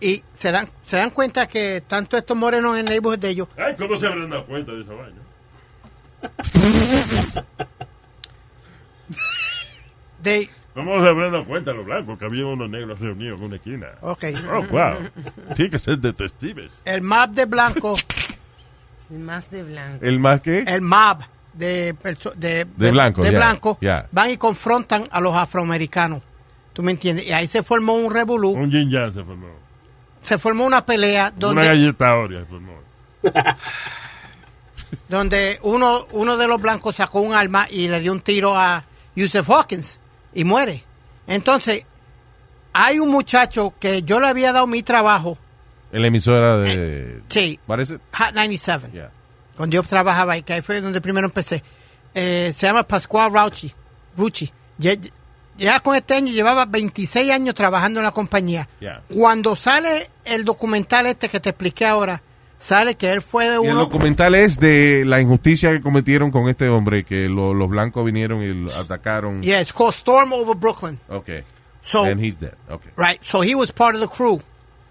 y 0.01 0.23
se 0.37 0.51
dan 0.51 0.67
se 0.87 0.97
dan 0.97 1.09
cuenta 1.11 1.47
que 1.47 1.81
tanto 1.87 2.17
estos 2.17 2.35
morenos 2.35 2.73
en 2.73 2.79
el 2.79 2.85
neighborhood 2.85 3.19
de 3.19 3.29
ellos 3.29 3.47
Ay, 3.57 3.75
¿cómo 3.77 3.95
se 3.95 4.07
habrán 4.07 4.29
dado 4.29 4.45
cuenta 4.45 4.71
de 4.71 4.81
esa 4.81 4.93
vaina? 4.93 5.21
de 10.23 10.49
¿Cómo 10.73 10.99
se 11.03 11.07
habrán 11.07 11.31
dado 11.31 11.45
cuenta 11.45 11.71
los 11.73 11.85
blancos 11.85 12.17
que 12.17 12.25
había 12.25 12.45
unos 12.47 12.69
negros 12.69 12.99
reunidos 12.99 13.37
en 13.39 13.45
una 13.45 13.55
esquina? 13.57 13.87
Ok. 14.01 14.23
Oh, 14.51 14.63
wow. 14.63 14.95
Tiene 15.55 15.69
que 15.71 15.79
ser 15.79 15.99
detectives. 15.99 16.81
el 16.85 17.01
mob 17.03 17.29
de 17.29 17.45
blancos 17.45 18.03
Más 19.09 19.51
de 19.51 19.63
blanco. 19.63 20.03
¿El 20.03 20.19
más 20.19 20.41
qué? 20.41 20.63
el 20.67 20.81
mob 20.81 21.19
de 21.53 21.95
de, 22.35 22.65
De 22.75 22.91
blanco, 22.91 23.21
de 23.23 23.31
ya, 23.31 23.37
blanco 23.37 23.77
ya. 23.79 24.07
van 24.11 24.31
y 24.31 24.37
confrontan 24.37 25.07
a 25.11 25.21
los 25.21 25.35
afroamericanos. 25.35 26.21
¿Tú 26.73 26.81
me 26.81 26.91
entiendes? 26.91 27.27
Y 27.27 27.31
ahí 27.31 27.45
se 27.45 27.61
formó 27.61 27.93
un 27.93 28.11
revolú, 28.11 28.49
Un 28.53 28.71
yin 28.71 28.89
yang 28.89 29.13
se 29.13 29.23
formó. 29.23 29.49
se 30.23 30.39
formó 30.39 30.65
una 30.65 30.83
pelea 30.83 31.27
Una 31.27 31.39
donde 31.39 31.67
galleta 31.67 32.15
Oreo 32.15 32.39
se 32.39 32.45
formó. 32.47 32.73
donde 35.09 35.59
uno, 35.63 36.07
uno 36.11 36.37
de 36.37 36.47
los 36.47 36.59
blancos 36.61 36.95
sacó 36.95 37.21
un 37.21 37.33
arma 37.33 37.67
y 37.69 37.87
le 37.87 37.99
dio 37.99 38.11
un 38.11 38.21
tiro 38.21 38.57
a 38.57 38.83
Yusuf 39.15 39.47
Hawkins 39.49 39.99
y 40.33 40.43
muere. 40.43 40.83
Entonces, 41.27 41.85
hay 42.73 42.99
un 42.99 43.09
muchacho 43.09 43.73
que 43.79 44.03
yo 44.03 44.19
le 44.19 44.27
había 44.27 44.51
dado 44.51 44.67
mi 44.67 44.83
trabajo, 44.83 45.37
En 45.91 46.01
la 46.01 46.07
emisora 46.07 46.57
de... 46.57 47.21
sí, 47.29 47.59
Parece... 47.67 47.99
Hot 48.13 48.33
97, 48.33 48.89
Yeah. 48.93 49.11
cuando 49.55 49.75
yo 49.75 49.83
trabajaba 49.83 50.33
ahí, 50.33 50.43
que 50.43 50.53
ahí 50.53 50.61
fue 50.61 50.81
donde 50.81 50.99
primero 51.01 51.27
empecé. 51.27 51.63
Eh, 52.15 52.53
se 52.57 52.65
llama 52.67 52.83
Pascual 52.83 53.31
Rauchi. 53.33 53.71
Rucci. 54.17 54.51
Ya, 54.77 54.93
ya 55.57 55.79
con 55.81 55.95
este 55.95 56.15
año 56.15 56.31
llevaba 56.33 56.65
26 56.65 57.31
años 57.31 57.53
trabajando 57.55 57.99
en 57.99 58.05
la 58.05 58.11
compañía. 58.11 58.67
Yeah. 58.79 59.03
Cuando 59.13 59.55
sale 59.55 60.09
el 60.25 60.43
documental 60.45 61.05
este 61.07 61.29
que 61.29 61.39
te 61.39 61.49
expliqué 61.49 61.85
ahora, 61.85 62.21
sale 62.63 62.95
que 62.95 63.11
él 63.11 63.21
fue 63.21 63.49
de 63.49 63.55
Y 63.61 63.65
el 63.65 63.71
uno... 63.73 63.79
documental 63.81 64.35
es 64.35 64.57
de 64.57 65.03
la 65.05 65.19
injusticia 65.19 65.71
que 65.71 65.81
cometieron 65.81 66.31
con 66.31 66.47
este 66.47 66.69
hombre, 66.69 67.03
que 67.03 67.27
lo- 67.27 67.53
los 67.53 67.67
blancos 67.69 68.05
vinieron 68.05 68.41
y 68.41 68.53
lo 68.53 68.73
atacaron. 68.73 69.41
Yeah, 69.43 69.59
it's 69.61 69.73
called 69.73 69.93
Storm 69.93 70.31
Over 70.31 70.55
Brooklyn. 70.55 70.97
Okay. 71.09 71.43
So- 71.81 72.05
And 72.05 72.23
he's 72.23 72.39
dead. 72.39 72.53
Okay. 72.69 72.91
Right, 72.95 73.19
so 73.21 73.41
he 73.43 73.53
was 73.55 73.71
part 73.71 73.95
of 73.95 74.01
the 74.01 74.07
crew, 74.07 74.39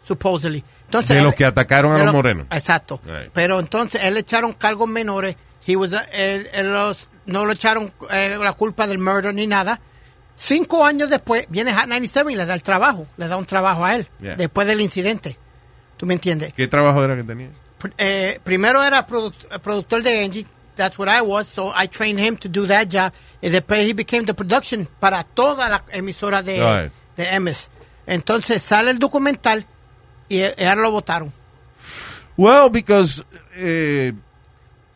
supposedly. 0.03 0.63
Entonces, 0.87 1.17
De 1.17 1.23
los 1.23 1.35
que 1.35 1.45
atacaron 1.47 1.93
a 1.93 1.99
los 1.99 2.07
lo- 2.07 2.13
morenos. 2.13 2.47
Exacto. 2.51 3.01
Right. 3.07 3.31
Pero 3.33 3.59
entonces 3.61 4.03
él 4.05 4.15
le 4.15 4.21
echaron 4.21 4.53
cargos 4.53 4.89
menores. 4.89 5.37
He 5.67 5.75
was, 5.77 5.93
él- 6.13 6.49
él 6.53 6.73
los- 6.73 7.09
no 7.25 7.47
le 7.47 7.55
echaron 7.55 7.91
eh, 8.11 8.37
la 8.39 8.53
culpa 8.53 8.87
del 8.87 8.99
murder 8.99 9.35
ni 9.35 9.47
nada. 9.47 9.81
Cinco 10.37 10.85
años 10.85 11.09
después 11.09 11.47
viene 11.49 11.73
Hot 11.73 11.87
97 11.87 12.33
y 12.33 12.37
le 12.37 12.45
da 12.47 12.55
el 12.55 12.63
trabajo. 12.63 13.07
Le 13.17 13.29
da 13.29 13.37
un 13.37 13.47
trabajo 13.47 13.85
a 13.85 13.95
él. 13.95 14.09
Yeah. 14.21 14.35
Después 14.37 14.67
del 14.67 14.81
incidente. 14.81 15.39
¿Tú 16.03 16.07
me 16.07 16.15
entiendes? 16.15 16.53
¿Qué 16.55 16.67
trabajo 16.67 17.05
era 17.05 17.15
que 17.15 17.23
tenía? 17.23 17.49
Eh, 17.97 18.41
primero 18.43 18.83
era 18.83 19.07
produc- 19.07 19.61
productor 19.61 20.03
de 20.03 20.25
Angie. 20.25 20.45
That's 20.75 20.99
what 20.99 21.07
I 21.09 21.21
was. 21.21 21.47
So 21.47 21.73
I 21.77 21.87
trained 21.87 22.19
him 22.19 22.37
to 22.39 22.49
do 22.49 22.67
that 22.67 22.89
job. 22.91 23.13
Y 23.41 23.51
después 23.51 23.87
he 23.89 23.93
became 23.95 24.25
the 24.25 24.35
production 24.35 24.89
para 24.99 25.23
toda 25.23 25.69
la 25.69 25.85
emisora 25.93 26.43
de, 26.43 26.59
Right. 26.59 26.93
de 27.17 27.39
MS. 27.39 27.69
Entonces 28.05 28.61
sale 28.65 28.91
el 28.91 28.99
documental 28.99 29.65
y, 30.29 30.39
y 30.41 30.65
ahora 30.65 30.81
lo 30.83 30.91
votaron. 30.91 31.33
Well, 32.37 32.69
because 32.69 33.23
eh, 33.55 34.13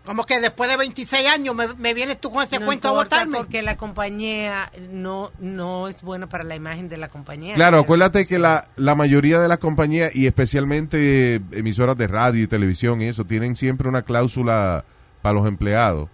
Como 0.06 0.24
que 0.24 0.40
después 0.40 0.70
de 0.70 0.76
26 0.76 1.26
años 1.28 1.54
me, 1.54 1.66
me 1.74 1.92
vienes 1.92 2.20
tú 2.20 2.30
con 2.30 2.44
ese 2.44 2.58
No 2.58 2.66
cuento 2.66 2.88
a 2.88 2.92
votarme. 2.92 3.38
Porque 3.38 3.62
la 3.62 3.76
compañía 3.76 4.70
no, 4.90 5.32
no 5.40 5.88
es 5.88 6.00
buena 6.02 6.28
para 6.28 6.44
la 6.44 6.54
imagen 6.54 6.88
de 6.88 6.96
la 6.96 7.08
compañía. 7.08 7.54
Claro, 7.54 7.80
acuérdate 7.80 8.24
que 8.24 8.38
la, 8.38 8.68
la 8.76 8.94
mayoría 8.94 9.40
de 9.40 9.48
las 9.48 9.58
compañías 9.58 10.14
y 10.14 10.26
especialmente 10.26 11.34
eh, 11.34 11.40
emisoras 11.52 11.96
de 11.98 12.06
radio 12.06 12.44
y 12.44 12.46
televisión 12.46 13.02
y 13.02 13.06
eso 13.08 13.24
tienen 13.24 13.56
siempre 13.56 13.88
una 13.88 14.02
cláusula 14.02 14.84
para 15.22 15.34
los 15.34 15.46
empleados 15.46 16.08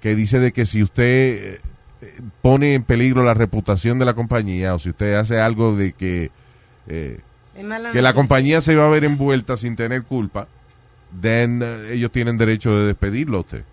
que 0.00 0.14
dice 0.14 0.38
de 0.38 0.52
que 0.52 0.66
si 0.66 0.82
usted 0.82 1.60
eh, 2.00 2.20
pone 2.42 2.74
en 2.74 2.84
peligro 2.84 3.24
la 3.24 3.34
reputación 3.34 3.98
de 3.98 4.04
la 4.04 4.14
compañía 4.14 4.74
o 4.74 4.78
si 4.78 4.90
usted 4.90 5.14
hace 5.14 5.40
algo 5.40 5.74
de 5.74 5.92
que 5.94 6.30
eh, 6.86 7.20
que 7.92 8.02
la 8.02 8.12
compañía 8.12 8.60
se 8.60 8.74
va 8.74 8.86
a 8.86 8.88
ver 8.90 9.04
envuelta 9.04 9.56
sin 9.56 9.76
tener 9.76 10.02
culpa, 10.02 10.46
then 11.20 11.62
eh, 11.62 11.92
ellos 11.94 12.10
tienen 12.12 12.36
derecho 12.38 12.70
de 12.78 12.86
despedirlo 12.86 13.38
a 13.38 13.40
usted. 13.40 13.64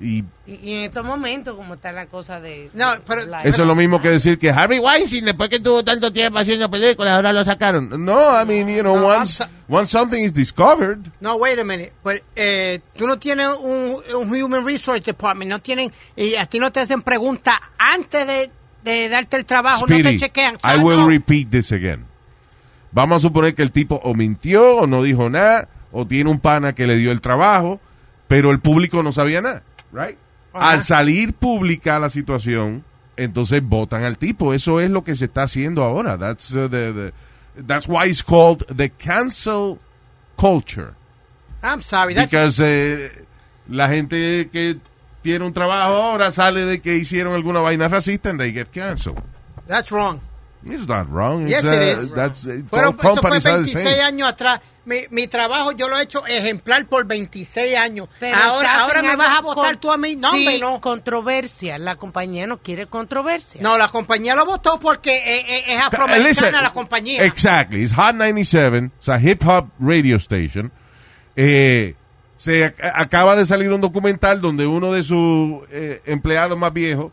Y 0.00 0.24
Y, 0.46 0.54
y 0.62 0.72
en 0.72 0.84
estos 0.84 1.04
momentos, 1.04 1.54
como 1.54 1.74
está 1.74 1.92
la 1.92 2.06
cosa 2.06 2.40
de... 2.40 2.70
No, 2.74 2.88
pero... 3.06 3.20
eso 3.44 3.62
es 3.62 3.68
lo 3.68 3.74
mismo 3.76 4.00
que 4.02 4.08
decir 4.08 4.36
que 4.38 4.50
Harvey 4.50 4.80
Weinstein, 4.80 5.24
después 5.26 5.48
que 5.48 5.60
tuvo 5.60 5.84
tanto 5.84 6.12
tiempo 6.12 6.38
haciendo 6.40 6.68
películas, 6.68 7.12
ahora 7.12 7.32
lo 7.32 7.44
sacaron. 7.44 8.04
No, 8.04 8.32
I 8.42 8.44
mean, 8.44 8.68
you 8.68 8.80
know, 8.82 8.96
No, 8.96 9.06
once, 9.06 9.44
once 9.68 9.90
something 9.92 10.18
is 10.20 10.32
discovered, 10.32 10.98
No, 11.20 11.36
wait 11.36 11.58
a 11.60 11.64
minute. 11.64 11.92
But, 12.02 12.16
eh, 12.34 12.80
tú 12.96 13.06
no 13.06 13.18
tienes 13.18 13.46
un, 13.60 13.96
un 14.16 14.28
Human 14.42 14.64
Resource 14.66 15.02
Department, 15.02 15.48
no 15.50 15.60
tienen, 15.60 15.92
y 16.16 16.34
a 16.34 16.46
ti 16.46 16.58
no 16.58 16.72
te 16.72 16.80
hacen 16.80 17.02
preguntas 17.02 17.54
antes 17.78 18.26
de, 18.26 18.50
de 18.82 19.08
darte 19.08 19.36
el 19.36 19.44
trabajo, 19.44 19.82
no 19.86 19.94
Speedy, 19.94 20.16
te 20.18 20.24
chequean. 20.24 20.54
I 20.56 20.58
Ah, 20.62 20.76
will 20.82 21.00
no. 21.02 21.06
repeat 21.06 21.50
this 21.50 21.70
again. 21.70 22.06
Vamos 22.90 23.18
a 23.18 23.20
suponer 23.20 23.54
que 23.54 23.62
el 23.62 23.70
tipo 23.70 24.00
o 24.02 24.14
mintió 24.14 24.78
o 24.78 24.86
no 24.88 25.02
dijo 25.02 25.30
nada 25.30 25.68
o 25.92 26.06
tiene 26.06 26.30
un 26.30 26.40
pana 26.40 26.74
que 26.74 26.86
le 26.86 26.96
dio 26.96 27.12
el 27.12 27.20
trabajo, 27.20 27.80
pero 28.28 28.50
el 28.50 28.60
público 28.60 29.02
no 29.02 29.12
sabía 29.12 29.40
nada, 29.42 29.62
right? 29.92 30.16
Al 30.54 30.82
salir 30.82 31.32
pública 31.34 31.98
la 31.98 32.10
situación, 32.10 32.84
entonces 33.16 33.62
votan 33.62 34.04
al 34.04 34.18
tipo. 34.18 34.52
Eso 34.54 34.80
es 34.80 34.90
lo 34.90 35.04
que 35.04 35.14
se 35.14 35.26
está 35.26 35.44
haciendo 35.44 35.82
ahora. 35.82 36.18
That's 36.18 36.52
uh, 36.54 36.68
the, 36.68 36.92
the- 36.92 37.12
that's 37.66 37.86
why 37.88 38.06
it's 38.08 38.22
called 38.22 38.64
the 38.74 38.90
cancel 38.90 39.78
culture. 40.36 40.94
I'm 41.62 41.80
sorry. 41.82 42.14
That's, 42.14 42.28
Because 42.30 42.60
eh, 42.64 43.24
la 43.68 43.88
gente 43.88 44.48
que 44.52 44.78
tiene 45.22 45.44
un 45.46 45.52
trabajo 45.52 45.94
ahora 45.94 46.30
sale 46.30 46.64
de 46.64 46.80
que 46.80 46.96
hicieron 46.96 47.34
alguna 47.34 47.60
vaina 47.60 47.88
racista 47.88 48.28
and 48.30 48.38
they 48.40 48.52
get 48.52 48.68
canceled. 48.72 49.22
that's 49.68 49.90
wrong. 49.92 50.20
It's 50.64 50.86
not 50.86 51.08
wrong. 51.10 51.48
Yes, 51.48 51.64
It's, 51.64 51.72
it 51.74 51.78
uh, 51.98 52.02
is. 52.02 52.12
That's, 52.14 52.46
uh, 52.46 52.62
Fueron, 52.70 52.94
all 52.94 52.94
eso 52.94 52.98
fue 52.98 53.14
companies 53.14 53.46
are 53.46 53.62
the 53.62 53.72
26 53.72 53.84
same. 53.84 54.00
años 54.02 54.28
atrás. 54.28 54.60
Mi, 54.84 54.96
mi 55.10 55.28
trabajo 55.28 55.70
yo 55.72 55.88
lo 55.88 55.96
he 55.96 56.02
hecho 56.02 56.26
ejemplar 56.26 56.86
por 56.86 57.04
26 57.06 57.76
años. 57.76 58.08
Pero 58.18 58.36
ahora 58.36 58.80
ahora 58.82 59.02
me 59.02 59.14
vas 59.14 59.38
a 59.38 59.40
votar 59.40 59.76
tú 59.76 59.92
a 59.92 59.96
mí. 59.96 60.16
No, 60.16 60.30
sí, 60.32 60.38
hombre, 60.38 60.58
no. 60.58 60.80
controversia. 60.80 61.78
La 61.78 61.94
compañía 61.96 62.46
no 62.48 62.58
quiere 62.58 62.86
controversia. 62.86 63.60
No, 63.62 63.78
la 63.78 63.88
compañía 63.88 64.34
lo 64.34 64.44
votó 64.44 64.80
porque 64.80 65.16
eh, 65.18 65.44
eh, 65.48 65.64
es 65.68 65.80
Uh, 65.80 65.86
afroamericana 65.86 66.28
listen, 66.28 66.52
la 66.52 66.72
compañía. 66.72 67.24
Exactly. 67.24 67.82
It's 67.82 67.92
Hot 67.94 68.14
97. 68.16 68.90
It's 68.98 69.08
a 69.08 69.18
hip 69.20 69.44
hop 69.44 69.68
radio 69.78 70.16
station. 70.16 70.72
Eh, 71.36 71.94
se 72.36 72.66
ac- 72.74 72.92
acaba 72.94 73.36
de 73.36 73.46
salir 73.46 73.70
un 73.70 73.80
documental 73.80 74.40
donde 74.40 74.66
uno 74.66 74.92
de 74.92 75.02
sus 75.04 75.60
eh, 75.70 76.02
empleados 76.06 76.58
más 76.58 76.72
viejos 76.72 77.12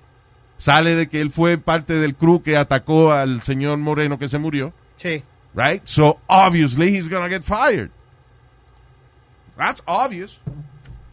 sale 0.60 0.94
de 0.96 1.08
que 1.10 1.20
él 1.22 1.32
fue 1.32 1.58
parte 1.58 1.94
del 1.96 2.14
crew 2.14 2.44
que 2.44 2.56
atacó 2.58 3.12
al 3.12 3.42
señor 3.42 3.80
Moreno 3.80 4.20
que 4.20 4.28
se 4.28 4.38
murió. 4.38 4.72
Sí. 4.98 5.24
Right? 5.56 5.82
So 5.86 6.20
obviously 6.28 6.96
he's 6.96 7.10
gonna 7.10 7.28
get 7.30 7.42
fired. 7.42 7.90
That's 9.58 9.82
obvious. 9.88 10.38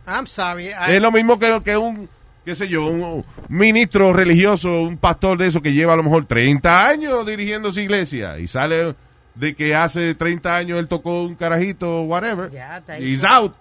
I'm 0.07 0.27
sorry. 0.27 0.67
I- 0.69 0.95
Es 0.97 1.01
lo 1.03 1.11
mismo 1.11 1.39
que, 1.39 1.61
que 1.65 1.77
un, 1.77 2.09
qué 2.45 2.55
sé 2.55 2.69
yo, 2.69 2.87
un 2.87 3.25
ministro 3.49 4.13
religioso, 4.13 4.83
un 4.83 4.97
pastor 4.99 5.39
de 5.39 5.47
eso 5.49 5.61
que 5.63 5.73
lleva 5.73 5.95
a 5.95 5.97
lo 5.97 6.03
mejor 6.05 6.27
30 6.27 6.87
años 6.89 7.27
dirigiendo 7.27 7.73
su 7.73 7.81
iglesia 7.81 8.39
y 8.39 8.47
sale 8.47 8.95
de 9.35 9.55
que 9.55 9.75
hace 9.75 10.15
30 10.15 10.57
años 10.57 10.79
él 10.79 10.87
tocó 10.87 11.25
un 11.25 11.35
carajito, 11.35 12.03
whatever. 12.03 12.51
Ahí 12.89 13.13
He's 13.13 13.25
out. 13.25 13.55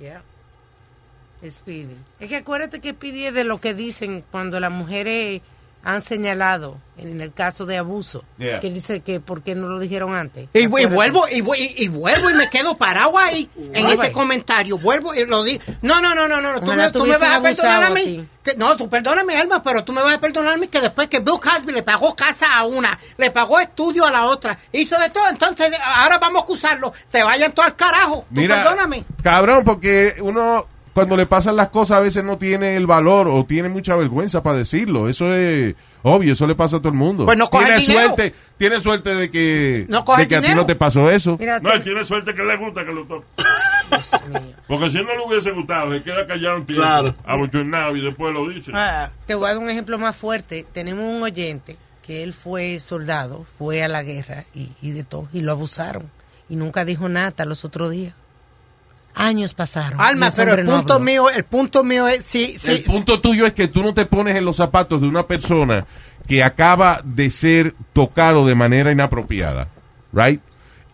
Yeah. 0.00 0.22
Speedy. 1.48 1.96
Es 2.20 2.28
que 2.28 2.36
acuérdate 2.36 2.80
que 2.80 2.90
Speedy 2.90 3.26
es 3.26 3.34
de 3.34 3.44
lo 3.44 3.60
que 3.60 3.74
dicen 3.74 4.24
cuando 4.30 4.60
las 4.60 4.72
mujeres 4.72 5.42
han 5.86 6.00
señalado 6.00 6.78
en 6.96 7.20
el 7.20 7.34
caso 7.34 7.66
de 7.66 7.76
abuso. 7.76 8.24
Yeah. 8.38 8.58
Que 8.60 8.70
dice 8.70 9.00
que 9.00 9.20
por 9.20 9.42
qué 9.42 9.54
no 9.54 9.68
lo 9.68 9.78
dijeron 9.78 10.14
antes. 10.14 10.48
Y, 10.54 10.60
y 10.60 10.66
vuelvo 10.66 11.26
y, 11.30 11.40
y- 11.40 11.74
y 11.84 11.88
vuelvo 11.88 12.30
y 12.30 12.34
me 12.34 12.48
quedo 12.48 12.78
parado 12.78 13.18
ahí 13.18 13.50
en 13.74 13.86
ese 13.88 14.10
comentario. 14.10 14.78
Vuelvo 14.78 15.14
y 15.14 15.26
lo 15.26 15.44
digo. 15.44 15.62
No, 15.82 16.00
no, 16.00 16.14
no, 16.14 16.26
no, 16.26 16.40
no. 16.40 16.58
Tú 16.60 16.66
me, 16.72 16.72
tú 16.74 16.76
me 16.76 16.90
tuviesen 16.90 17.20
vas 17.20 17.36
a 17.36 17.42
perdonar 17.42 17.82
a 17.82 17.90
mí. 17.90 18.26
Que- 18.42 18.54
no, 18.56 18.74
tú 18.78 18.88
perdóname, 18.88 19.36
Alma, 19.36 19.62
pero 19.62 19.84
tú 19.84 19.92
me 19.92 20.02
vas 20.02 20.14
a 20.14 20.20
perdonar 20.20 20.54
a 20.54 20.56
mí 20.56 20.68
que 20.68 20.80
después 20.80 21.08
que 21.08 21.18
Bill 21.18 21.38
Cosby 21.38 21.72
le 21.72 21.82
pagó 21.82 22.16
casa 22.16 22.56
a 22.56 22.64
una, 22.64 22.98
le 23.18 23.30
pagó 23.30 23.60
estudio 23.60 24.06
a 24.06 24.10
la 24.10 24.24
otra, 24.26 24.58
hizo 24.72 24.98
de 24.98 25.10
todo, 25.10 25.28
entonces 25.28 25.70
ahora 25.84 26.16
vamos 26.16 26.40
a 26.40 26.44
acusarlo. 26.44 26.94
Se 27.12 27.22
vayan 27.22 27.52
todo 27.52 27.66
al 27.66 27.76
carajo. 27.76 28.20
Tú 28.30 28.40
Mira, 28.40 28.62
perdóname. 28.62 29.04
cabrón, 29.22 29.64
porque 29.64 30.14
uno 30.20 30.66
cuando 30.94 31.16
le 31.16 31.26
pasan 31.26 31.56
las 31.56 31.68
cosas 31.70 31.98
a 31.98 32.00
veces 32.00 32.24
no 32.24 32.38
tiene 32.38 32.76
el 32.76 32.86
valor 32.86 33.28
o 33.28 33.44
tiene 33.44 33.68
mucha 33.68 33.96
vergüenza 33.96 34.42
para 34.42 34.56
decirlo. 34.58 35.08
Eso 35.08 35.34
es 35.34 35.74
obvio, 36.02 36.32
eso 36.32 36.46
le 36.46 36.54
pasa 36.54 36.76
a 36.76 36.78
todo 36.78 36.90
el 36.90 36.94
mundo. 36.98 37.26
Pues 37.26 37.36
no 37.36 37.50
coge 37.50 37.64
tiene 37.66 37.80
suerte, 37.80 38.34
tiene 38.56 38.78
suerte 38.78 39.14
de 39.14 39.30
que, 39.30 39.86
No 39.88 40.04
coge 40.04 40.22
de 40.22 40.28
que 40.28 40.36
a 40.36 40.42
ti 40.42 40.54
no 40.54 40.64
te 40.64 40.76
pasó 40.76 41.10
eso. 41.10 41.38
No, 41.62 41.72
él 41.72 41.82
tiene 41.82 42.04
suerte 42.04 42.34
que 42.34 42.42
le 42.42 42.56
gusta 42.56 42.84
que 42.84 42.92
lo 42.92 43.04
toque. 43.04 43.26
Porque 44.66 44.90
si 44.90 44.96
no 44.98 45.14
le 45.16 45.26
hubiese 45.26 45.50
gustado, 45.50 45.92
se 45.92 46.02
queda 46.02 46.26
callado 46.26 46.56
un 46.56 46.66
tiempo, 46.66 46.82
Claro. 46.82 47.14
abochornado 47.26 47.96
y 47.96 48.00
después 48.04 48.32
lo 48.32 48.48
dice. 48.48 48.70
Ah. 48.74 49.10
Te 49.26 49.34
voy 49.34 49.46
a 49.46 49.54
dar 49.54 49.58
un 49.58 49.68
ejemplo 49.70 49.98
más 49.98 50.16
fuerte. 50.16 50.64
Tenemos 50.72 51.04
un 51.04 51.22
oyente 51.22 51.76
que 52.06 52.22
él 52.22 52.32
fue 52.32 52.80
soldado, 52.80 53.46
fue 53.58 53.82
a 53.82 53.88
la 53.88 54.02
guerra 54.02 54.44
y, 54.54 54.70
y 54.80 54.92
de 54.92 55.04
todo, 55.04 55.28
y 55.32 55.40
lo 55.40 55.52
abusaron. 55.52 56.10
Y 56.48 56.56
nunca 56.56 56.84
dijo 56.84 57.08
nada 57.08 57.28
hasta 57.28 57.44
los 57.44 57.64
otros 57.64 57.90
días. 57.90 58.14
Años 59.14 59.54
pasaron. 59.54 60.00
Alma, 60.00 60.30
pero 60.34 60.54
el 60.54 60.66
no 60.66 60.78
punto 60.78 60.98
mío, 60.98 61.30
el 61.30 61.44
punto 61.44 61.84
mío 61.84 62.08
es 62.08 62.24
si 62.24 62.58
El 62.64 62.82
punto 62.82 63.20
tuyo 63.20 63.46
es 63.46 63.52
que 63.52 63.68
tú 63.68 63.82
no 63.82 63.94
te 63.94 64.06
pones 64.06 64.36
en 64.36 64.44
los 64.44 64.56
zapatos 64.56 65.00
de 65.00 65.06
una 65.06 65.26
persona 65.26 65.86
que 66.26 66.42
acaba 66.42 67.00
de 67.04 67.30
ser 67.30 67.74
tocado 67.92 68.46
de 68.46 68.54
manera 68.54 68.90
inapropiada, 68.90 69.68
right? 70.12 70.40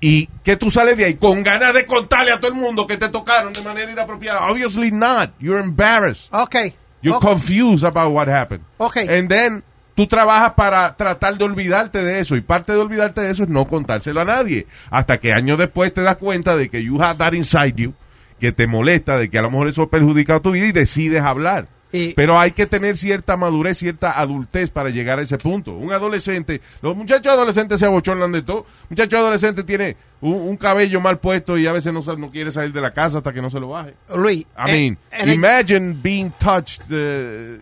Y 0.01 0.27
que 0.45 0.57
tú 0.57 0.71
sales 0.71 0.97
de 0.97 1.05
ahí 1.05 1.15
con 1.15 1.43
ganas 1.43 1.75
de 1.75 1.87
contarle 1.87 2.33
a 2.33 2.41
todo 2.41 2.53
el 2.53 2.59
mundo 2.59 2.87
que 2.87 2.97
te 2.97 3.09
tocaron 3.09 3.53
de 3.53 3.63
manera 3.63 3.91
inapropiada. 3.91 4.51
Obviously 4.51 4.91
not. 4.91 5.31
You're 5.39 5.63
embarrassed. 5.63 6.33
Okay. 6.33 6.75
You're 7.03 7.21
confused 7.21 7.85
about 7.85 8.13
what 8.13 8.29
happened. 8.29 8.65
Okay. 8.79 9.19
And 9.19 9.29
then 9.29 9.63
tú 9.95 10.07
trabajas 10.07 10.55
para 10.55 10.97
tratar 10.97 11.37
de 11.37 11.45
olvidarte 11.45 12.03
de 12.03 12.21
eso 12.21 12.37
y 12.37 12.41
parte 12.41 12.73
de 12.73 12.79
olvidarte 12.79 13.21
de 13.21 13.31
eso 13.31 13.45
es 13.45 13.49
no 13.49 13.67
contárselo 13.67 14.23
a 14.23 14.25
nadie 14.25 14.67
hasta 14.91 15.19
que 15.19 15.33
años 15.33 15.59
después 15.59 15.93
te 15.93 16.01
das 16.03 16.17
cuenta 16.17 16.57
de 16.57 16.71
que 16.71 16.83
you 16.83 17.03
have 17.03 17.19
that 17.19 17.35
inside 17.35 17.75
you 17.77 17.93
que 18.41 18.51
te 18.53 18.67
molesta 18.67 19.17
de 19.19 19.31
que 19.31 19.39
a 19.39 19.43
lo 19.43 19.51
mejor 19.51 19.69
eso 19.69 19.83
ha 19.83 19.89
perjudicado 19.91 20.41
tu 20.41 20.51
vida 20.53 20.67
y 20.67 20.73
decides 20.73 21.23
hablar. 21.23 21.69
Y- 21.93 22.15
Pero 22.15 22.39
hay 22.39 22.53
que 22.53 22.67
tener 22.67 22.97
cierta 22.97 23.37
madurez, 23.37 23.79
cierta 23.79 24.19
adultez 24.21 24.71
para 24.71 24.91
llegar 24.91 25.19
a 25.19 25.23
ese 25.23 25.39
punto. 25.39 25.73
Un 25.73 25.93
adolescente, 25.93 26.61
los 26.83 26.97
muchachos 26.97 27.33
adolescentes 27.33 27.81
se 27.81 27.87
abochonan 27.87 28.31
de 28.31 28.43
todo. 28.43 28.65
Muchacho 28.89 29.19
adolescente 29.19 29.65
tiene 29.65 29.97
un, 30.21 30.35
un 30.35 30.57
cabello 30.57 31.01
mal 31.01 31.19
puesto 31.19 31.59
y 31.59 31.67
a 31.67 31.73
veces 31.73 31.93
no, 31.93 32.01
no 32.17 32.31
quiere 32.31 32.53
salir 32.53 32.73
de 32.73 32.81
la 32.81 32.93
casa 32.93 33.19
hasta 33.19 33.33
que 33.33 33.43
no 33.43 33.51
se 33.51 33.59
lo 33.59 33.71
baje. 33.71 33.95
Luis, 34.15 34.47
I 34.57 34.71
eh, 34.71 34.73
mean, 34.73 34.99
and 35.11 35.31
I- 35.31 35.35
imagine 35.35 35.97
being 36.01 36.31
touched. 36.39 36.83
Uh, 36.91 37.59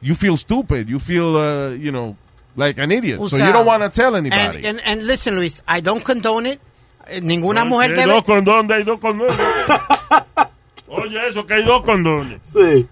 you 0.00 0.14
feel 0.16 0.36
stupid. 0.36 0.88
You 0.88 0.98
feel, 0.98 1.36
uh, 1.36 1.74
you 1.76 1.92
know, 1.92 2.16
like 2.56 2.80
an 2.82 2.90
idiot. 2.90 3.20
So 3.28 3.36
you 3.36 3.52
don't 3.52 3.66
want 3.66 3.84
to 3.84 3.90
tell 3.90 4.16
anybody. 4.16 4.66
And, 4.66 4.80
and 4.84 5.06
listen, 5.06 5.36
Luis, 5.36 5.62
I 5.68 5.80
don't 5.80 6.04
condone 6.04 6.46
it. 6.46 6.60
Eh, 7.08 7.20
Ninguna 7.22 7.64
No, 7.64 7.70
mujer 7.70 7.94
que 7.94 8.00
hay 8.00 8.06
debe... 8.06 8.14
dos 8.16 8.24
condones, 8.24 8.70
hay 8.76 8.84
dos 8.84 9.00
condones. 9.00 9.36
Oye, 10.88 11.28
eso, 11.28 11.46
que 11.46 11.54
hay 11.54 11.64
dos 11.64 11.82
condones. 11.84 12.40
Sí. 12.44 12.86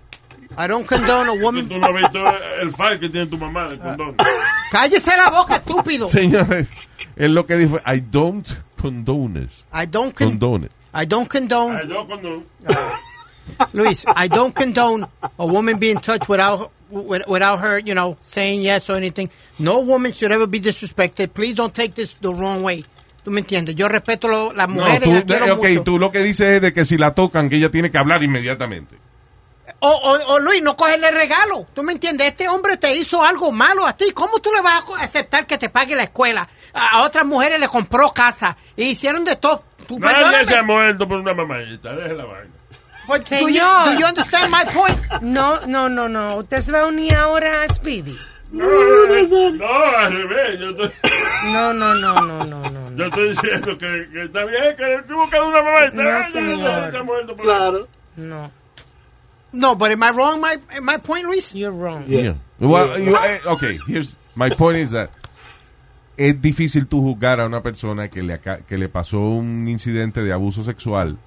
I 0.58 0.66
don't 0.68 0.86
condone 0.86 1.28
a 1.28 1.34
woman... 1.42 1.68
Tú 1.68 1.78
no 1.78 1.86
has 1.86 1.94
visto 1.94 2.18
el 2.60 2.70
file 2.72 3.00
que 3.00 3.08
tiene 3.08 3.26
tu 3.26 3.36
mamá 3.38 3.68
de 3.68 3.78
condones. 3.78 4.16
Cállese 4.70 5.16
la 5.16 5.30
boca, 5.30 5.56
estúpido. 5.56 6.08
Señores, 6.08 6.68
es 7.16 7.30
lo 7.30 7.46
que 7.46 7.56
dijo. 7.56 7.78
I 7.86 8.00
don't 8.00 8.48
condone 8.80 9.36
it. 9.42 9.50
I 9.72 9.86
don't 9.86 10.14
con- 10.14 10.28
Condone 10.30 10.64
it. 10.66 10.72
I 10.94 11.04
don't 11.06 11.28
condone... 11.28 11.76
Hay 11.78 11.86
dos 11.88 12.06
condones. 12.06 12.44
Luis, 13.72 14.04
I 14.16 14.28
don't 14.28 14.54
condone 14.54 15.06
a 15.38 15.46
woman 15.46 15.78
being 15.78 15.98
touched 16.00 16.28
without 16.28 16.70
with- 16.90 17.26
without 17.28 17.60
her, 17.60 17.78
you 17.78 17.94
know, 17.94 18.16
saying 18.26 18.60
yes 18.62 18.88
or 18.90 18.96
anything. 18.96 19.30
No 19.58 19.80
woman 19.80 20.12
should 20.12 20.32
ever 20.32 20.46
be 20.46 20.58
disrespected. 20.60 21.32
Please 21.34 21.54
don't 21.54 21.74
take 21.74 21.94
this 21.94 22.14
the 22.20 22.32
wrong 22.32 22.62
way. 22.62 22.84
¿Tú 23.26 23.32
me 23.32 23.40
entiendes? 23.40 23.74
Yo 23.74 23.88
respeto 23.88 24.28
lo- 24.28 24.52
las 24.52 24.68
No, 24.68 24.74
mujeres, 24.76 25.00
tú, 25.02 25.12
las 25.12 25.24
quiero 25.24 25.54
ok, 25.56 25.66
mucho. 25.68 25.82
tú 25.82 25.98
lo 25.98 26.12
que 26.12 26.20
dices 26.20 26.48
es 26.48 26.60
de 26.60 26.72
que 26.72 26.84
si 26.84 26.96
la 26.96 27.12
tocan, 27.12 27.48
que 27.50 27.56
ella 27.56 27.72
tiene 27.72 27.90
que 27.90 27.98
hablar 27.98 28.22
inmediatamente. 28.22 28.96
O, 29.80 29.88
o- 29.90 30.34
o, 30.34 30.38
Luis, 30.38 30.62
no 30.62 30.76
cogerle 30.76 31.10
regalo. 31.10 31.66
¿Tú 31.74 31.82
me 31.82 31.90
entiendes? 31.90 32.28
Este 32.28 32.48
hombre 32.48 32.76
te 32.76 32.94
hizo 32.94 33.24
algo 33.24 33.50
malo 33.50 33.84
a 33.84 33.96
ti. 33.96 34.12
¿Cómo 34.14 34.38
tú 34.38 34.50
le 34.54 34.62
vas 34.62 34.80
a 35.00 35.02
aceptar 35.02 35.44
que 35.44 35.58
te 35.58 35.68
pague 35.70 35.96
la 35.96 36.04
escuela? 36.04 36.48
A, 36.72 36.98
a 36.98 37.02
otras 37.02 37.26
mujeres 37.26 37.58
le 37.58 37.66
compró 37.66 38.12
casa. 38.12 38.56
Y 38.76 38.84
hicieron 38.84 39.24
de 39.24 39.34
todo. 39.34 39.64
Tú, 39.88 39.98
Nadie 39.98 40.14
perdóname. 40.18 40.44
se 40.46 40.56
ha 40.56 40.62
muerto 40.62 41.08
por 41.08 41.18
una 41.18 41.34
mamadita. 41.34 41.96
Deje 41.96 42.14
la 42.14 42.24
vaina. 42.26 42.50
But 43.08 43.28
do 43.28 43.36
you- 43.40 43.46
Señor. 43.48 43.84
do 43.86 43.98
you 43.98 44.06
understand 44.06 44.52
my 44.54 44.72
point? 44.72 44.98
No, 45.22 45.66
no, 45.66 45.88
no, 45.88 46.08
no. 46.08 46.36
Usted 46.36 46.60
se 46.62 46.70
va 46.70 46.82
a 46.82 46.86
unir 46.86 47.16
ahora 47.16 47.62
a 47.64 47.74
Speedy. 47.74 48.16
No, 48.52 48.64
al 49.96 50.12
revés. 50.12 50.60
Yo 50.60 50.70
estoy, 50.70 50.90
No, 51.52 51.72
no, 51.72 51.94
no, 51.94 52.14
no, 52.26 52.44
no, 52.44 52.70
no. 52.70 52.96
yo 52.96 53.04
estoy 53.06 53.28
diciendo 53.30 53.76
que, 53.78 54.08
que 54.12 54.22
está 54.24 54.44
bien, 54.44 54.76
que 54.76 54.94
estoy 54.94 55.16
buscando 55.16 55.48
una 55.48 55.62
mamadita. 55.62 56.02
No, 56.02 56.24
señor. 56.32 56.96
ha 56.96 57.02
muerto 57.02 57.36
por 57.36 57.44
Claro. 57.44 57.88
No. 58.16 58.50
No, 59.52 59.74
but 59.74 59.90
am 59.90 60.02
I 60.02 60.10
wrong 60.10 60.40
my, 60.40 60.56
my 60.80 60.98
point, 60.98 61.24
Luis? 61.24 61.52
You're 61.54 61.72
wrong. 61.72 62.04
Yeah. 62.06 62.34
Well, 62.58 62.98
you- 63.00 63.16
eh, 63.16 63.40
okay, 63.46 63.78
here's 63.86 64.14
my 64.34 64.50
point 64.50 64.78
is 64.78 64.90
that 64.90 65.10
es 66.16 66.40
difícil 66.40 66.86
tú 66.86 67.02
juzgar 67.02 67.40
a 67.40 67.46
una 67.46 67.62
persona 67.62 68.08
que 68.08 68.22
le, 68.22 68.40
que 68.66 68.78
le 68.78 68.88
pasó 68.88 69.18
un 69.20 69.68
incidente 69.68 70.22
de 70.22 70.32
abuso 70.32 70.62
sexual, 70.62 71.18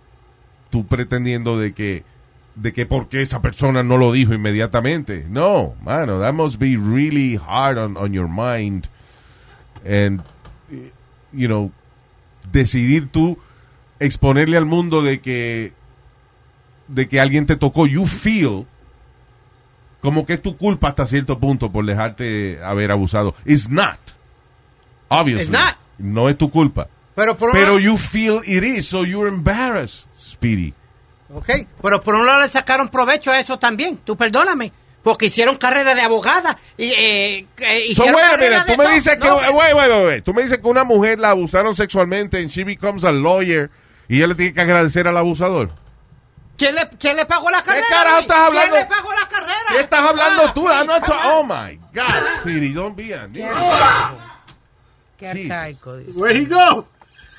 tú 0.72 0.86
pretendiendo 0.86 1.58
de 1.60 1.74
que 1.74 2.04
de 2.62 2.74
que 2.74 2.86
porque 2.86 3.22
esa 3.22 3.42
persona 3.42 3.84
no 3.84 3.98
lo 3.98 4.12
dijo 4.12 4.34
inmediatamente. 4.34 5.26
No, 5.30 5.76
mano, 5.82 6.20
that 6.20 6.34
must 6.34 6.60
be 6.60 6.76
really 6.76 7.38
hard 7.38 7.78
on, 7.78 7.96
on 7.98 8.12
your 8.12 8.28
mind. 8.28 8.88
And, 9.86 10.22
you 11.32 11.48
know, 11.48 11.72
decidir 12.52 13.10
tú 13.10 13.38
exponerle 14.00 14.58
al 14.58 14.66
mundo 14.66 15.02
de 15.02 15.22
que 15.22 15.74
de 16.88 17.08
que 17.08 17.20
alguien 17.20 17.46
te 17.46 17.56
tocó, 17.56 17.86
you 17.86 18.08
feel 18.08 18.66
como 20.02 20.26
que 20.26 20.34
es 20.34 20.42
tu 20.42 20.58
culpa 20.58 20.90
hasta 20.90 21.06
cierto 21.06 21.40
punto 21.40 21.72
por 21.72 21.86
dejarte 21.86 22.60
haber 22.64 22.92
abusado. 22.92 23.36
It's 23.46 23.70
not. 23.70 24.00
Obviously. 25.10 25.44
It's 25.44 25.52
not. 25.52 25.76
No 25.98 26.30
es 26.30 26.38
tu 26.38 26.50
culpa. 26.50 26.88
Pero 27.16 27.38
por 27.38 27.52
Pero 27.52 27.80
you 27.80 27.98
feel 27.98 28.42
it 28.46 28.64
is, 28.64 28.88
so 28.88 29.04
you're 29.04 29.28
embarrassed, 29.28 30.08
Speedy. 30.16 30.74
Ok, 31.34 31.50
pero 31.82 32.02
por 32.02 32.16
un 32.16 32.26
lado 32.26 32.42
le 32.42 32.50
sacaron 32.50 32.90
provecho 32.90 33.32
a 33.32 33.40
eso 33.40 33.60
también. 33.60 33.98
Tú 33.98 34.16
perdóname. 34.18 34.72
Porque 35.04 35.28
hicieron 35.28 35.56
carrera 35.58 35.96
de 35.96 36.02
abogada. 36.02 36.58
Y, 36.78 36.86
eh, 36.92 37.38
eh, 37.58 37.80
So, 37.96 38.04
hicieron 38.04 38.16
wait 38.16 38.26
a 38.26 38.30
carrera 38.32 38.64
de 38.66 38.72
tú 38.74 38.78
me 38.78 38.84
todo. 38.84 38.94
dices 38.94 39.18
que, 39.18 39.28
No, 39.28 39.36
wait, 39.38 39.54
wait, 39.54 39.76
wait, 39.76 40.06
wait. 40.08 40.24
Tú 40.26 40.34
me 40.34 40.42
dices 40.42 40.58
que 40.60 40.68
una 40.68 40.84
mujer 40.84 41.20
la 41.20 41.30
abusaron 41.30 41.74
sexualmente 41.74 42.38
and 42.40 42.50
she 42.50 42.64
becomes 42.66 43.06
a 43.06 43.12
lawyer 43.14 43.70
y 44.10 44.18
ella 44.18 44.28
le 44.28 44.36
tiene 44.36 44.54
que 44.54 44.62
agradecer 44.62 45.08
al 45.08 45.16
abusador. 45.18 45.72
¿quién, 46.58 46.76
le, 46.76 46.90
¿Quién 47.00 47.16
le 47.16 47.26
pagó 47.26 47.50
la 47.50 47.62
carrera? 47.64 47.86
carajo 47.90 48.16
Luis? 48.18 48.22
estás 48.24 48.38
hablando? 48.38 48.72
¿Quién 48.76 48.82
le 48.84 48.90
pagó 48.90 49.10
la 49.14 49.28
carrera? 49.30 49.70
¿Qué 49.70 49.80
estás 49.80 50.00
hablando 50.10 50.44
Ah, 50.46 50.54
tú? 50.54 50.62
come 50.64 51.00
tra- 51.00 51.22
oh 51.26 51.44
my 51.46 51.76
God, 51.94 52.40
Speedy, 52.42 52.74
don't 52.74 52.96
be 52.98 53.14
a 53.14 53.28
Qué 55.18 55.28
arcaico. 55.28 55.92
Where 56.16 56.34
he 56.36 56.46
go? 56.46 56.86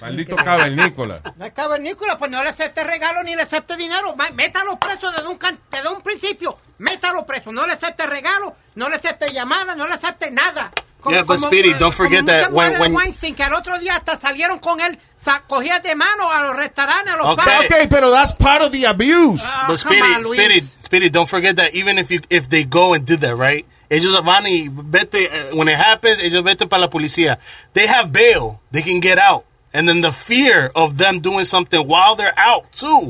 Maldito 0.01 0.37
cavernícola. 0.37 1.21
No 1.37 1.45
es 1.45 1.53
cavernícola, 1.53 2.19
pues 2.19 2.31
no 2.31 2.43
le 2.43 2.51
acepte 2.51 2.83
regalo 2.85 3.23
ni 3.23 3.35
le 3.35 3.43
acepte 3.43 3.77
dinero. 3.77 4.15
Métalo 4.35 4.79
preso 4.79 5.11
desde 5.13 5.29
un, 5.29 5.39
can- 5.39 5.59
desde 5.71 5.89
un 5.89 6.01
principio. 6.03 6.59
Métalo 6.79 7.27
preso. 7.27 7.53
No 7.53 7.67
le 7.67 7.75
acepte 7.75 8.07
regalo, 8.07 8.55
no 8.75 8.89
le 8.89 8.97
acepte 8.97 9.33
llamada, 9.33 9.75
no 9.77 9.87
le 9.87 9.95
acepte 9.95 10.31
nada. 10.31 10.73
Yeah, 11.09 11.23
but 11.23 11.39
Speedy, 11.39 11.73
don't 11.79 11.95
forget 11.95 12.21
como 12.27 12.31
that 12.33 12.53
when- 12.53 12.79
when- 12.79 12.95
Weinstein 12.95 13.35
que 13.35 13.43
al 13.43 13.55
otro 13.55 13.79
día 13.79 13.97
hasta 13.97 14.19
salieron 14.21 14.59
con 14.59 14.81
él, 14.83 14.99
sa- 15.25 15.43
cogía 15.49 15.79
de 15.79 15.95
mano 15.95 16.31
a 16.31 16.43
los 16.43 16.57
restaurantes, 16.57 17.15
a 17.15 17.17
los 17.17 17.27
Okay. 17.29 17.67
Okay, 17.67 17.87
pero 17.89 18.11
that's 18.11 18.33
part 18.33 18.61
of 18.63 18.71
the 18.71 18.87
abuse. 18.87 19.43
Ah, 19.47 19.65
But 19.67 19.79
Speedy, 19.79 20.03
on. 20.03 20.25
Speedy, 20.27 20.61
Speedy, 20.83 21.09
don't 21.09 21.27
forget 21.29 21.57
that 21.57 21.75
even 21.75 21.97
if 21.99 22.11
you 22.11 22.21
if 22.29 22.49
they 22.51 22.65
go 22.65 22.93
and 22.95 23.07
did 23.07 23.21
that, 23.21 23.35
right? 23.37 23.65
Ellos 23.89 24.15
van 24.23 24.45
y 24.47 24.69
vete 24.71 25.27
uh, 25.53 25.57
when 25.57 25.69
it 25.69 25.77
happens, 25.79 26.21
ellos 26.23 26.45
vete 26.45 26.67
para 26.69 26.83
la 26.83 26.91
policía. 26.91 27.39
They 27.73 27.87
have 27.89 28.13
bail. 28.13 28.61
They 28.71 28.83
can 28.83 29.01
get 29.01 29.19
out. 29.19 29.45
And 29.73 29.87
then 29.87 30.01
the 30.01 30.11
fear 30.11 30.71
of 30.75 30.97
them 30.97 31.21
doing 31.21 31.45
something 31.45 31.87
while 31.87 32.17
they're 32.17 32.35
out 32.37 32.73
too. 32.73 33.07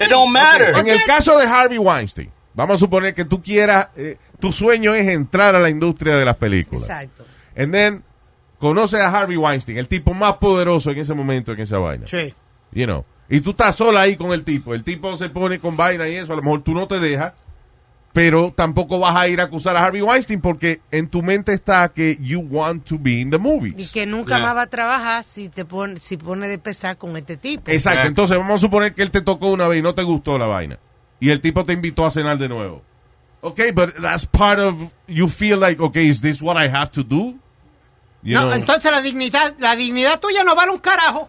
it 0.00 0.08
don't 0.08 0.32
matter. 0.32 0.76
En 0.76 0.88
el 0.88 1.04
caso 1.04 1.38
de 1.38 1.46
Harvey 1.46 1.78
Weinstein, 1.78 2.30
vamos 2.54 2.76
a 2.76 2.78
suponer 2.78 3.14
que 3.14 3.24
tú 3.24 3.40
quieras, 3.40 3.88
eh, 3.96 4.18
tu 4.40 4.52
sueño 4.52 4.94
es 4.94 5.06
entrar 5.08 5.54
a 5.54 5.60
la 5.60 5.70
industria 5.70 6.16
de 6.16 6.24
las 6.24 6.36
películas. 6.36 6.84
Exacto. 6.84 7.24
And 7.56 7.72
then, 7.72 8.02
conoces 8.58 9.00
a 9.00 9.08
Harvey 9.08 9.36
Weinstein, 9.36 9.78
el 9.78 9.86
tipo 9.86 10.12
más 10.12 10.38
poderoso 10.38 10.90
en 10.90 10.98
ese 10.98 11.14
momento 11.14 11.52
en 11.52 11.60
esa 11.60 11.78
vaina. 11.78 12.06
Sí. 12.06 12.34
You 12.72 12.86
know. 12.86 13.04
Y 13.28 13.40
tú 13.40 13.50
estás 13.50 13.76
sola 13.76 14.02
ahí 14.02 14.16
con 14.16 14.32
el 14.32 14.44
tipo. 14.44 14.74
El 14.74 14.84
tipo 14.84 15.16
se 15.16 15.28
pone 15.28 15.58
con 15.58 15.76
vaina 15.76 16.08
y 16.08 16.16
eso. 16.16 16.32
A 16.32 16.36
lo 16.36 16.42
mejor 16.42 16.62
tú 16.62 16.74
no 16.74 16.86
te 16.86 17.00
dejas. 17.00 17.32
Pero 18.12 18.52
tampoco 18.54 18.98
vas 18.98 19.16
a 19.16 19.26
ir 19.28 19.40
a 19.40 19.44
acusar 19.44 19.74
a 19.74 19.84
Harvey 19.84 20.02
Weinstein 20.02 20.40
porque 20.42 20.80
en 20.90 21.08
tu 21.08 21.22
mente 21.22 21.54
está 21.54 21.88
que 21.88 22.18
you 22.20 22.40
want 22.40 22.84
to 22.84 22.98
be 22.98 23.12
in 23.20 23.30
the 23.30 23.36
Y 23.36 23.40
movies. 23.40 23.90
que 23.90 24.04
nunca 24.04 24.38
más 24.38 24.54
va 24.54 24.62
a 24.62 24.66
trabajar 24.66 25.24
si 25.24 25.48
te 25.48 25.64
pone, 25.64 25.98
si 25.98 26.18
pone 26.18 26.46
de 26.46 26.58
pesar 26.58 26.98
con 26.98 27.16
este 27.16 27.38
tipo. 27.38 27.70
Exacto. 27.70 28.06
Entonces 28.06 28.36
vamos 28.36 28.56
a 28.56 28.58
suponer 28.58 28.92
que 28.94 29.02
él 29.02 29.10
te 29.10 29.22
tocó 29.22 29.48
una 29.48 29.66
vez 29.66 29.78
y 29.78 29.82
no 29.82 29.94
te 29.94 30.02
gustó 30.02 30.36
la 30.36 30.46
vaina. 30.46 30.78
Y 31.20 31.30
el 31.30 31.40
tipo 31.40 31.64
te 31.64 31.72
invitó 31.72 32.04
a 32.04 32.10
cenar 32.10 32.36
de 32.36 32.48
nuevo. 32.48 32.82
Okay, 33.40 33.72
but 33.72 33.94
that's 34.00 34.26
part 34.26 34.58
of 34.60 34.74
you 35.08 35.26
feel 35.26 35.58
like, 35.58 35.82
okay, 35.82 36.06
is 36.06 36.20
this 36.20 36.40
what 36.42 36.56
I 36.56 36.68
have 36.68 36.90
to 36.92 37.02
do? 37.02 37.34
You 38.22 38.34
no, 38.34 38.42
know? 38.42 38.52
entonces 38.52 38.90
la 38.92 39.00
dignidad, 39.00 39.54
la 39.58 39.74
dignidad 39.74 40.20
tuya 40.20 40.44
no 40.44 40.54
vale 40.54 40.70
un 40.70 40.78
carajo. 40.78 41.28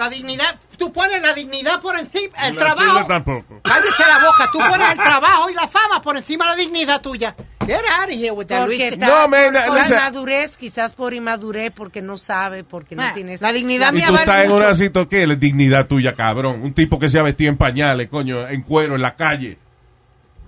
La 0.00 0.08
dignidad, 0.10 0.58
tú 0.78 0.90
pones 0.92 1.20
la 1.22 1.34
dignidad 1.34 1.80
por 1.82 1.94
encima, 1.98 2.34
el 2.46 2.54
La 2.54 2.58
trabajo. 2.58 3.06
tampoco. 3.06 3.60
Cállate 3.62 4.02
la 4.08 4.18
boca, 4.26 4.48
tú 4.50 4.58
pones 4.58 4.90
el 4.92 4.96
trabajo 5.02 5.50
y 5.50 5.54
la 5.54 5.68
fama 5.68 6.00
por 6.00 6.16
encima 6.16 6.46
de 6.46 6.50
la 6.52 6.56
dignidad 6.56 7.00
tuya. 7.02 7.34
Get 7.66 7.76
out 8.00 8.08
of 8.08 8.14
here 8.16 8.30
with 8.32 8.46
that, 8.46 8.60
Porque 8.62 8.76
Luis. 8.78 8.92
está 8.92 9.06
No, 9.06 9.28
man, 9.28 9.52
por, 9.68 9.78
listen. 9.78 9.96
inmadurez, 9.98 10.56
quizás 10.56 10.92
por 10.94 11.12
inmadurez, 11.12 11.70
porque 11.70 12.00
no 12.00 12.16
sabe, 12.16 12.64
porque 12.64 12.96
no 12.96 13.02
Ah, 13.02 13.12
tienes... 13.14 13.42
la 13.42 13.52
dignidad 13.52 13.92
Y 13.92 13.96
mía 13.96 14.06
tú 14.06 14.12
vale 14.14 14.24
estás 14.24 14.44
en 14.46 14.52
una 14.52 14.74
situación 14.74 15.08
que 15.10 15.26
la 15.26 15.34
dignidad 15.36 15.86
tuya, 15.86 16.14
cabrón. 16.14 16.62
Un 16.62 16.72
tipo 16.72 16.98
que 16.98 17.10
se 17.10 17.18
ha 17.18 17.22
vestido 17.22 17.50
en 17.50 17.58
pañales, 17.58 18.08
coño, 18.08 18.48
en 18.48 18.62
cuero, 18.62 18.94
en 18.96 19.02
la 19.02 19.14
calle. 19.16 19.58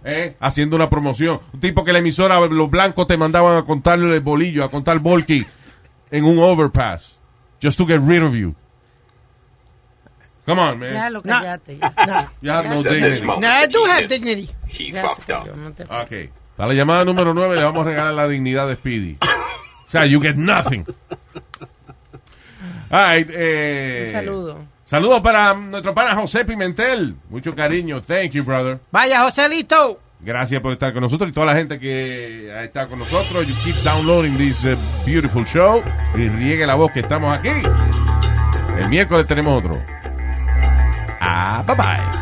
¿eh? 0.04 0.34
Haciendo 0.40 0.76
una 0.76 0.88
promoción. 0.90 1.40
Un 1.52 1.60
tipo 1.60 1.84
que 1.84 1.92
la 1.92 1.98
emisora, 1.98 2.40
los 2.40 2.70
blancos 2.70 3.06
te 3.06 3.16
mandaban 3.18 3.58
a 3.58 3.62
contarle 3.64 4.14
el 4.14 4.20
bolillo, 4.20 4.64
a 4.64 4.70
contar 4.70 4.98
volky 4.98 5.46
en 6.10 6.24
un 6.24 6.38
overpass. 6.38 7.18
Just 7.62 7.78
to 7.78 7.86
get 7.86 8.00
rid 8.04 8.22
of 8.22 8.32
you. 8.34 8.54
Come 10.44 10.60
on, 10.60 10.78
man. 10.78 10.92
Ya 10.92 11.10
lo 11.10 11.18
No. 11.18 11.22
cállate. 11.22 11.78
Ya. 11.78 11.94
No. 12.06 12.30
You 12.40 12.50
have 12.52 12.68
no 12.68 12.82
dignity. 12.82 13.26
No, 13.26 13.34
I 13.46 13.66
do 13.68 13.84
have 13.86 14.06
dignity. 14.08 14.50
He 14.68 14.92
fucked 14.92 15.30
up. 15.32 15.46
no 15.56 15.68
Ok. 15.68 16.30
Para 16.56 16.68
la 16.68 16.74
llamada 16.74 17.04
número 17.04 17.32
9 17.32 17.56
le 17.56 17.64
vamos 17.64 17.86
a 17.86 17.90
regalar 17.90 18.14
la 18.14 18.28
dignidad 18.28 18.68
de 18.68 18.76
Speedy. 18.76 19.18
O 19.22 19.90
sea, 19.90 20.06
you 20.06 20.20
get 20.20 20.36
nothing. 20.36 20.84
All 22.90 23.16
right, 23.16 23.28
eh, 23.32 24.04
Un 24.06 24.12
saludo. 24.12 24.58
Saludos 24.84 25.20
para 25.22 25.54
nuestro 25.54 25.94
pana 25.94 26.14
José 26.14 26.44
Pimentel. 26.44 27.16
Mucho 27.30 27.54
cariño. 27.54 28.02
Thank 28.02 28.32
you, 28.32 28.44
brother. 28.44 28.80
Vaya, 28.90 29.20
Joselito. 29.22 29.98
Gracias 30.20 30.60
por 30.60 30.72
estar 30.72 30.92
con 30.92 31.02
nosotros 31.02 31.30
y 31.30 31.32
toda 31.32 31.46
la 31.46 31.54
gente 31.54 31.78
que 31.80 32.52
ha 32.54 32.64
estado 32.64 32.90
con 32.90 32.98
nosotros. 32.98 33.46
You 33.46 33.54
keep 33.64 33.74
downloading 33.82 34.36
this 34.36 34.64
uh, 34.64 34.76
beautiful 35.06 35.44
show 35.44 35.82
y 36.14 36.28
riegue 36.28 36.66
la 36.66 36.74
voz 36.74 36.92
que 36.92 37.00
estamos 37.00 37.34
aquí. 37.36 37.48
El 38.78 38.88
miércoles 38.88 39.26
tenemos 39.26 39.64
otro. 39.64 39.72
Ah, 41.24 41.62
bye 41.66 41.74
bye. 41.76 42.21